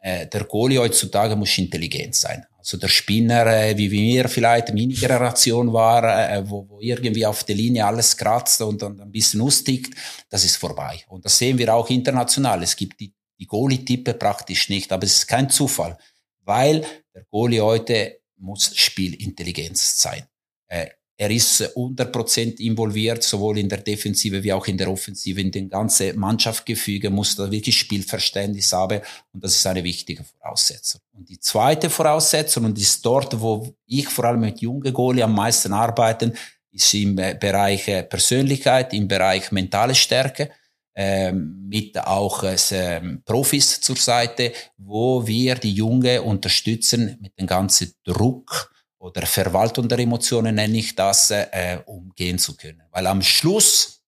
[0.00, 2.46] Äh, der Goalie heutzutage muss intelligent sein.
[2.58, 7.44] Also der Spinner, äh, wie wir vielleicht meine Generation war, äh, wo, wo irgendwie auf
[7.44, 9.94] der Linie alles kratzt und, und ein bisschen ustigt,
[10.28, 11.00] das ist vorbei.
[11.06, 12.62] Und das sehen wir auch international.
[12.64, 15.96] Es gibt die, die Goalie-Tippe praktisch nicht, aber es ist kein Zufall,
[16.40, 16.84] weil
[17.14, 20.24] der Goalie heute muss Spielintelligenz sein.
[20.66, 20.88] Äh,
[21.20, 25.40] er ist 100% involviert, sowohl in der Defensive wie auch in der Offensive.
[25.40, 29.00] In den ganzen Mannschaftsgefüge muss da wirklich Spielverständnis haben.
[29.32, 31.00] Und das ist eine wichtige Voraussetzung.
[31.10, 35.34] Und die zweite Voraussetzung, und ist dort, wo ich vor allem mit jungen Goalie am
[35.34, 36.32] meisten arbeite,
[36.70, 40.50] ist im Bereich Persönlichkeit, im Bereich mentale Stärke,
[40.94, 47.92] ähm, mit auch äh, Profis zur Seite, wo wir die Jungen unterstützen mit dem ganzen
[48.04, 52.82] Druck, oder Verwaltung der Emotionen nenne ich das, äh, umgehen zu können.
[52.90, 54.02] Weil am Schluss,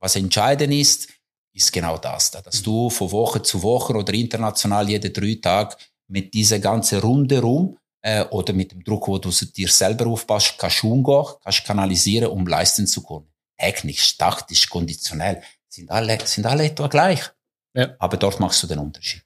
[0.00, 1.08] was entscheidend ist,
[1.52, 5.76] ist genau das, dass du von Woche zu Woche oder international jede drei Tage
[6.08, 10.54] mit dieser ganzen Runde rum äh, oder mit dem Druck, wo du dir selber aufpasst,
[10.58, 13.30] kannst umgehen, kannst kanalisieren, um leisten zu können.
[13.56, 17.22] Technisch, taktisch, konditionell sind alle, sind alle etwa gleich.
[17.74, 17.94] Ja.
[17.98, 19.22] Aber dort machst du den Unterschied.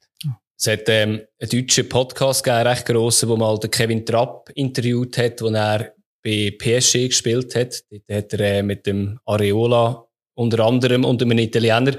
[0.59, 5.17] Es hat ähm, einen deutschen Podcast gegeben, recht grossen, wo mal den Kevin Trapp interviewt
[5.17, 5.93] hat, wo er
[6.23, 7.83] bei PSG gespielt hat.
[7.91, 11.95] Dort hat er äh, mit dem Areola unter anderem und einem Italiener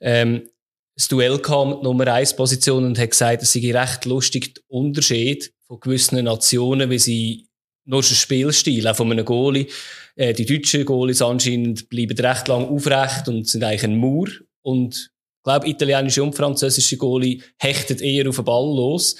[0.00, 0.48] ähm,
[0.94, 4.62] das Duell kam mit Nummer 1 Position und hat gesagt, es sei recht lustig der
[4.68, 7.48] Unterschied von gewissen Nationen, wie sie
[7.84, 9.68] nur schon Spielstil, auch von einem Goalie.
[10.16, 14.28] Äh, die deutschen Goalies anscheinend bleiben recht lang aufrecht und sind eigentlich ein Mauer.
[14.60, 15.11] Und
[15.42, 19.16] ich glaube, italienische und französische Goalie hechten eher auf den Ball los.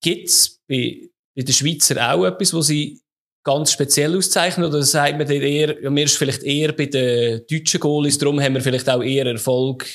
[0.00, 3.00] Gibt's bei, bei den Schweizer auch etwas, wo sie
[3.44, 4.68] ganz speziell auszeichnen?
[4.68, 8.54] Oder sagt man eher, ja, mir ist vielleicht eher bei den deutschen Goalies, darum haben
[8.54, 9.88] wir vielleicht auch eher Erfolg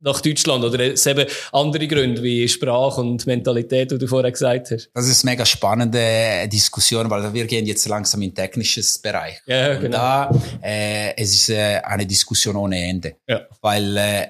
[0.00, 4.70] nach Deutschland oder es eben andere Gründe wie Sprache und Mentalität, wie du vorher gesagt
[4.70, 4.90] hast?
[4.94, 9.40] Das ist eine mega spannende Diskussion, weil wir gehen jetzt langsam in technisches Bereich.
[9.46, 9.84] Ja, genau.
[9.84, 10.30] Und da
[10.62, 13.42] äh, es ist äh, eine Diskussion ohne Ende, ja.
[13.60, 14.26] weil äh,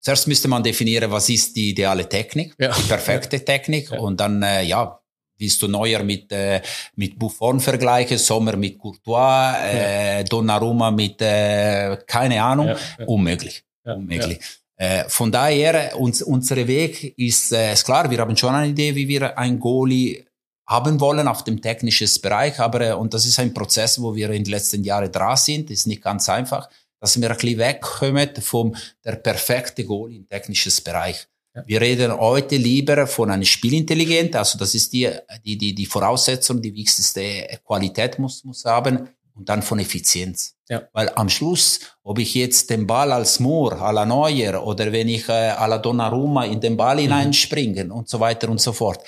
[0.00, 2.72] zuerst müsste man definieren, was ist die ideale Technik, ja.
[2.72, 3.98] die perfekte Technik, ja.
[3.98, 4.96] und dann äh, ja
[5.40, 6.60] willst du Neuer mit, äh,
[6.96, 13.64] mit Buffon vergleichen, Sommer mit Courtois, äh, Donnarumma mit, äh, keine Ahnung, unmöglich.
[13.82, 14.38] unmöglich.
[14.80, 18.94] Äh, von daher, uns, unser Weg ist, äh, ist klar, wir haben schon eine Idee,
[18.94, 20.24] wie wir ein Goalie
[20.66, 24.30] haben wollen auf dem technischen Bereich, aber, äh, und das ist ein Prozess, wo wir
[24.30, 28.30] in den letzten Jahren dran sind, ist nicht ganz einfach, dass wir ein bisschen wegkommen
[28.40, 28.74] vom
[29.04, 31.26] der perfekte Goalie im technischen Bereich.
[31.54, 31.62] Ja.
[31.66, 35.10] Wir reden heute lieber von einer Spielintelligenz, also das ist die,
[35.44, 39.10] die, die, die Voraussetzung, die wichtigste Qualität muss, muss haben
[39.40, 40.54] und dann von Effizienz.
[40.68, 40.82] Ja.
[40.92, 45.08] Weil am Schluss, ob ich jetzt den Ball als Moore, à la Neuer oder wenn
[45.08, 49.02] ich äh, à la Donnarumma in den Ball hineinspringen und so weiter und so fort,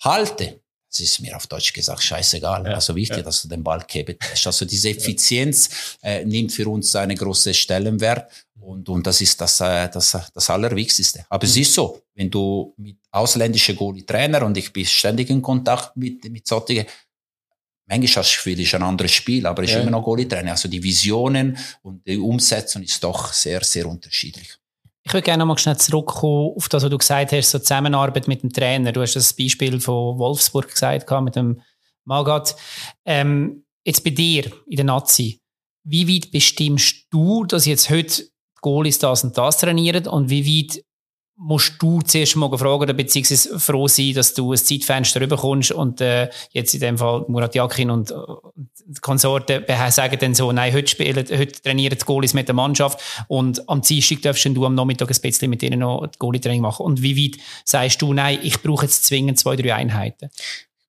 [0.00, 2.64] halte, das ist mir auf Deutsch gesagt scheißegal.
[2.64, 3.22] Ja, Also wichtig, ja.
[3.24, 4.46] dass du den Ball kebst.
[4.46, 8.30] Also diese Effizienz äh, nimmt für uns einen großen Stellenwert
[8.60, 11.26] und, und das ist das, äh, das, das Allerwichtigste.
[11.28, 15.96] Aber es ist so, wenn du mit ausländischen Goalie-Trainer und ich bin ständig in Kontakt
[15.96, 16.86] mit, mit solchen,
[17.98, 19.82] manchmal es ist ein anderes Spiel, aber es ist Ja.
[19.82, 20.52] immer noch Goalie-Trainer.
[20.52, 24.56] Also die Visionen und die Umsetzung ist doch sehr, sehr unterschiedlich.
[25.04, 28.28] Ich würde gerne noch mal schnell zurückkommen auf das, was du gesagt hast, so Zusammenarbeit
[28.28, 28.92] mit dem Trainer.
[28.92, 31.60] Du hast das Beispiel von Wolfsburg gesagt, mit dem
[32.04, 32.56] Magat.
[33.04, 35.40] Ähm, jetzt bei dir in der Nazi,
[35.84, 38.24] wie weit bestimmst du, dass jetzt heute
[38.60, 40.84] Goalies das und das trainieren und wie weit
[41.36, 46.28] musst du zuerst mal fragen beziehungsweise froh sein, dass du ein Zeitfenster rüberkommst und äh,
[46.50, 50.72] jetzt in dem Fall Murat Yakin und, äh, und die Konsorten sagen dann so, nein,
[50.72, 54.74] heute, spielen, heute trainieren die Goalies mit der Mannschaft und am Dienstag darfst du am
[54.74, 56.84] Nachmittag ein bisschen mit denen noch Goalie-Training machen.
[56.84, 60.30] Und wie weit sagst du, nein, ich brauche jetzt zwingend zwei, drei Einheiten?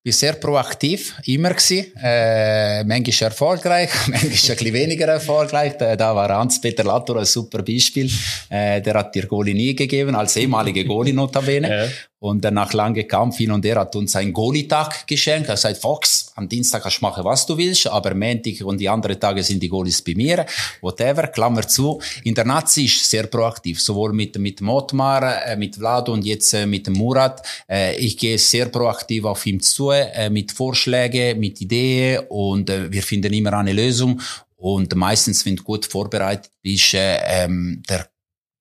[0.04, 1.94] Bin sehr proaktiv, immer gewesen.
[2.04, 5.78] Äh, manchmal erfolgreich, manchmal ein bisschen weniger erfolgreich.
[5.78, 8.12] Da, da war Hans-Peter Latour ein super Beispiel.
[8.50, 11.70] Äh, der hat dir Goalie nie gegeben, als ehemalige Goalie notabene.
[11.70, 11.88] Ja.
[12.24, 15.50] Und nach langem Kampf hin und her hat uns einen Goalie-Tag geschenkt.
[15.50, 18.88] Er sagt, Fox, am Dienstag kannst du machen, was du willst, aber Montag und die
[18.88, 20.46] anderen Tage sind die Goalies bei mir.
[20.80, 22.00] Whatever, Klammer zu.
[22.24, 26.54] In der Nazi ist sehr proaktiv, sowohl mit, mit Motmar, äh, mit Vlad und jetzt
[26.54, 27.46] äh, mit Murat.
[27.70, 29.92] Äh, ich gehe sehr proaktiv auf ihn zu,
[30.32, 34.22] mit Vorschlägen, mit Ideen und wir finden immer eine Lösung.
[34.56, 38.13] Und meistens, wenn du gut vorbereitet bist, äh, ähm, der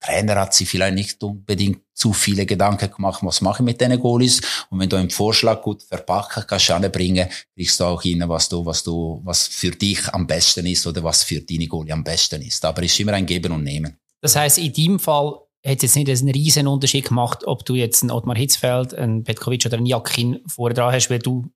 [0.03, 3.99] Trainer hat sich vielleicht nicht unbedingt zu viele Gedanken gemacht, was mache ich mit den
[4.01, 4.41] Goalies.
[4.71, 8.65] Und wenn du einen Vorschlag gut verpacken kannst, anbringen, kriegst du auch hin, was du,
[8.65, 12.43] was du, was für dich am besten ist oder was für deine Goalie am besten
[12.43, 12.65] ist.
[12.65, 13.97] Aber es ist immer ein Geben und Nehmen.
[14.21, 17.75] Das heißt, in deinem Fall hat es jetzt nicht einen riesen Unterschied gemacht, ob du
[17.75, 21.47] jetzt einen Ottmar Hitzfeld, einen Petkovic oder einen Jakin vorher dran hast, weil du,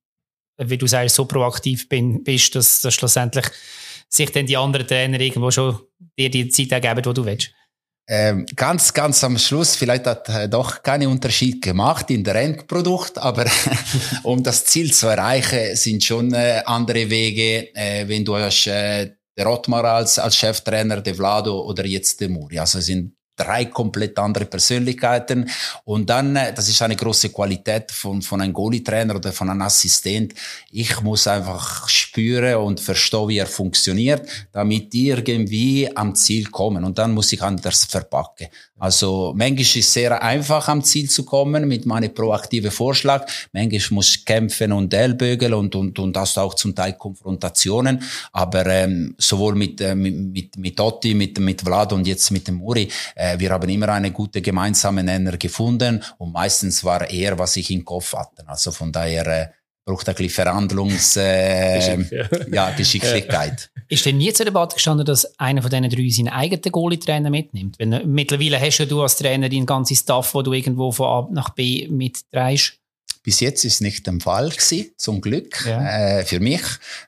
[0.57, 3.45] wie du sagst, so proaktiv bin, bist, dass, dass schlussendlich
[4.09, 5.79] sich dann die anderen Trainer irgendwo schon
[6.17, 7.51] dir die Zeit ergeben, die du willst.
[8.09, 13.17] Ähm, ganz, ganz am Schluss, vielleicht hat äh, doch keinen Unterschied gemacht in der Endprodukt,
[13.17, 13.45] aber
[14.23, 19.11] um das Ziel zu erreichen, sind schon äh, andere Wege, äh, wenn du hast, äh,
[19.37, 22.57] der Ottmar als, als Cheftrainer, der Vlado oder jetzt der Muri.
[22.57, 25.49] Also sind drei komplett andere Persönlichkeiten.
[25.85, 29.61] Und dann, äh, das ist eine große Qualität von, von einem Goalie-Trainer oder von einem
[29.61, 30.33] Assistent.
[30.71, 36.83] Ich muss einfach spüren und verstehen, wie er funktioniert, damit die irgendwie am Ziel kommen.
[36.83, 38.47] Und dann muss ich anders verpacken.
[38.79, 43.25] Also, manchmal ist es sehr einfach, am Ziel zu kommen mit meinem proaktiven Vorschlag.
[43.51, 48.03] Manchmal muss ich kämpfen und ellbögeln und, und, und hast auch zum Teil Konfrontationen.
[48.31, 52.47] Aber ähm, sowohl mit, äh, mit, mit, mit Otti, mit, mit Vlad und jetzt mit
[52.47, 57.37] dem Muri, äh, wir haben immer eine gute gemeinsame Nenner gefunden und meistens war er,
[57.37, 58.47] was ich im Kopf hatte.
[58.47, 59.47] Also von daher äh,
[59.87, 61.97] braucht ein bisschen Verhandlungs, äh,
[62.51, 63.71] ja, Geschicklichkeit.
[63.89, 67.79] Ist denn nie zur Debatte gestanden, dass einer von diesen drei seinen eigenen Goalie-Trainer mitnimmt?
[67.79, 71.29] Wenn, mittlerweile hast ja du als Trainer deinen ganzen Staff, wo du irgendwo von A
[71.31, 72.73] nach B mitdrehst.
[73.27, 76.19] Bis jetzt ist nicht der Fall gewesen, zum Glück ja.
[76.19, 76.61] äh, für mich.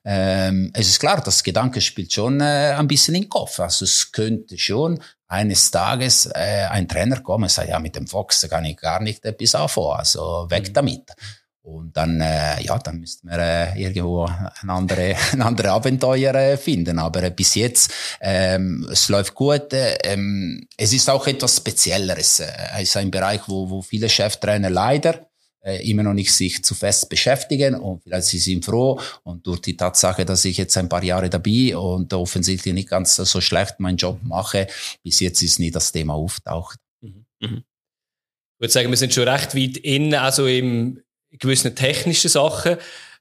[0.03, 3.57] Ähm, es ist klar, das Gedanke spielt schon äh, ein bisschen im Kopf.
[3.61, 8.05] Also es könnte schon eines Tages äh, ein Trainer kommen und sagen, ja, mit dem
[8.05, 10.73] Fox kann ich gar nicht etwas anfangen, also weg mhm.
[10.73, 11.11] damit.
[11.61, 16.57] Und dann, äh, ja, dann müssten wir äh, irgendwo ein andere, ein andere Abenteuer äh,
[16.57, 16.99] finden.
[16.99, 19.71] Aber äh, bis jetzt, ähm, es läuft gut.
[19.71, 22.41] Äh, ähm, es ist auch etwas Spezielleres.
[22.41, 25.28] Äh, es ist ein Bereich, wo, wo viele Cheftrainer leider
[25.61, 29.75] immer noch nicht sich zu fest beschäftigen und vielleicht sie sind froh und durch die
[29.75, 33.97] Tatsache, dass ich jetzt ein paar Jahre dabei und offensichtlich nicht ganz so schlecht meinen
[33.97, 34.67] Job mache,
[35.03, 36.77] bis jetzt ist nie das Thema auftaucht.
[37.01, 37.25] Mhm.
[37.41, 37.57] Mhm.
[37.57, 41.01] Ich würde sagen, wir sind schon recht weit in, also im
[41.31, 42.77] gewissen technischen Sachen.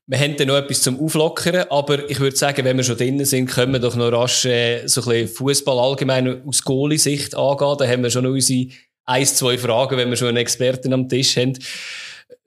[0.06, 3.26] Wir haben dann noch etwas zum Auflockern, aber ich würde sagen, wenn wir schon drinnen
[3.26, 7.76] sind, können wir doch noch rasch äh, so ein bisschen Fußball allgemein aus Goalie-Sicht angehen.
[7.78, 8.68] Da haben wir schon noch unsere
[9.04, 11.58] ein, zwei Fragen, wenn wir schon einen Experten am Tisch haben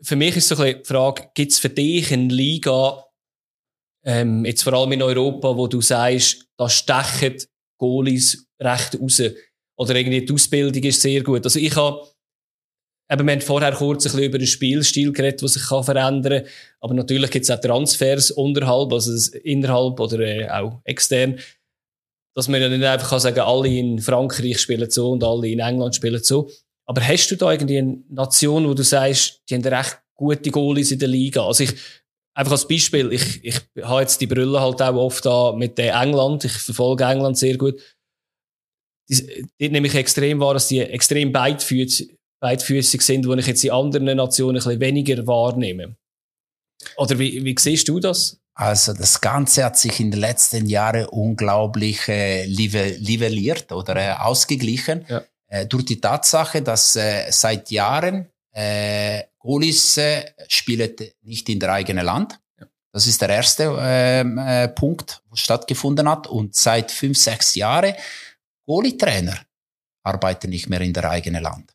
[0.02, 3.06] für mich ist so ein die Frage, gibt es für dich eine Liga,
[4.04, 7.38] ähm, jetzt vor allem in Europa, wo du sagst, da stechen
[7.78, 9.22] Goalies recht raus?
[9.78, 11.44] Oder irgendwie die Ausbildung ist sehr gut.
[11.44, 12.08] Also ich habe,
[13.12, 16.44] eben, wir haben vorher kurz ein bisschen über den Spielstil geredet, der sich kann verändern
[16.44, 16.52] kann.
[16.80, 21.40] Aber natürlich gibt es auch Transfers unterhalb, also innerhalb oder äh, auch extern.
[22.36, 25.60] Dass man ja nicht einfach kann sagen, alle in Frankreich spielen so und alle in
[25.60, 26.50] England spielen so.
[26.92, 30.92] Aber hast du da irgendwie eine Nation, wo du sagst, die haben recht gute Goalies
[30.92, 31.48] in der Liga?
[31.48, 31.74] Also ich,
[32.34, 35.96] einfach als Beispiel, ich, ich habe jetzt die Brille halt auch oft da mit der
[35.96, 37.80] England, ich verfolge England sehr gut.
[39.10, 43.72] Dort nehme ich extrem wahr, dass die extrem beidfüßig, beidfüßig sind, wo ich jetzt in
[43.72, 45.96] anderen Nationen ein bisschen weniger wahrnehme.
[46.98, 48.38] Oder wie, wie siehst du das?
[48.54, 55.06] Also das Ganze hat sich in den letzten Jahren unglaublich äh, livelliert oder äh, ausgeglichen.
[55.08, 61.60] Ja äh, durch die Tatsache, dass äh, seit Jahren äh, Goalies äh, spielen nicht in
[61.60, 62.40] der eigenen Land.
[62.94, 66.28] Das ist der erste ähm, äh, Punkt, wo stattgefunden hat.
[66.28, 67.94] Und seit fünf, sechs Jahren
[68.66, 69.38] Goalie-Trainer
[70.04, 71.74] arbeiten nicht mehr in der eigenen Land.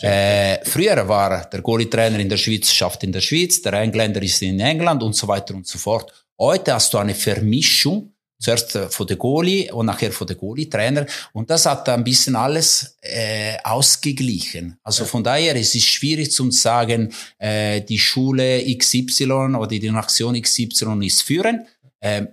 [0.00, 4.40] Äh, früher war der Goalie-Trainer in der Schweiz, schafft in der Schweiz, der Engländer ist
[4.42, 6.12] in England und so weiter und so fort.
[6.38, 11.06] Heute hast du eine Vermischung Zuerst äh, von der Goalie und nachher von der Goalie-Trainer.
[11.32, 14.78] Und das hat ein bisschen alles äh, ausgeglichen.
[14.84, 15.08] Also ja.
[15.08, 20.40] von daher es ist es schwierig zu sagen, äh, die Schule XY oder die Nation
[20.40, 21.66] XY ist führen.
[22.00, 22.28] Ähm,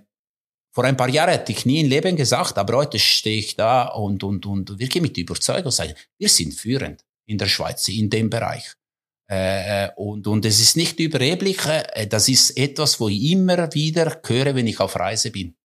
[0.72, 3.86] vor ein paar Jahren hätte ich nie im Leben gesagt, aber heute stehe ich da
[3.86, 8.30] und, und, und wirklich mit Überzeugung sage, wir sind führend in der Schweiz, in dem
[8.30, 8.74] Bereich.
[9.28, 14.20] Äh, und, und es ist nicht überheblich, äh, das ist etwas, wo ich immer wieder
[14.24, 15.55] höre, wenn ich auf Reise bin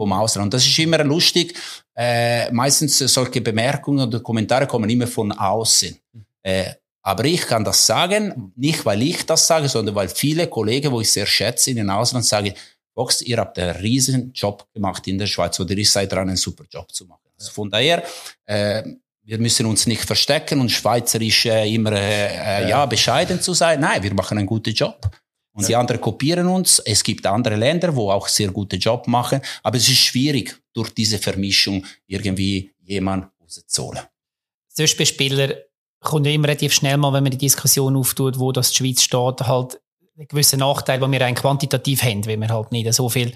[0.00, 0.46] vom Ausland.
[0.46, 1.54] Und das ist immer lustig.
[1.94, 5.94] Äh, meistens solche Bemerkungen oder Kommentare kommen immer von außen.
[6.42, 6.72] Äh,
[7.02, 11.02] aber ich kann das sagen, nicht weil ich das sage, sondern weil viele Kollegen, wo
[11.02, 12.54] ich sehr schätze, in den Ausland sagen,
[12.94, 16.38] Box, ihr habt einen riesen Job gemacht in der Schweiz oder ihr seid dran, einen
[16.38, 17.28] super Job zu machen.
[17.38, 18.02] Also von daher,
[18.46, 18.82] äh,
[19.22, 23.80] wir müssen uns nicht verstecken und schweizerisch äh, immer äh, ja, bescheiden zu sein.
[23.80, 25.10] Nein, wir machen einen guten Job.
[25.52, 26.78] Und die anderen kopieren uns.
[26.78, 29.40] Es gibt andere Länder, wo auch sehr gute Job machen.
[29.62, 34.02] Aber es ist schwierig, durch diese Vermischung irgendwie jemand rauszuholen.
[34.68, 35.54] Sonst bei Spielern
[36.00, 39.02] kommt ja immer relativ schnell mal, wenn man die Diskussion auftut, wo das die Schweiz
[39.02, 39.80] steht, halt
[40.16, 43.32] einen gewissen Nachteil, den wir rein quantitativ haben, weil wir halt nicht so viel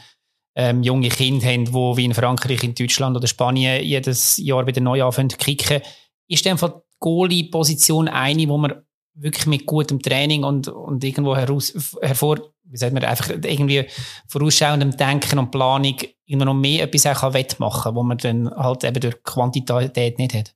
[0.55, 4.81] ähm, junge Kinder haben, die wie in Frankreich, in Deutschland oder Spanien jedes Jahr wieder
[4.81, 5.83] neu anfangen zu kicken.
[6.29, 6.69] Ist in die
[7.01, 8.84] Goalie-Position eine, wo man
[9.15, 13.87] wirklich mit gutem Training und, und irgendwo heraus, hervor, wie sagt man, einfach irgendwie
[14.29, 15.97] vorausschauendem Denken und Planung
[16.27, 20.35] immer noch mehr etwas auch wettmachen kann, wo man dann halt eben durch Quantität nicht
[20.35, 20.55] hat.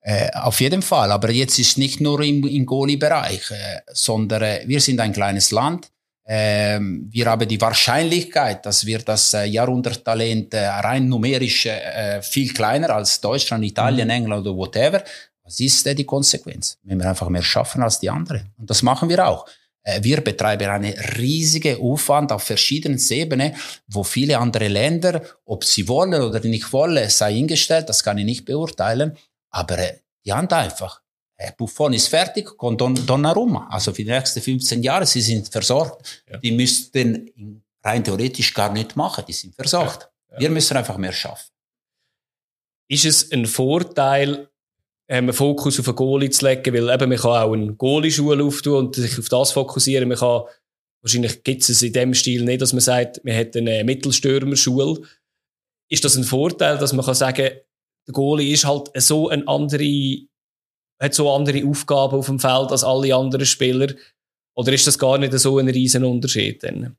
[0.00, 4.62] Äh, auf jeden Fall, aber jetzt ist nicht nur im, im Goalie-Bereich, äh, sondern äh,
[4.66, 5.90] wir sind ein kleines Land.
[6.30, 12.52] Ähm, wir haben die Wahrscheinlichkeit, dass wir das äh, Jahrhunderttalent äh, rein numerisch äh, viel
[12.52, 14.14] kleiner als Deutschland, Italien, mhm.
[14.14, 15.02] England oder whatever.
[15.48, 16.78] Was ist die Konsequenz?
[16.82, 18.52] Wenn wir einfach mehr schaffen als die anderen.
[18.58, 19.46] Und das machen wir auch.
[19.82, 23.54] Äh, wir betreiben eine riesige Aufwand auf verschiedenen Ebenen,
[23.86, 28.26] wo viele andere Länder, ob sie wollen oder nicht wollen, sei hingestellt, das kann ich
[28.26, 29.16] nicht beurteilen,
[29.50, 31.00] aber äh, die haben einfach
[31.38, 33.68] äh, Buffon ist fertig, kommt Don, Donnarumma.
[33.70, 36.24] Also für die nächsten 15 Jahre, sie sind versorgt.
[36.28, 36.36] Ja.
[36.38, 40.02] Die müssten rein theoretisch gar nicht machen, die sind versorgt.
[40.02, 40.34] Ja.
[40.34, 40.40] Ja.
[40.40, 41.50] Wir müssen einfach mehr schaffen.
[42.88, 44.47] Ist es ein Vorteil,
[45.08, 48.86] einen Fokus auf einen Goalie zu legen, weil eben man kann auch eine Goalie-Schule auftun
[48.86, 50.08] und sich auf das fokussieren.
[50.08, 50.42] Man kann,
[51.02, 55.00] wahrscheinlich gibt es in dem Stil nicht, dass man sagt, man hat eine Mittelstürmerschule.
[55.90, 57.50] Ist das ein Vorteil, dass man kann sagen,
[58.06, 60.28] der Goalie ist halt so eine andere
[61.00, 63.94] hat so andere Aufgaben auf dem Feld als alle anderen Spieler?
[64.56, 66.62] Oder ist das gar nicht so ein riesen Unterschied?
[66.62, 66.96] Denn?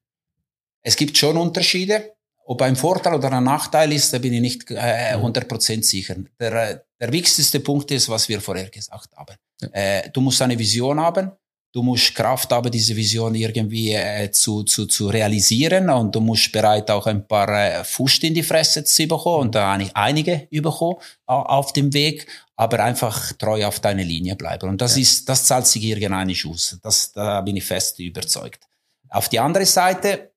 [0.81, 2.13] Es gibt schon Unterschiede.
[2.49, 5.83] Ob ein Vorteil oder ein Nachteil ist, da bin ich nicht äh, 100% mhm.
[5.83, 6.15] sicher.
[6.39, 9.35] Der, äh, der wichtigste Punkt ist, was wir vorher gesagt haben.
[9.71, 11.31] Äh, du musst eine Vision haben.
[11.71, 16.51] Du musst Kraft haben, diese Vision irgendwie äh, zu, zu, zu realisieren und du musst
[16.51, 20.95] bereit auch ein paar äh, Fuß in die Fresse zu bekommen und da einige bekommen
[21.27, 22.25] auf dem Weg,
[22.55, 24.69] aber einfach treu auf deine Linie bleiben.
[24.69, 25.03] Und das ja.
[25.03, 26.79] ist, das zahlt sich irgendeine aus.
[26.81, 28.63] Das, da bin ich fest überzeugt.
[29.09, 30.31] Auf die andere Seite,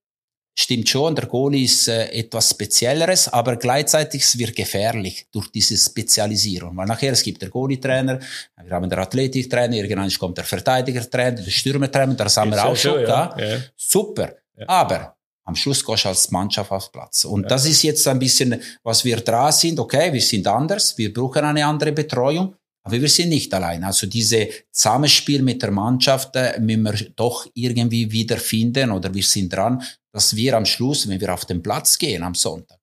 [0.55, 6.77] Stimmt schon, der Goalie ist äh, etwas Spezielleres, aber gleichzeitig wird gefährlich durch diese Spezialisierung.
[6.77, 8.21] Weil nachher es gibt der Goalie-Trainer,
[8.63, 13.01] wir haben den Athletiktrainer, irgendwann kommt der Verteidiger-Trainer, der Stürmer-Trainer, das haben wir auch schon
[13.01, 13.35] ja.
[13.39, 13.59] ja.
[13.77, 14.35] Super.
[14.59, 14.69] Ja.
[14.69, 17.25] Aber am Schluss gehst du als Mannschaft auf Platz.
[17.25, 17.49] Und ja.
[17.49, 19.81] das ist jetzt ein bisschen, was wir dran sind.
[19.81, 22.55] Okay, wir sind anders, wir brauchen eine andere Betreuung.
[22.85, 23.85] Aber wir sind nicht allein.
[23.85, 29.53] Also diese Zusammenspiel mit der Mannschaft äh, müssen wir doch irgendwie wiederfinden oder wir sind
[29.53, 32.79] dran, dass wir am Schluss, wenn wir auf den Platz gehen am Sonntag,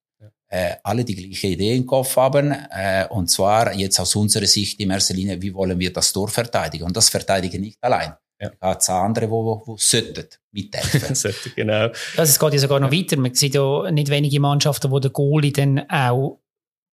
[0.47, 2.51] äh, alle die gleiche Idee im Kopf haben.
[2.71, 6.29] Äh, und zwar jetzt aus unserer Sicht in erster Linie, wie wollen wir das Tor
[6.29, 6.85] verteidigen?
[6.85, 8.13] Und das verteidigen nicht allein.
[8.41, 8.51] Ja.
[8.59, 11.33] Da es andere, die wo, wo sollten mithelfen.
[11.55, 11.89] genau.
[12.15, 13.17] Das es geht ja sogar noch weiter.
[13.17, 16.39] Man sieht ja nicht wenige Mannschaften, wo der Goalie dann auch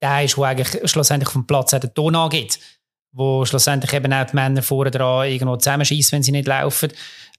[0.01, 2.59] der ist, der eigentlich schlussendlich vom Platz her den Ton angeht.
[3.17, 6.91] Wo schlussendlich eben auch die Männer vorne dran irgendwo zusammenschießen, wenn sie nicht laufen.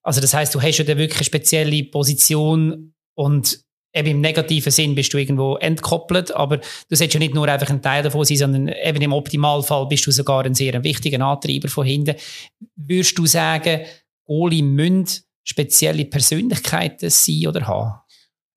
[0.03, 3.61] Also das heißt, du hast ja dann wirklich eine spezielle Position und
[3.93, 7.69] eben im negativen Sinn bist du irgendwo entkoppelt, aber du solltest ja nicht nur einfach
[7.69, 11.69] ein Teil davon sein, sondern eben im Optimalfall bist du sogar ein sehr wichtiger Antreiber
[11.69, 12.17] von hinten.
[12.77, 13.83] Würdest du sagen,
[14.25, 18.01] Goalie müssen spezielle Persönlichkeiten sein oder haben?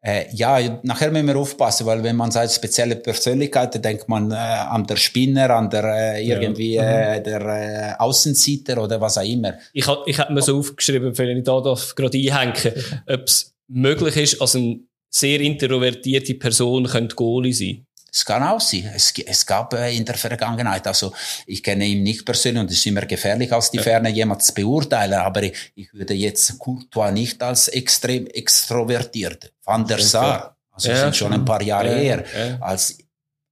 [0.02, 4.36] Äh, ja, nachher müssen wir aufpassen, weil wenn man sagt spezielle Persönlichkeiten, denkt man äh,
[4.36, 7.16] an der Spinner, an der äh, irgendwie ja.
[7.16, 9.56] äh, der äh, Außenseiter oder was auch immer.
[9.74, 12.54] Ich, ich habe mir so aufgeschrieben, wenn ich da gerade einhängen
[13.08, 14.80] ob es möglich ist, als eine
[15.10, 18.92] sehr introvertierte Person könnte Goalie sein es kann auch sein.
[18.96, 21.14] Es, es gab äh, in der Vergangenheit, also
[21.46, 23.84] ich kenne ihn nicht persönlich und es ist immer gefährlich, aus die ja.
[23.84, 29.52] Ferne jemand zu beurteilen, aber ich, würde jetzt Courtois nicht als extrem extrovertiert.
[29.64, 32.98] Van der Sar, also ja, sind schon ein paar Jahre ja, her, als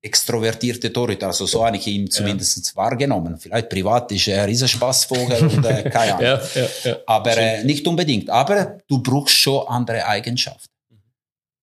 [0.02, 3.38] extrovertierte Torhüter, also so habe ich ihn zumindest wahrgenommen.
[3.38, 6.40] Vielleicht privat ist er ein Riesenspaßvogel und äh, keine Ahnung.
[7.06, 8.30] Aber äh, nicht unbedingt.
[8.30, 10.77] Aber du brauchst schon andere Eigenschaften.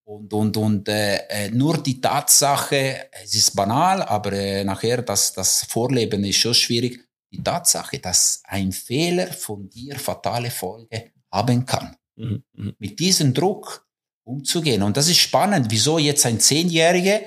[0.07, 5.33] Und, und, und äh, äh, nur die Tatsache, es ist banal, aber äh, nachher das,
[5.33, 7.09] das Vorleben ist schon schwierig.
[7.33, 11.97] Die Tatsache, dass ein Fehler von dir fatale Folge haben kann.
[12.17, 12.45] Mhm.
[12.53, 12.75] Mhm.
[12.79, 13.89] Mit diesem Druck
[14.25, 14.83] umzugehen.
[14.83, 17.21] Und das ist spannend, wieso jetzt ein Zehnjähriger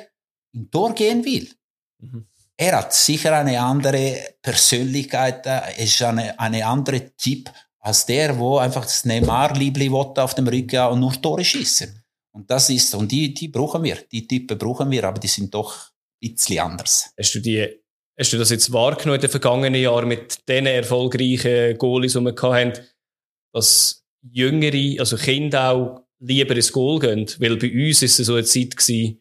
[0.53, 1.49] in Tor gehen will.
[1.99, 2.27] Mhm.
[2.57, 8.57] Er hat sicher eine andere Persönlichkeit, er ist eine, eine andere Typ als der, wo
[8.57, 12.03] einfach das Neymar-Liebli auf dem Rücken und nur Tore schießen.
[12.37, 15.51] Und das ist, und die, die brauchen wir, die Typen brauchen wir, aber die sind
[15.55, 15.89] doch
[16.23, 17.11] ein bisschen anders.
[17.17, 17.67] Hast du die,
[18.15, 22.35] hast du das jetzt wahrgenommen in den vergangenen Jahren mit den erfolgreichen Goalies, die wir
[22.39, 22.73] hatten,
[23.53, 27.25] dass Jüngere, also Kinder auch lieber ins Goal gehen?
[27.39, 29.19] Weil bei uns ist es so eine Zeit gewesen,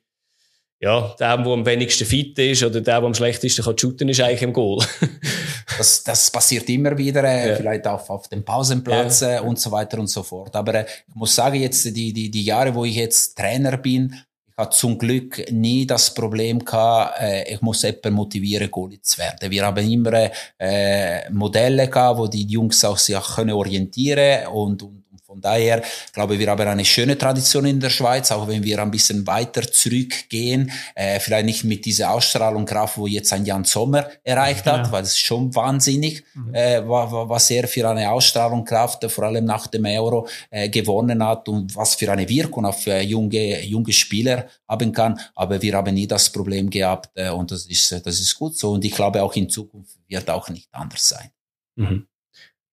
[0.83, 4.21] ja, der, der am wenigsten fit ist oder der, der am schlechtesten kann shooten, ist
[4.21, 4.85] eigentlich im Goal.
[5.79, 7.57] das, das passiert immer wieder, äh, ja.
[7.57, 9.41] vielleicht auch auf dem Pausenplatz ja.
[9.41, 10.55] und so weiter und so fort.
[10.55, 14.14] Aber äh, ich muss sagen, jetzt die, die, die Jahre, wo ich jetzt Trainer bin,
[14.49, 19.18] ich hatte zum Glück nie das Problem gehabt, äh, ich muss jemanden motivieren, Goalie zu
[19.18, 19.51] werden.
[19.51, 25.05] Wir haben immer äh, Modelle gehabt, wo die Jungs auch sich können orientieren und, und
[25.37, 25.82] von daher
[26.14, 29.26] glaube ich, wir haben eine schöne Tradition in der Schweiz, auch wenn wir ein bisschen
[29.26, 34.64] weiter zurückgehen, äh, vielleicht nicht mit dieser Ausstrahlung Kraft, wo jetzt ein Jan Sommer erreicht
[34.64, 34.93] hat, ja.
[34.93, 36.55] weil es schon wahnsinnig mhm.
[36.55, 41.22] äh, war, was er für eine Ausstrahlung Kraft, vor allem nach dem Euro äh, gewonnen
[41.22, 45.20] hat und was für eine Wirkung auf äh, junge junge Spieler haben kann.
[45.34, 48.72] Aber wir haben nie das Problem gehabt äh, und das ist das ist gut so
[48.72, 51.30] und ich glaube auch in Zukunft wird auch nicht anders sein.
[51.74, 52.07] Mhm.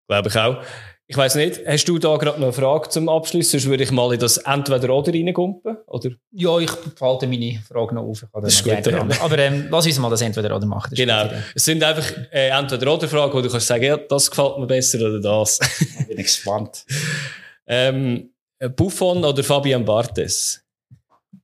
[0.07, 0.63] Glaube ich auch.
[1.05, 3.51] Ich weiß nicht, hast du da gerade noch eine Frage zum Abschluss?
[3.51, 6.11] Sonst würde ich mal in das Entweder-Oder reingumpen, oder?
[6.31, 8.25] Ja, ich behalte meine Frage noch auf.
[8.41, 8.85] Das ist gut.
[8.87, 9.05] Ja.
[9.21, 10.95] Aber ähm, lass uns mal das Entweder-Oder machen.
[10.95, 11.29] Genau.
[11.53, 15.19] Es sind einfach äh, Entweder-Oder-Fragen, wo du kannst sagen, ja, das gefällt mir besser oder
[15.19, 15.59] das.
[16.07, 16.85] Bin ich gespannt.
[17.67, 18.29] ähm,
[18.75, 20.63] Buffon oder Fabian Bartes?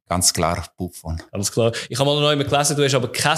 [0.08, 1.22] Ganz klar, Buffon.
[1.32, 1.74] Ganz klar.
[1.90, 3.38] Ich habe mal noch einmal gelesen, du hast aber kein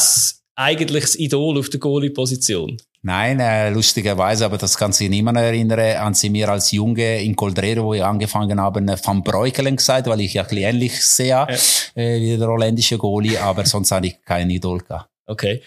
[0.55, 2.77] eigentliches Idol auf der Goalie-Position.
[3.03, 7.35] Nein, äh, lustigerweise, aber das kann sich niemand erinnern, an sie mir als Junge in
[7.35, 11.47] Coldrero, wo ich angefangen habe, äh, Van Breukelen gesagt, weil ich ja ähnlich sehe,
[11.95, 15.09] äh, wie der holländische Goalie, aber sonst habe ich keinen Idol gehabt.
[15.25, 15.63] Okay.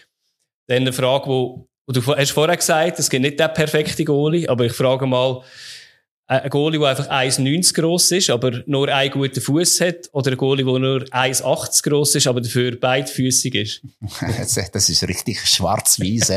[0.68, 4.48] Dann eine Frage, wo, wo du hast vorher gesagt, es gibt nicht der perfekte Goalie,
[4.48, 5.42] aber ich frage mal,
[6.26, 10.36] ein Goalie, der einfach 1,90 groß ist, aber nur einen guten Fuß hat, oder ein
[10.36, 13.82] Goalie, der nur 1,80 groß ist, aber dafür beidfüßig ist?
[14.72, 16.28] das ist richtig schwarz-weiß.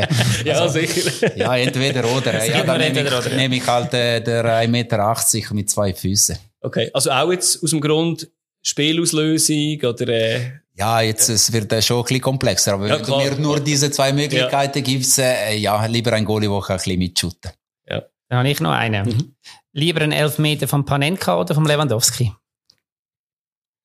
[0.43, 1.37] ja, also, sicher.
[1.37, 2.45] Ja, entweder oder.
[2.45, 6.37] Ja, dann nehme ich, nehme ich halt äh, der 1,80 Meter mit zwei Füßen.
[6.61, 8.29] Okay, also auch jetzt aus dem Grund
[8.63, 10.07] Spielauslösung oder...
[10.09, 13.35] Äh, ja, jetzt es wird äh, schon ein bisschen komplexer, aber ja, wenn du mir
[13.35, 14.83] nur diese zwei Möglichkeiten ja.
[14.83, 17.51] gibst, äh, ja, lieber ein Goalie, der ein bisschen mitschütten.
[17.89, 18.03] Ja.
[18.29, 19.05] Dann habe ich noch einen.
[19.05, 19.35] Mhm.
[19.77, 22.33] Lieber ein Elfmeter von Panenka oder vom Lewandowski?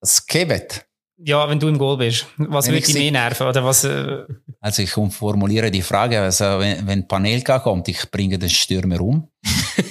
[0.01, 0.87] Das Kebet.
[1.19, 2.27] Ja, wenn du im Goal bist.
[2.39, 3.47] Was würde dich mehr nerven?
[3.47, 4.25] Oder was, äh
[4.59, 9.29] Also ich formuliere die Frage, also wenn, wenn Panelka kommt, ich bringe den Stürmer um.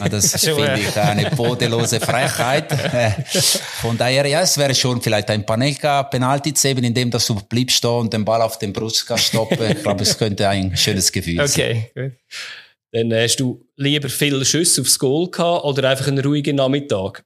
[0.10, 2.74] Das finde ich eine bodenlose Frechheit.
[3.82, 7.36] Von daher, ja, es wäre schon vielleicht ein Panelka Penalty zu sehen, indem dass du
[7.36, 9.72] bleibst da und den Ball auf den Brust stoppen.
[9.72, 11.47] Ich glaube, es könnte ein schönes Gefühl sein.
[11.47, 12.14] Okay, gut.
[12.92, 17.24] Dann hast du lieber viele Schüsse aufs Goal gehabt oder einfach einen ruhigen Nachmittag?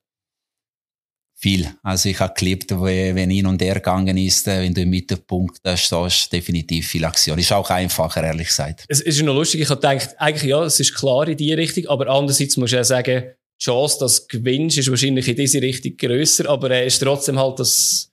[1.37, 1.69] Viel.
[1.83, 5.59] Also ich habe geliebt, wenn hin und her gegangen ist, äh, wenn du im Mittelpunkt
[5.75, 7.37] stehst, definitiv viel Aktion.
[7.37, 8.85] Ist auch einfacher, ehrlich gesagt.
[8.87, 11.87] Es ist noch lustig, ich habe gedacht, eigentlich ja, es ist klar in die Richtung,
[11.87, 15.61] aber andererseits muss ich ja sagen, die Chance, dass du gewinnst, ist wahrscheinlich in diese
[15.61, 18.11] Richtung grösser, aber es ist trotzdem halt das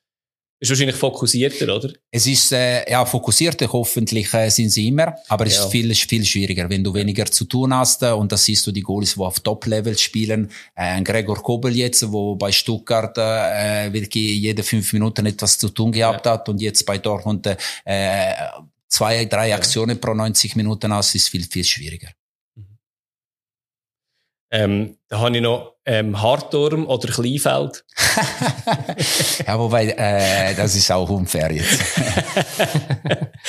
[0.63, 1.93] ist wahrscheinlich fokussierter, oder?
[2.11, 5.65] Es ist, äh, ja, fokussierter, hoffentlich äh, sind sie immer, aber es ja.
[5.65, 8.71] ist viel, viel schwieriger, wenn du weniger zu tun hast, äh, und das siehst du
[8.73, 14.41] die Goalies, die auf Top-Level spielen, äh, Gregor Kobel jetzt, wo bei Stuttgart äh, wirklich
[14.41, 16.33] jede fünf Minuten etwas zu tun gehabt ja.
[16.33, 17.47] hat und jetzt bei Dortmund
[17.85, 18.35] äh,
[18.89, 20.01] zwei, drei Aktionen ja.
[20.01, 22.11] pro 90 Minuten hast, ist viel, viel schwieriger.
[24.55, 27.85] Ähm, da habe ich noch ähm, Hartturm oder Kleinfeld.
[29.47, 31.83] ja, wobei, äh, das ist auch unfair jetzt.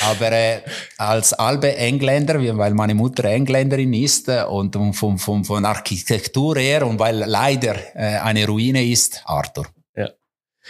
[0.00, 0.62] Aber äh,
[0.96, 6.86] als halbe Engländer, weil meine Mutter Engländerin ist äh, und von, von, von Architektur her
[6.86, 9.66] und weil leider äh, eine Ruine ist, Arthur.
[9.94, 10.08] Ja.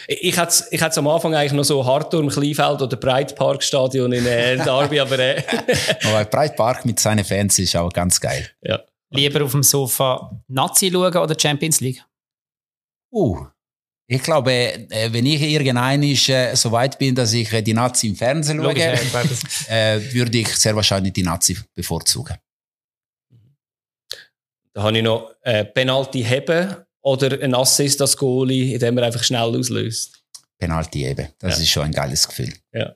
[0.08, 4.56] Ich hätte ich hätte am Anfang eigentlich noch so Hartturm, Kleinfeld oder Breitparkstadion in äh,
[4.56, 5.16] Derby, aber...
[5.20, 5.44] Äh.
[6.04, 8.50] aber Breitpark mit seinen Fans ist auch ganz geil.
[8.62, 8.80] Ja.
[9.14, 12.04] Lieber auf dem Sofa Nazi schauen oder Champions League?
[13.12, 13.46] Uh,
[14.06, 18.08] ich glaube, äh, wenn ich irgendein äh, so weit bin, dass ich äh, die Nazi
[18.08, 18.74] im Fernsehen schaue,
[20.12, 22.36] würde ich sehr wahrscheinlich die Nazi bevorzugen.
[24.74, 29.22] Da habe ich noch äh, Penalty heben oder ein Assist als Goalie, indem er einfach
[29.22, 30.22] schnell auslöst.
[30.58, 31.62] Penalty heben, das ja.
[31.62, 32.52] ist schon ein geiles Gefühl.
[32.72, 32.94] Ja.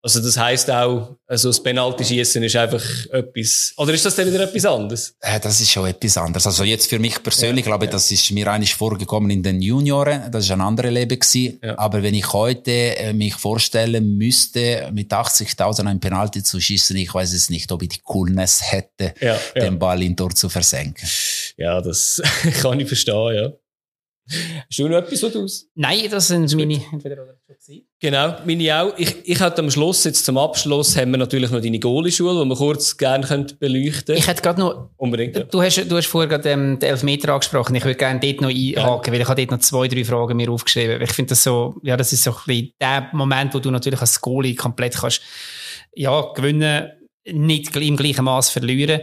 [0.00, 4.44] Also das heisst auch, also das Penalty-Schießen ist einfach etwas, oder ist das dann wieder
[4.44, 5.16] etwas anderes?
[5.20, 6.46] Äh, das ist schon etwas anderes.
[6.46, 7.92] Also jetzt für mich persönlich, ja, glaube ich, ja.
[7.94, 11.58] das ist mir eigentlich vorgekommen in den Junioren, das ist ein anderes Leben gewesen.
[11.62, 11.76] Ja.
[11.78, 17.12] Aber wenn ich heute äh, mich vorstellen müsste, mit 80.000 ein Penalty zu schießen, ich
[17.12, 19.14] weiß es nicht, ob ich die Coolness hätte,
[19.56, 21.08] den Ball in Tor zu versenken.
[21.56, 22.22] Ja, das
[22.62, 23.52] kann ich verstehen, ja.
[24.28, 25.66] Hast du noch etwas, was du aus?
[25.74, 27.38] Nein, das sind meine entweder oder
[28.00, 28.92] Genau, meine auch.
[28.96, 32.48] Ich, ich hätte am Schluss, jetzt zum Abschluss, haben wir natürlich noch deine Goalie-Schule, die
[32.48, 34.18] wir kurz gerne beleuchten können.
[34.18, 34.90] Ich hätte gerade noch...
[34.96, 35.42] Unbedingt, ja.
[35.44, 37.74] Du hast, du hast vorher gerade ähm, den Elfmeter angesprochen.
[37.74, 39.12] Ich würde gerne dort noch einhaken, ja.
[39.12, 41.02] weil ich habe dort noch zwei, drei Fragen mir aufgeschrieben.
[41.02, 44.00] Ich finde das so, ja, das ist so ein bisschen der Moment, wo du natürlich
[44.00, 45.20] als Goalie komplett kannst,
[45.94, 46.90] ja, gewinnen,
[47.24, 49.00] nicht im gleichen Maß verlieren.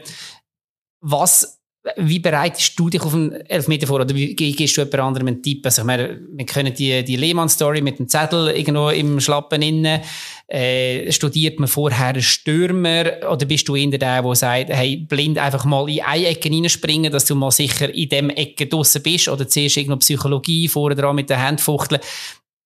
[1.02, 1.60] Was
[1.98, 4.02] wie bereitest du dich auf einen Elfmeter vor?
[4.02, 5.64] Oder wie gehst du jemand anderem einen Tipp?
[5.66, 10.02] Also, ich meine, wir können die, die Lehmann-Story mit dem Zettel irgendwo im Schlappen innen.
[10.48, 13.06] Äh, studiert man vorher einen Stürmer?
[13.30, 17.12] Oder bist du eher der, der sagt, hey, blind einfach mal in eine Ecke reinspringen,
[17.12, 19.28] dass du mal sicher in dem Ecke draussen bist?
[19.28, 22.02] Oder zuerst irgendwo Psychologie vorher dran mit den Handfuchteln?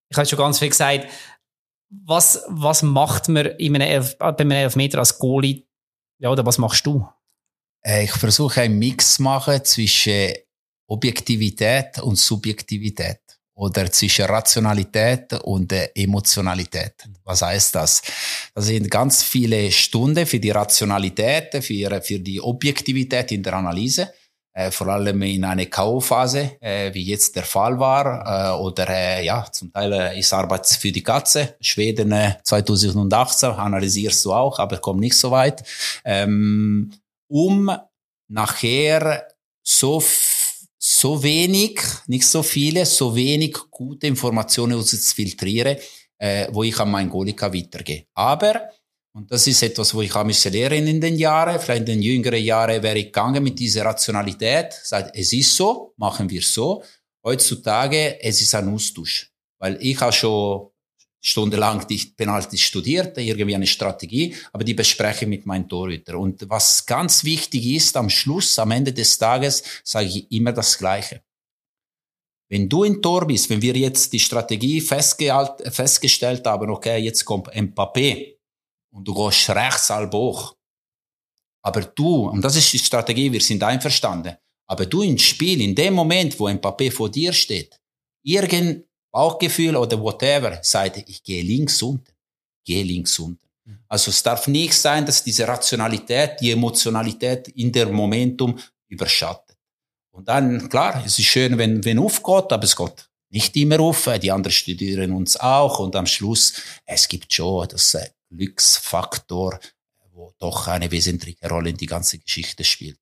[0.09, 1.07] Ich habe schon ganz viel gesagt.
[2.05, 5.63] Was, was macht man in einem Elf, bei einem Elfmeter als Goalie?
[6.19, 7.05] Ja, oder was machst du?
[7.81, 10.33] Äh, ich versuche einen Mix zu machen zwischen
[10.87, 13.19] Objektivität und Subjektivität
[13.59, 16.93] oder zwischen Rationalität und äh, Emotionalität.
[17.25, 18.01] Was heißt das?
[18.55, 24.13] Das sind ganz viele Stunden für die Rationalität, für, für die Objektivität in der Analyse,
[24.53, 29.25] äh, vor allem in einer K.O.-Phase, äh, wie jetzt der Fall war, äh, oder äh,
[29.25, 31.55] ja, zum Teil ist Arbeit für die Katze.
[31.59, 35.63] Schweden äh, 2018 analysierst du auch, aber komm nicht so weit.
[36.05, 36.91] Ähm,
[37.29, 37.71] um
[38.27, 39.27] nachher
[39.63, 40.03] so,
[40.77, 45.77] so wenig, nicht so viele, so wenig gute Informationen zu filtrieren,
[46.17, 48.05] äh, wo ich an meinen Golika weitergehe.
[48.13, 48.69] Aber,
[49.13, 52.01] und das ist etwas, wo ich habe mich lernen in den Jahren, vielleicht in den
[52.01, 56.83] jüngeren Jahren wäre ich gegangen mit dieser Rationalität, sagt, es ist so, machen wir so.
[57.23, 59.31] Heutzutage, es ist ein Austausch.
[59.59, 60.69] Weil ich habe schon
[61.21, 66.17] stundenlang die Penalty studiert, irgendwie eine Strategie, aber die bespreche ich mit meinem Torhüter.
[66.17, 70.77] Und was ganz wichtig ist, am Schluss, am Ende des Tages, sage ich immer das
[70.77, 71.21] Gleiche.
[72.49, 77.53] Wenn du in Tor bist, wenn wir jetzt die Strategie festgestellt haben, okay, jetzt kommt
[77.53, 78.37] Mbappé
[78.91, 80.55] und du gehst rechts halb hoch.
[81.61, 85.75] Aber du, und das ist die Strategie, wir sind einverstanden, aber du im Spiel, in
[85.75, 87.79] dem Moment, wo Mbappé vor dir steht,
[88.23, 92.11] irgend Bauchgefühl oder whatever, sagt, ich gehe links unten,
[92.63, 93.47] gehe links unten.
[93.65, 93.79] Mhm.
[93.87, 99.57] Also es darf nicht sein, dass diese Rationalität, die Emotionalität in der Momentum überschattet.
[100.11, 104.09] Und dann, klar, es ist schön, wenn, wenn aufgeht, aber es geht nicht immer auf.
[104.21, 106.53] Die anderen studieren uns auch und am Schluss,
[106.85, 109.59] es gibt schon das äh, Glücksfaktor,
[110.11, 112.99] wo doch eine wesentliche Rolle in die ganze Geschichte spielt.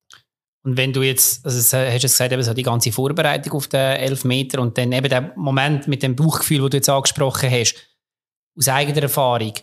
[0.63, 3.97] Und wenn du jetzt, also hast du gesagt, eben so die ganze Vorbereitung auf den
[3.97, 7.75] Elfmeter und dann eben der Moment mit dem Bauchgefühl, wo du jetzt angesprochen hast,
[8.57, 9.53] aus eigener Erfahrung,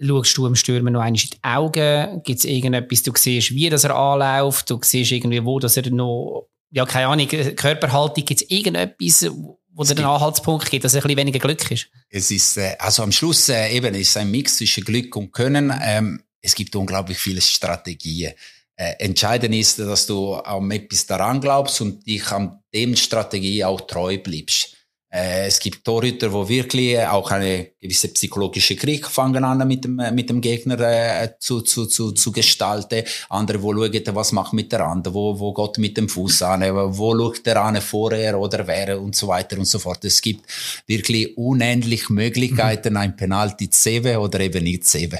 [0.00, 2.22] schaust du dem Stürmer noch einmal in die Augen?
[2.24, 5.90] Gibt es irgendetwas, du siehst, wie das er anläuft, du siehst irgendwie, wo dass er
[5.90, 9.30] noch, ja, keine Ahnung, Körperhaltung, gibt es irgendetwas,
[9.78, 11.88] wo dir einen Anhaltspunkt gibt, dass er ein bisschen weniger Glück ist?
[12.10, 15.72] Es ist, äh, also am Schluss äh, eben, ist ein Mix zwischen Glück und Können.
[15.80, 18.32] Ähm, es gibt unglaublich viele Strategien.
[18.80, 23.80] Äh, entscheidend ist, dass du an etwas daran glaubst und dich an dem Strategie auch
[23.80, 24.76] treu bleibst.
[25.10, 29.96] Äh, es gibt Torhüter, wo wirklich auch eine gewisse psychologische Krieg fangen an mit dem,
[30.14, 33.02] mit dem Gegner äh, zu, zu, zu, zu gestalten.
[33.30, 36.62] Andere, wo schauen, was macht mit der anderen, wo, wo geht mit dem Fuß an,
[36.72, 40.04] wo schaut der an vorher oder wäre und so weiter und so fort.
[40.04, 40.48] Es gibt
[40.86, 45.18] wirklich unendlich Möglichkeiten, ein Penalty zu sehen oder eben nicht zu sehen.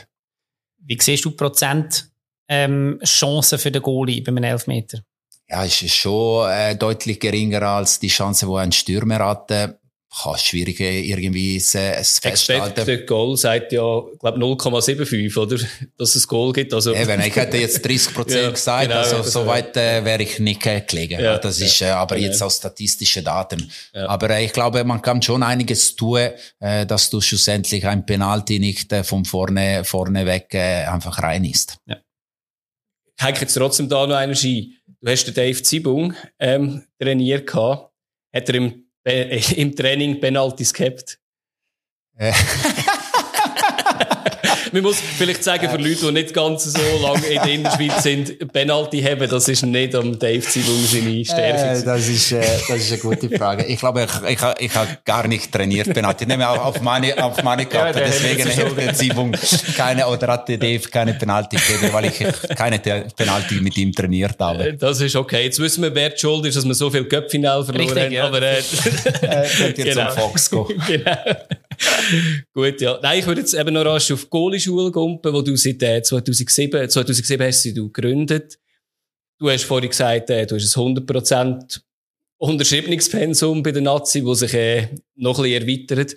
[0.79, 2.09] Wie siehst du Prozent
[2.49, 5.01] ähm, Chancen für den Goalie bei einem Elfmeter?
[5.49, 9.79] Ja, ist schon äh, deutlich geringer als die Chance, die ein Stürmer hatte.
[10.23, 12.69] Kann schwierig irgendwie es, es festhalten.
[12.69, 15.59] Expected Goal sagt ja, glaube 0,75, oder?
[15.99, 16.73] Dass es Goal gibt.
[16.73, 16.95] Also.
[16.95, 20.39] Eben, ich hätte jetzt 30 Prozent ja, gesagt, genau, also so weit äh, wäre ich
[20.39, 21.21] nicht äh, gelegen.
[21.21, 22.29] Ja, das ist äh, aber genau.
[22.29, 23.71] jetzt aus statistischen Daten.
[23.93, 24.09] Ja.
[24.09, 28.59] Aber äh, ich glaube, man kann schon einiges tun, äh, dass du schlussendlich ein Penalty
[28.59, 31.77] nicht äh, von vorne, vorne weg äh, einfach rein ist.
[31.87, 31.97] Ja
[33.19, 34.73] hänge jetzt trotzdem da noch einen ein.
[35.01, 37.93] Du hast den Dave Zibung ähm, trainiert gehabt.
[38.35, 41.19] Hat er im, äh, im Training Penalties gehabt?
[44.79, 44.83] Äh.
[44.83, 48.53] man muss vielleicht sagen, für Leute, die nicht ganz so lange in der Innerschweiz sind,
[48.53, 51.81] Penalty haben, das ist nicht am Dave Zibung seine Stärke.
[51.81, 53.65] Äh, das, ist, äh, das ist eine gute Frage.
[53.65, 56.25] Ich glaube, ich, ich, ich habe gar nicht trainiert Penalty.
[56.25, 57.99] Ich nehme auf meine, auf meine Kappe.
[57.99, 59.35] Ja, Deswegen hat der Zibung
[59.77, 62.25] keine, oder hat der Dave keine Penalty gegeben, weil ich
[62.57, 64.69] keine Penalty mit ihm trainiert habe.
[64.69, 65.45] Äh, das ist okay.
[65.45, 68.13] Jetzt wissen wir, wer die schuld ist, dass wir so viel Köpfinal verloren Richtig, haben.
[68.13, 68.25] Ja.
[68.27, 70.11] Aber, äh, äh, könnt ihr genau.
[70.11, 70.83] zum Fox gehen.
[70.87, 71.17] genau.
[72.55, 72.99] Gut, ja.
[73.03, 76.89] Nein, ich würde jetzt eben noch rasch auf Goalie-Schule gumpen, wo du seit äh, 2007,
[76.89, 78.59] 2007 hast du gegründet.
[79.39, 81.81] Du hast vorhin gesagt, äh, du hast ein 100%
[82.39, 86.15] unterschriebenes Pensum bei der Nazi, wo sich äh, noch ein erweitert.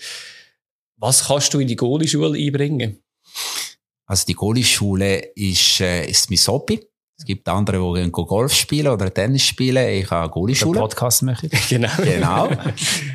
[0.97, 3.03] Was kannst du in die Goalie-Schule einbringen?
[4.05, 6.79] Also die Goalie-Schule ist, äh, ist mein Hobby.
[7.21, 9.87] Es gibt andere, die gehen Golf spielen oder Tennis spielen.
[9.89, 10.79] Ich habe Goalie-Schule.
[10.79, 11.67] Podcast möchte ich.
[11.69, 11.89] Genau.
[11.97, 12.49] genau.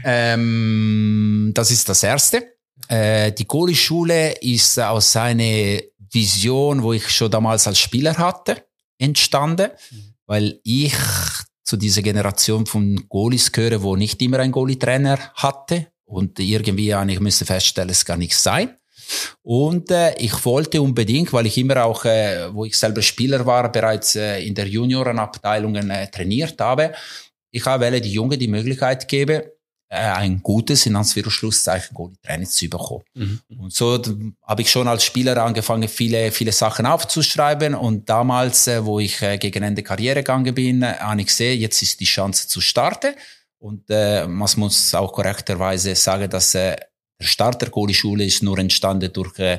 [0.05, 2.53] ähm, das ist das Erste.
[2.87, 5.81] Äh, die Goalie-Schule ist aus einer
[6.13, 8.63] Vision, wo ich schon damals als Spieler hatte,
[8.97, 9.73] entstanden.
[9.91, 10.15] Mhm.
[10.27, 10.95] weil ich
[11.65, 17.21] zu dieser Generation von Goalies gehöre, wo nicht immer ein Goalie-Trainer hatte und irgendwie ich
[17.21, 18.77] müsste feststellen, es kann nicht sein.
[19.43, 23.71] Und äh, ich wollte unbedingt, weil ich immer auch, äh, wo ich selber Spieler war,
[23.71, 26.93] bereits äh, in der Juniorenabteilungen äh, trainiert habe,
[27.51, 29.43] ich habe die Jungen die Möglichkeit geben,
[29.89, 33.05] äh, ein gutes, in Anführungszeichen, Goalie-Training zu bekommen.
[33.15, 33.41] Mhm.
[33.59, 34.03] Und so
[34.43, 37.75] habe ich schon als Spieler angefangen, viele, viele Sachen aufzuschreiben.
[37.75, 41.81] Und damals, äh, wo ich äh, gegen Ende Karriere gegangen bin, habe ich gesehen, jetzt
[41.83, 43.15] ist die Chance zu starten.
[43.59, 46.77] Und äh, man muss auch korrekterweise sagen, dass äh,
[47.21, 49.59] der Start der Goalie-Schule ist nur entstanden durch äh,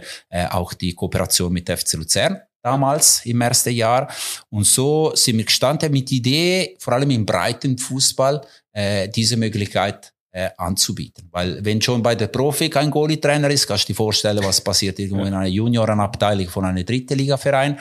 [0.50, 4.10] auch die Kooperation mit FC Luzern damals im ersten Jahr.
[4.50, 8.42] Und so sind wir gestanden mit der Idee, vor allem im breiten Fußball,
[8.74, 11.30] äh, diese Möglichkeit äh, anzubieten.
[11.32, 15.00] Weil wenn schon bei der Profi kein Goalie-Trainer ist, kannst du dir vorstellen, was passiert
[15.00, 15.28] irgendwo ja.
[15.28, 17.80] in einer Juniorenabteilung von einem dritten Liga-Verein.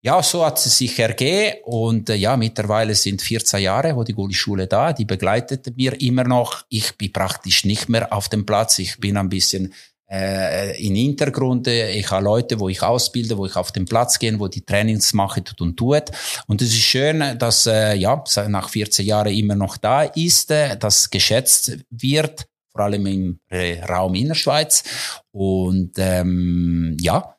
[0.00, 4.14] Ja, so hat es sich ergeben und äh, ja, mittlerweile sind 14 Jahre, wo die
[4.14, 6.62] Goalie-Schule da, die begleitet mir immer noch.
[6.68, 9.74] Ich bin praktisch nicht mehr auf dem Platz, ich bin ein bisschen
[10.08, 11.66] äh, in Hintergrund.
[11.66, 15.12] Ich habe Leute, wo ich ausbilde, wo ich auf den Platz gehe, wo die Trainings
[15.14, 16.04] mache und tut.
[16.46, 20.76] Und es ist schön, dass äh, ja nach 14 Jahren immer noch da ist, äh,
[20.76, 24.84] das geschätzt wird, vor allem im äh, Raum Innerschweiz.
[25.32, 27.34] Und ähm, ja,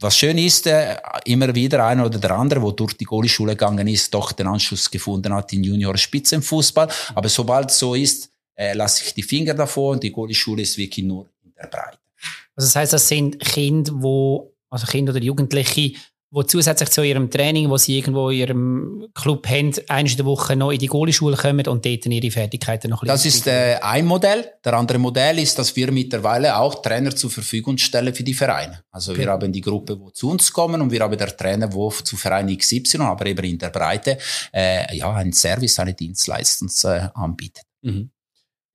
[0.00, 3.86] was schön ist, äh, immer wieder einer oder der andere, wo durch die Goalie-Schule gegangen
[3.86, 6.88] ist, doch den Anschluss gefunden hat in Junior-Spitzenfußball.
[7.14, 11.04] Aber sobald so ist, äh, lasse ich die Finger davor und die Goalie-Schule ist wirklich
[11.04, 11.98] nur in der Breite.
[12.56, 15.92] Also das heißt, das sind Kinder, wo, also Kinder oder Jugendliche,
[16.34, 20.56] wo zusätzlich zu ihrem Training, wo sie irgendwo in ihrem Club haben, in der Woche
[20.56, 24.04] noch in die Goalie-Schule kommen und dort ihre Fertigkeiten noch ein Das ist äh, ein
[24.04, 24.44] Modell.
[24.64, 28.82] Der andere Modell ist, dass wir mittlerweile auch Trainer zur Verfügung stellen für die Vereine.
[28.90, 29.20] Also okay.
[29.20, 32.16] wir haben die Gruppe, wo zu uns kommen und wir haben der Trainer, wo zu
[32.16, 34.18] Verein XY, aber eben in der Breite,
[34.52, 37.62] äh, ja, einen Service, eine Dienstleistung äh, anbietet.
[37.82, 38.10] Mhm.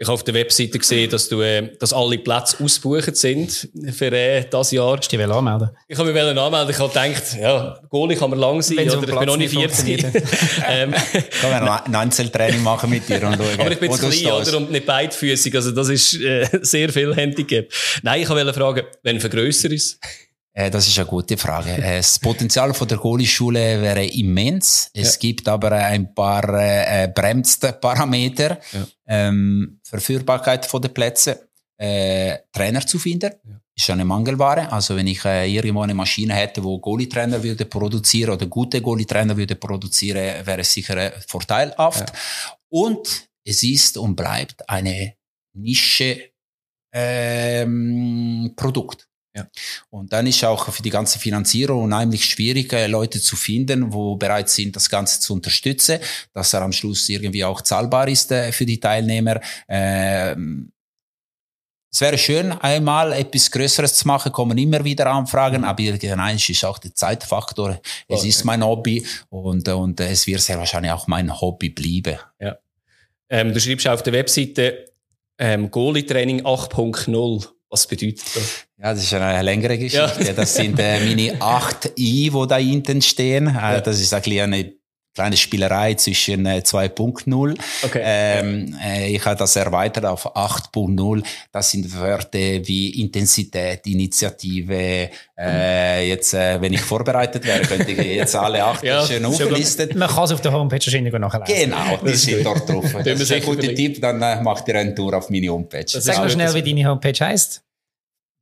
[0.01, 4.09] Ich habe auf der Webseite gesehen, dass du, äh, dass alle Plätze ausgebucht sind für
[4.13, 4.95] äh, das Jahr.
[4.95, 5.71] Hast du dich anmelden?
[5.89, 6.69] Ich habe mich anmelden.
[6.69, 9.53] Ich habe gedacht, ja, Goalie kann man lang sein, Wenn oder ich bin noch nicht
[9.53, 10.05] 40.
[10.69, 10.93] ähm,
[11.41, 14.57] kann man ein Einzeltraining machen mit dir und schauen, Aber ich bin zu klein, oder?
[14.57, 15.53] Und nicht beidfüßig.
[15.53, 17.65] Also, das ist äh, sehr viel Handicap.
[18.01, 19.99] Nein, ich wollte fragen, wenn vergrößer ist?
[20.59, 21.71] Äh, das ist eine gute Frage.
[21.71, 24.89] Äh, das Potenzial von der Goalie-Schule wäre immens.
[24.93, 25.19] Es ja.
[25.19, 28.59] gibt aber ein paar äh, bremste Parameter.
[28.73, 28.87] Ja.
[29.07, 31.35] Ähm, Verführbarkeit von den Plätzen.
[31.77, 33.61] Äh, Trainer zu finden, ja.
[33.73, 34.69] ist eine Mangelware.
[34.69, 39.37] Also wenn ich äh, irgendwo eine Maschine hätte, wo Goalie-Trainer würde produzieren oder gute Goalie-Trainer
[39.37, 42.11] würde produzieren, wäre es sicher vorteilhaft.
[42.67, 45.13] Und es ist und bleibt eine
[45.53, 46.31] Nische
[46.91, 49.08] ähm, Produkt.
[49.35, 49.47] Ja.
[49.89, 54.15] Und dann ist auch für die ganze Finanzierung unheimlich schwierig, äh, Leute zu finden, wo
[54.15, 55.99] bereit sind, das Ganze zu unterstützen,
[56.33, 59.39] dass er am Schluss irgendwie auch zahlbar ist äh, für die Teilnehmer.
[59.67, 60.71] Ähm,
[61.91, 66.63] es wäre schön, einmal etwas Größeres zu machen, kommen immer wieder Anfragen, aber irgendwann ist
[66.63, 67.81] auch der Zeitfaktor.
[68.07, 68.29] Es okay.
[68.29, 72.19] ist mein Hobby und, und es wird sehr wahrscheinlich auch mein Hobby bleiben.
[72.39, 72.57] Ja.
[73.29, 74.85] Ähm, du schreibst auf der Webseite
[75.39, 77.47] ähm, Goalie-Training 8.0.
[77.69, 78.65] Was bedeutet das?
[78.77, 80.23] Ja, das ist eine längere Geschichte.
[80.23, 80.33] Ja.
[80.33, 83.47] Das sind äh, meine acht I, wo da hinten stehen.
[83.47, 83.81] Äh, ja.
[83.81, 84.73] Das ist eigentlich eine
[85.13, 87.57] kleine Spielerei zwischen äh, 2.0.
[87.83, 88.01] Okay.
[88.03, 91.23] Ähm, äh, ich habe das erweitert auf 8.0.
[91.51, 95.09] Das sind Wörter wie Intensität, Initiative.
[95.37, 99.97] Äh, jetzt, äh, wenn ich vorbereitet wäre, könnte ich jetzt alle acht ja, schön auflisten.
[99.97, 101.71] Man kann es auf der Homepage wahrscheinlich nachlesen.
[101.71, 102.85] Genau, die sind dort drauf.
[103.03, 105.85] Das ist ein guter Tipp, dann äh, macht ihr eine Tour auf meine Homepage.
[105.87, 107.63] Sag mal schnell, wie deine Homepage heißt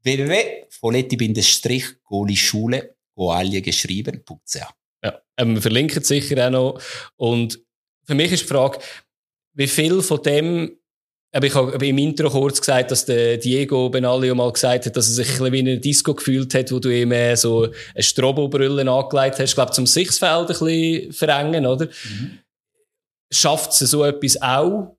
[0.04, 4.58] www.foletti-schule, Goalie geschrieben.ch.
[5.04, 6.82] Ja, ähm, wir verlinken es sicher auch noch.
[7.16, 7.60] Und
[8.06, 8.80] für mich ist die Frage,
[9.54, 10.78] wie viel von dem,
[11.40, 15.16] ich habe im Intro kurz gesagt, dass der Diego Benaglio mal gesagt hat, dass er
[15.16, 18.90] sich ein bisschen wie in einer Disco gefühlt hat, wo du ihm so eine Strobo-Brille
[18.90, 21.86] angelegt hast, ich glaube, zum Sichtfeld ein bisschen verengen, oder?
[21.86, 22.40] Mhm.
[23.32, 24.97] Schafft es so etwas auch?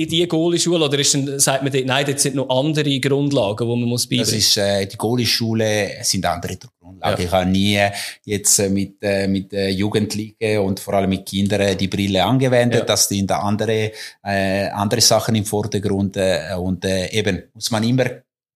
[0.00, 1.12] In die Goalie-Schule oder ist,
[1.42, 4.24] sagt man, nein, dort sind noch andere Grundlagen, die man muss beibringen?
[4.24, 7.20] Das ist, äh, die Goalie-Schule sind andere Grundlagen.
[7.20, 7.26] Ja.
[7.26, 7.78] Ich habe nie
[8.24, 12.80] jetzt äh, mit, äh, mit äh, Jugendlichen und vor allem mit Kindern die Brille angewendet,
[12.80, 12.86] ja.
[12.86, 13.92] dass die in der andere,
[14.24, 18.06] äh, andere Sachen im Vordergrund äh, und äh, eben muss man immer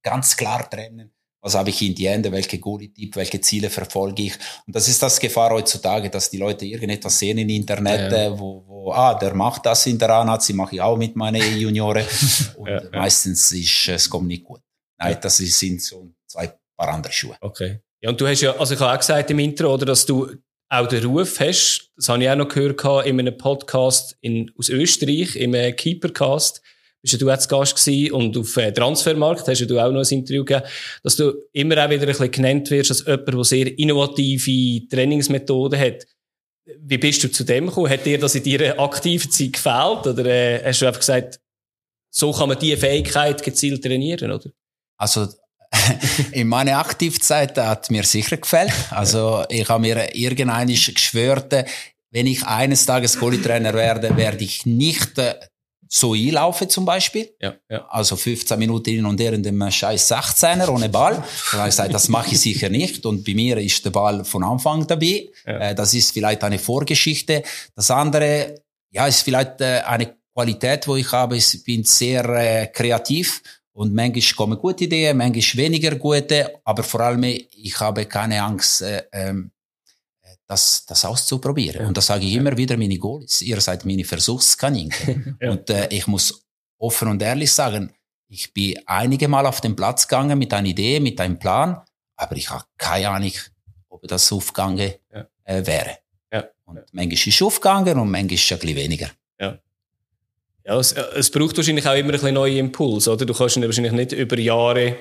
[0.02, 1.13] ganz klar trennen
[1.44, 4.32] was habe ich in die Hände, welche Goalie-Tipp, welche Ziele verfolge ich.
[4.66, 8.38] Und das ist das Gefahr heutzutage, dass die Leute irgendetwas sehen im Internet, ja, ja.
[8.38, 12.06] wo, wo, ah, der macht das in der A-Nazi, mache ich auch mit meinen Junioren.
[12.56, 14.60] Und ja, meistens ist es kommt nicht gut.
[14.98, 17.36] Nein, das sind so zwei paar andere Schuhe.
[17.42, 17.80] Okay.
[18.00, 20.30] Ja, und du hast ja, also ich habe auch gesagt im Intro, oder, dass du
[20.70, 24.70] auch den Ruf hast, das habe ich auch noch gehört in einem Podcast in, aus
[24.70, 26.62] Österreich, im äh, Keepercast,
[27.04, 30.42] bist du jetzt Gast gewesen und auf äh, Transfermarkt hast du auch noch ein Interview
[30.42, 30.66] gegeben,
[31.02, 35.78] dass du immer auch wieder ein bisschen genannt wirst als jemand, der sehr innovative Trainingsmethoden
[35.78, 36.06] hat.
[36.78, 37.90] Wie bist du zu dem gekommen?
[37.90, 40.06] Hat dir das in deiner aktiven Zeit gefällt?
[40.06, 41.40] Oder äh, hast du einfach gesagt,
[42.10, 44.50] so kann man diese Fähigkeit gezielt trainieren, oder?
[44.96, 45.28] Also
[46.32, 48.72] in meiner Aktivzeit hat mir sicher gefällt.
[48.90, 51.52] Also ich habe mir irgendwann geschwört,
[52.12, 55.34] wenn ich eines Tages Polytrainer werde, werde ich nicht äh,
[55.94, 57.30] so einlaufen zum Beispiel.
[57.40, 57.86] Ja, ja.
[57.88, 61.22] Also 15 Minuten hin und her in dem scheiß 16er ohne Ball.
[61.52, 63.06] Da habe ich gesagt, das mache ich sicher nicht.
[63.06, 65.28] Und bei mir ist der Ball von Anfang dabei.
[65.46, 65.70] Ja.
[65.70, 67.44] Äh, Das ist vielleicht eine Vorgeschichte.
[67.76, 68.56] Das andere,
[68.90, 71.36] ja, ist vielleicht äh, eine Qualität, wo ich habe.
[71.36, 73.40] Ich bin sehr äh, kreativ
[73.72, 78.82] und manchmal kommen gute Ideen, manchmal weniger gute, aber vor allem ich habe keine Angst,
[78.82, 79.52] äh, ähm,
[80.46, 81.82] das, das auszuprobieren.
[81.82, 81.88] Ja.
[81.88, 83.40] Und das sage ich immer wieder meine Goalies.
[83.42, 85.38] Ihr seid meine Versuchskaninchen.
[85.40, 85.50] Ja.
[85.50, 86.44] Und äh, ich muss
[86.78, 87.92] offen und ehrlich sagen,
[88.28, 91.80] ich bin einige Mal auf den Platz gegangen mit einer Idee, mit einem Plan,
[92.16, 93.32] aber ich habe keine Ahnung,
[93.88, 95.26] ob das aufgegangen Ja.
[95.44, 95.98] äh, wäre.
[96.66, 99.10] Und manchmal ist es aufgegangen und manchmal ist es ein bisschen weniger.
[100.66, 103.26] Ja, es, es braucht wahrscheinlich auch immer ein bisschen neue Impulse, oder?
[103.26, 104.96] Du kannst wahrscheinlich nicht über Jahre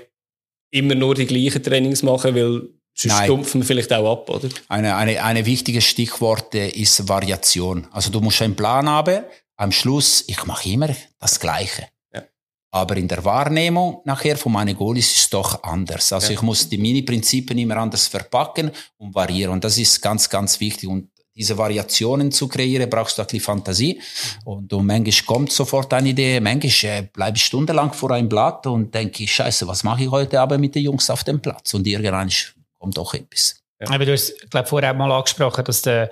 [0.72, 3.26] immer nur die gleichen Trainings machen, weil sonst Nein.
[3.26, 4.50] stumpfen vielleicht auch ab, oder?
[4.68, 7.88] Eine, eine, eine wichtige Stichwort äh, ist Variation.
[7.92, 9.24] Also du musst einen Plan haben.
[9.56, 10.90] Am Schluss, ich mache immer
[11.20, 11.88] das Gleiche.
[12.14, 12.24] Ja.
[12.72, 16.12] Aber in der Wahrnehmung nachher von meinen Goalies ist es doch anders.
[16.14, 16.34] Also Ja.
[16.34, 19.54] ich muss die Mini-Prinzipien immer anders verpacken und variieren.
[19.54, 20.90] Und das ist ganz, ganz wichtig.
[20.90, 24.00] Und diese Variationen zu kreieren, brauchst du ein bisschen Fantasie.
[24.46, 28.68] Und, und manchmal kommt sofort eine Idee, manchmal äh, bleibe ich stundenlang vor einem Blatt
[28.68, 31.74] und denke, scheiße, was mache ich heute Abend mit den Jungs auf dem Platz?
[31.74, 32.30] Und irgendwann
[32.84, 33.56] kommt doch etwas.
[33.88, 36.12] Aber du hast, glaube vorher auch mal angesprochen, dass der,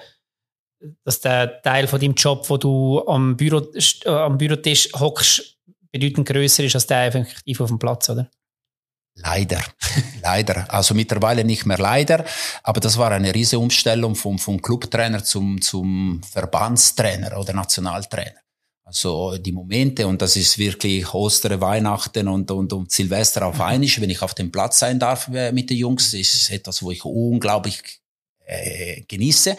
[1.03, 3.61] dass der Teil von deinem Job, wo du am, Büro,
[4.05, 5.57] am Bürotisch hockst,
[5.91, 8.29] bedeutend größer ist als der effektiv auf dem Platz, oder?
[9.15, 9.61] Leider,
[10.21, 10.73] leider.
[10.73, 12.23] Also mittlerweile nicht mehr leider,
[12.63, 18.39] aber das war eine riesige Umstellung vom, vom Clubtrainer zum, zum Verbandstrainer oder Nationaltrainer.
[18.91, 23.87] Also die Momente, und das ist wirklich Ostern, Weihnachten und, und, und Silvester auf einmal,
[23.87, 27.05] wenn ich auf dem Platz sein darf äh, mit den Jungs, ist etwas, wo ich
[27.05, 28.01] unglaublich
[28.45, 29.55] äh, genieße.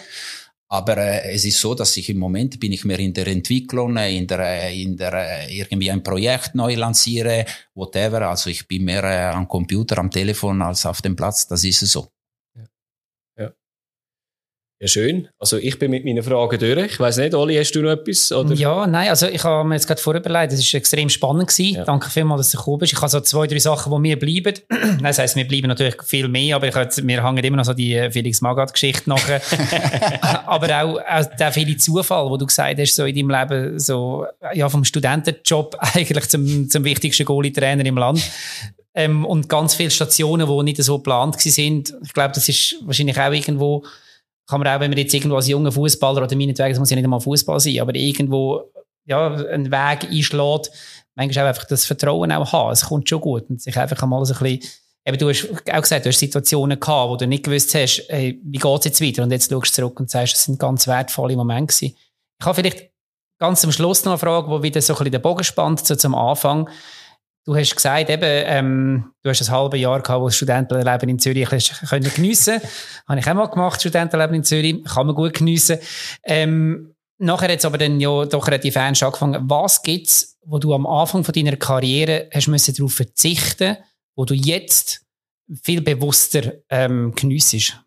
[0.68, 3.96] Aber äh, es ist so, dass ich im Moment bin ich mehr in der Entwicklung,
[3.96, 8.28] äh, in der, äh, in der irgendwie ein Projekt neu lanciere, whatever.
[8.28, 11.46] Also ich bin mehr äh, am Computer, am Telefon als auf dem Platz.
[11.46, 12.06] Das ist es so.
[14.82, 15.28] Ja, schön.
[15.38, 16.94] Also ich bin mit meinen Fragen durch.
[16.94, 18.32] Ich weiss nicht, Oli, hast du noch etwas?
[18.32, 18.52] Oder?
[18.52, 21.46] Ja, nein, also ich habe mir jetzt gerade vorher überlegt, es war extrem spannend.
[21.46, 21.76] Gewesen.
[21.76, 21.84] Ja.
[21.84, 22.92] Danke vielmals, dass du gekommen bist.
[22.92, 24.54] Ich habe so zwei, drei Sachen, die mir bleiben.
[24.68, 27.64] Nein, das heisst, mir bleiben natürlich viel mehr, aber ich jetzt, mir hängen immer noch
[27.64, 29.40] so die Felix Magath-Geschichte nachher.
[30.46, 34.26] aber auch, auch der viele Zufall, wo du gesagt hast, so in deinem Leben, so,
[34.52, 38.20] ja, vom Studentenjob eigentlich zum, zum wichtigsten Goalie-Trainer im Land.
[38.96, 41.94] Ähm, und ganz viele Stationen, die nicht so geplant sind.
[42.02, 43.84] Ich glaube, das ist wahrscheinlich auch irgendwo,
[44.46, 46.96] kann man auch, wenn man jetzt irgendwo als junger Fußballer oder meinetwegen, das muss ja
[46.96, 48.72] nicht einmal Fußball sein, aber irgendwo
[49.04, 50.70] ja, einen Weg einschlägt,
[51.14, 52.72] manchmal auch einfach das Vertrauen auch haben.
[52.72, 54.70] Es kommt schon gut und sich einfach einmal so ein bisschen,
[55.06, 58.40] eben du hast auch gesagt, du hast Situationen gehabt, wo du nicht gewusst hast, hey,
[58.44, 61.36] wie geht's jetzt weiter und jetzt schaust du zurück und sagst, es sind ganz wertvolle
[61.36, 61.96] Momente gewesen.
[62.40, 62.90] Ich habe vielleicht
[63.38, 65.96] ganz am Schluss noch eine Frage, wo wieder so ein bisschen den Bogen spannt, so
[65.96, 66.68] zum Anfang.
[67.44, 71.18] Du hast gesagt, eben, ähm, du hast ein halbes Jahr gehabt, wo das Studentenleben in
[71.18, 71.48] Zürich
[71.88, 72.60] können geniessen.
[73.08, 74.84] Habe ich auch mal gemacht, Studentenleben in Zürich.
[74.84, 75.78] Kann man gut geniessen.
[76.22, 79.50] Ähm, nachher hat es aber dann ja doch relativ ernst angefangen.
[79.50, 83.76] Was gibt's, wo du am Anfang von deiner Karriere hast müssen darauf verzichten,
[84.14, 85.04] wo du jetzt
[85.64, 87.82] viel bewusster ähm, geniessest?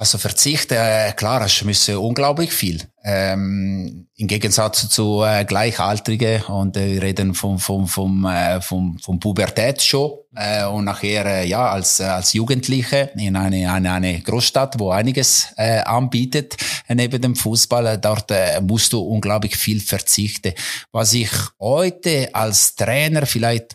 [0.00, 2.80] Also Verzicht, äh, klar, es müsse unglaublich viel.
[3.04, 8.98] Ähm, Im Gegensatz zu äh, Gleichaltrigen und äh, wir reden vom vom vom äh, vom,
[8.98, 13.92] vom Pubertät schon äh, und nachher äh, ja als äh, als Jugendliche in eine eine
[13.92, 16.56] eine Großstadt, wo einiges äh, anbietet
[16.88, 17.86] äh, neben dem Fußball.
[17.86, 20.54] Äh, dort äh, musst du unglaublich viel verzichten.
[20.92, 23.74] Was ich heute als Trainer vielleicht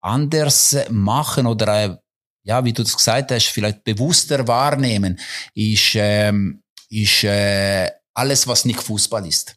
[0.00, 1.96] anders machen oder äh,
[2.44, 5.18] ja, wie du das gesagt hast, vielleicht bewusster wahrnehmen,
[5.54, 9.56] ist, ähm, ist äh, alles, was nicht Fußball ist.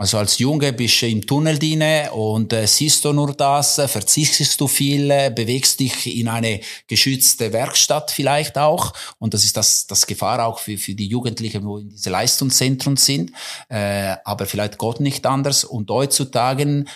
[0.00, 3.86] Also als Junge bist du im Tunnel drin und äh, siehst du nur das, äh,
[3.86, 8.94] verzichtest du viel, äh, bewegst dich in eine geschützte Werkstatt vielleicht auch.
[9.18, 12.96] Und das ist das, das Gefahr auch für, für die Jugendlichen, wo in diese Leistungszentren
[12.96, 13.32] sind.
[13.68, 15.64] Äh, aber vielleicht Gott nicht anders.
[15.64, 16.86] Und heutzutage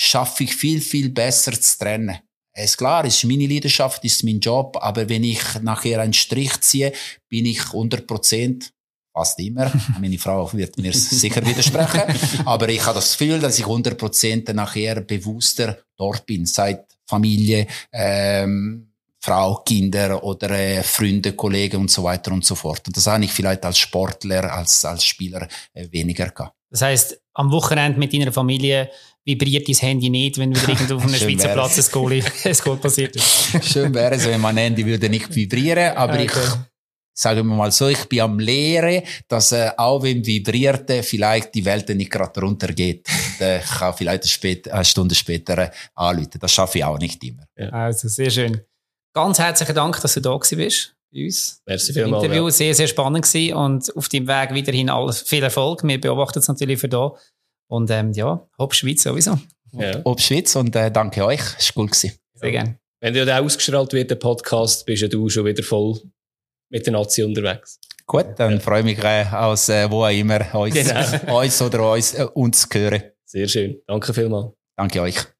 [0.00, 2.20] schaffe ich viel, viel besser zu trennen.
[2.52, 6.12] Es klar, es ist meine Leidenschaft, es ist mein Job, aber wenn ich nachher einen
[6.12, 6.92] Strich ziehe,
[7.28, 8.72] bin ich 100 Prozent
[9.12, 9.72] fast immer.
[10.00, 12.02] Meine Frau wird mir sicher widersprechen.
[12.44, 17.66] Aber ich habe das Gefühl, dass ich 100 Prozent nachher bewusster dort bin, seit Familie,
[17.92, 22.86] ähm, Frau, Kinder oder äh, Freunde, Kollegen und so weiter und so fort.
[22.86, 26.54] Und das habe ich vielleicht als Sportler, als, als Spieler äh, weniger gehabt.
[26.70, 28.90] Das heißt, am Wochenende mit deiner Familie
[29.24, 31.48] vibriert dein Handy nicht, wenn wieder irgendwo auf einem Schweizer.
[31.48, 32.12] Platz ein Goal,
[32.44, 33.72] ein Goal passiert ist.
[33.72, 36.24] Schön wäre es, wenn mein Handy würde nicht vibrieren, aber okay.
[36.24, 36.32] ich
[37.20, 41.64] sagen wir mal so, ich bin am Lehren, dass äh, auch wenn vibrierte, vielleicht die
[41.64, 43.06] Welt nicht gerade runtergeht.
[43.08, 46.38] Und, äh, ich kann vielleicht eine, spät, eine Stunde später äh, anrufen.
[46.40, 47.44] Das schaffe ich auch nicht immer.
[47.56, 47.68] Ja.
[47.70, 48.60] Also sehr schön.
[49.14, 50.56] Ganz herzlichen Dank, dass du da bist
[51.12, 51.62] bei uns.
[51.66, 52.22] Merci vielmals.
[52.22, 52.50] Das Interview ja.
[52.50, 55.82] sehr, sehr spannend gewesen und auf deinem Weg weiterhin alles, viel Erfolg.
[55.82, 57.12] Wir beobachten es natürlich für da.
[57.70, 59.38] Und ähm, ja, Hop Schweiz sowieso.
[59.72, 60.02] Ja.
[60.04, 61.40] Hop Schweiz und äh, danke euch.
[61.56, 61.86] Es war cool.
[61.86, 62.18] Gewesen.
[62.34, 62.78] Sehr gerne.
[63.00, 66.00] Wenn ja ausgestrahlt wird, der Podcast, bist ja du schon wieder voll
[66.68, 67.78] mit der Nazi unterwegs.
[68.06, 68.58] Gut, dann ja.
[68.58, 71.38] freue ich mich äh, aus äh, wo auch immer uns, genau.
[71.40, 73.02] uns oder uns, äh, uns zu hören.
[73.24, 73.80] Sehr schön.
[73.86, 74.52] Danke vielmals.
[74.76, 75.39] Danke euch.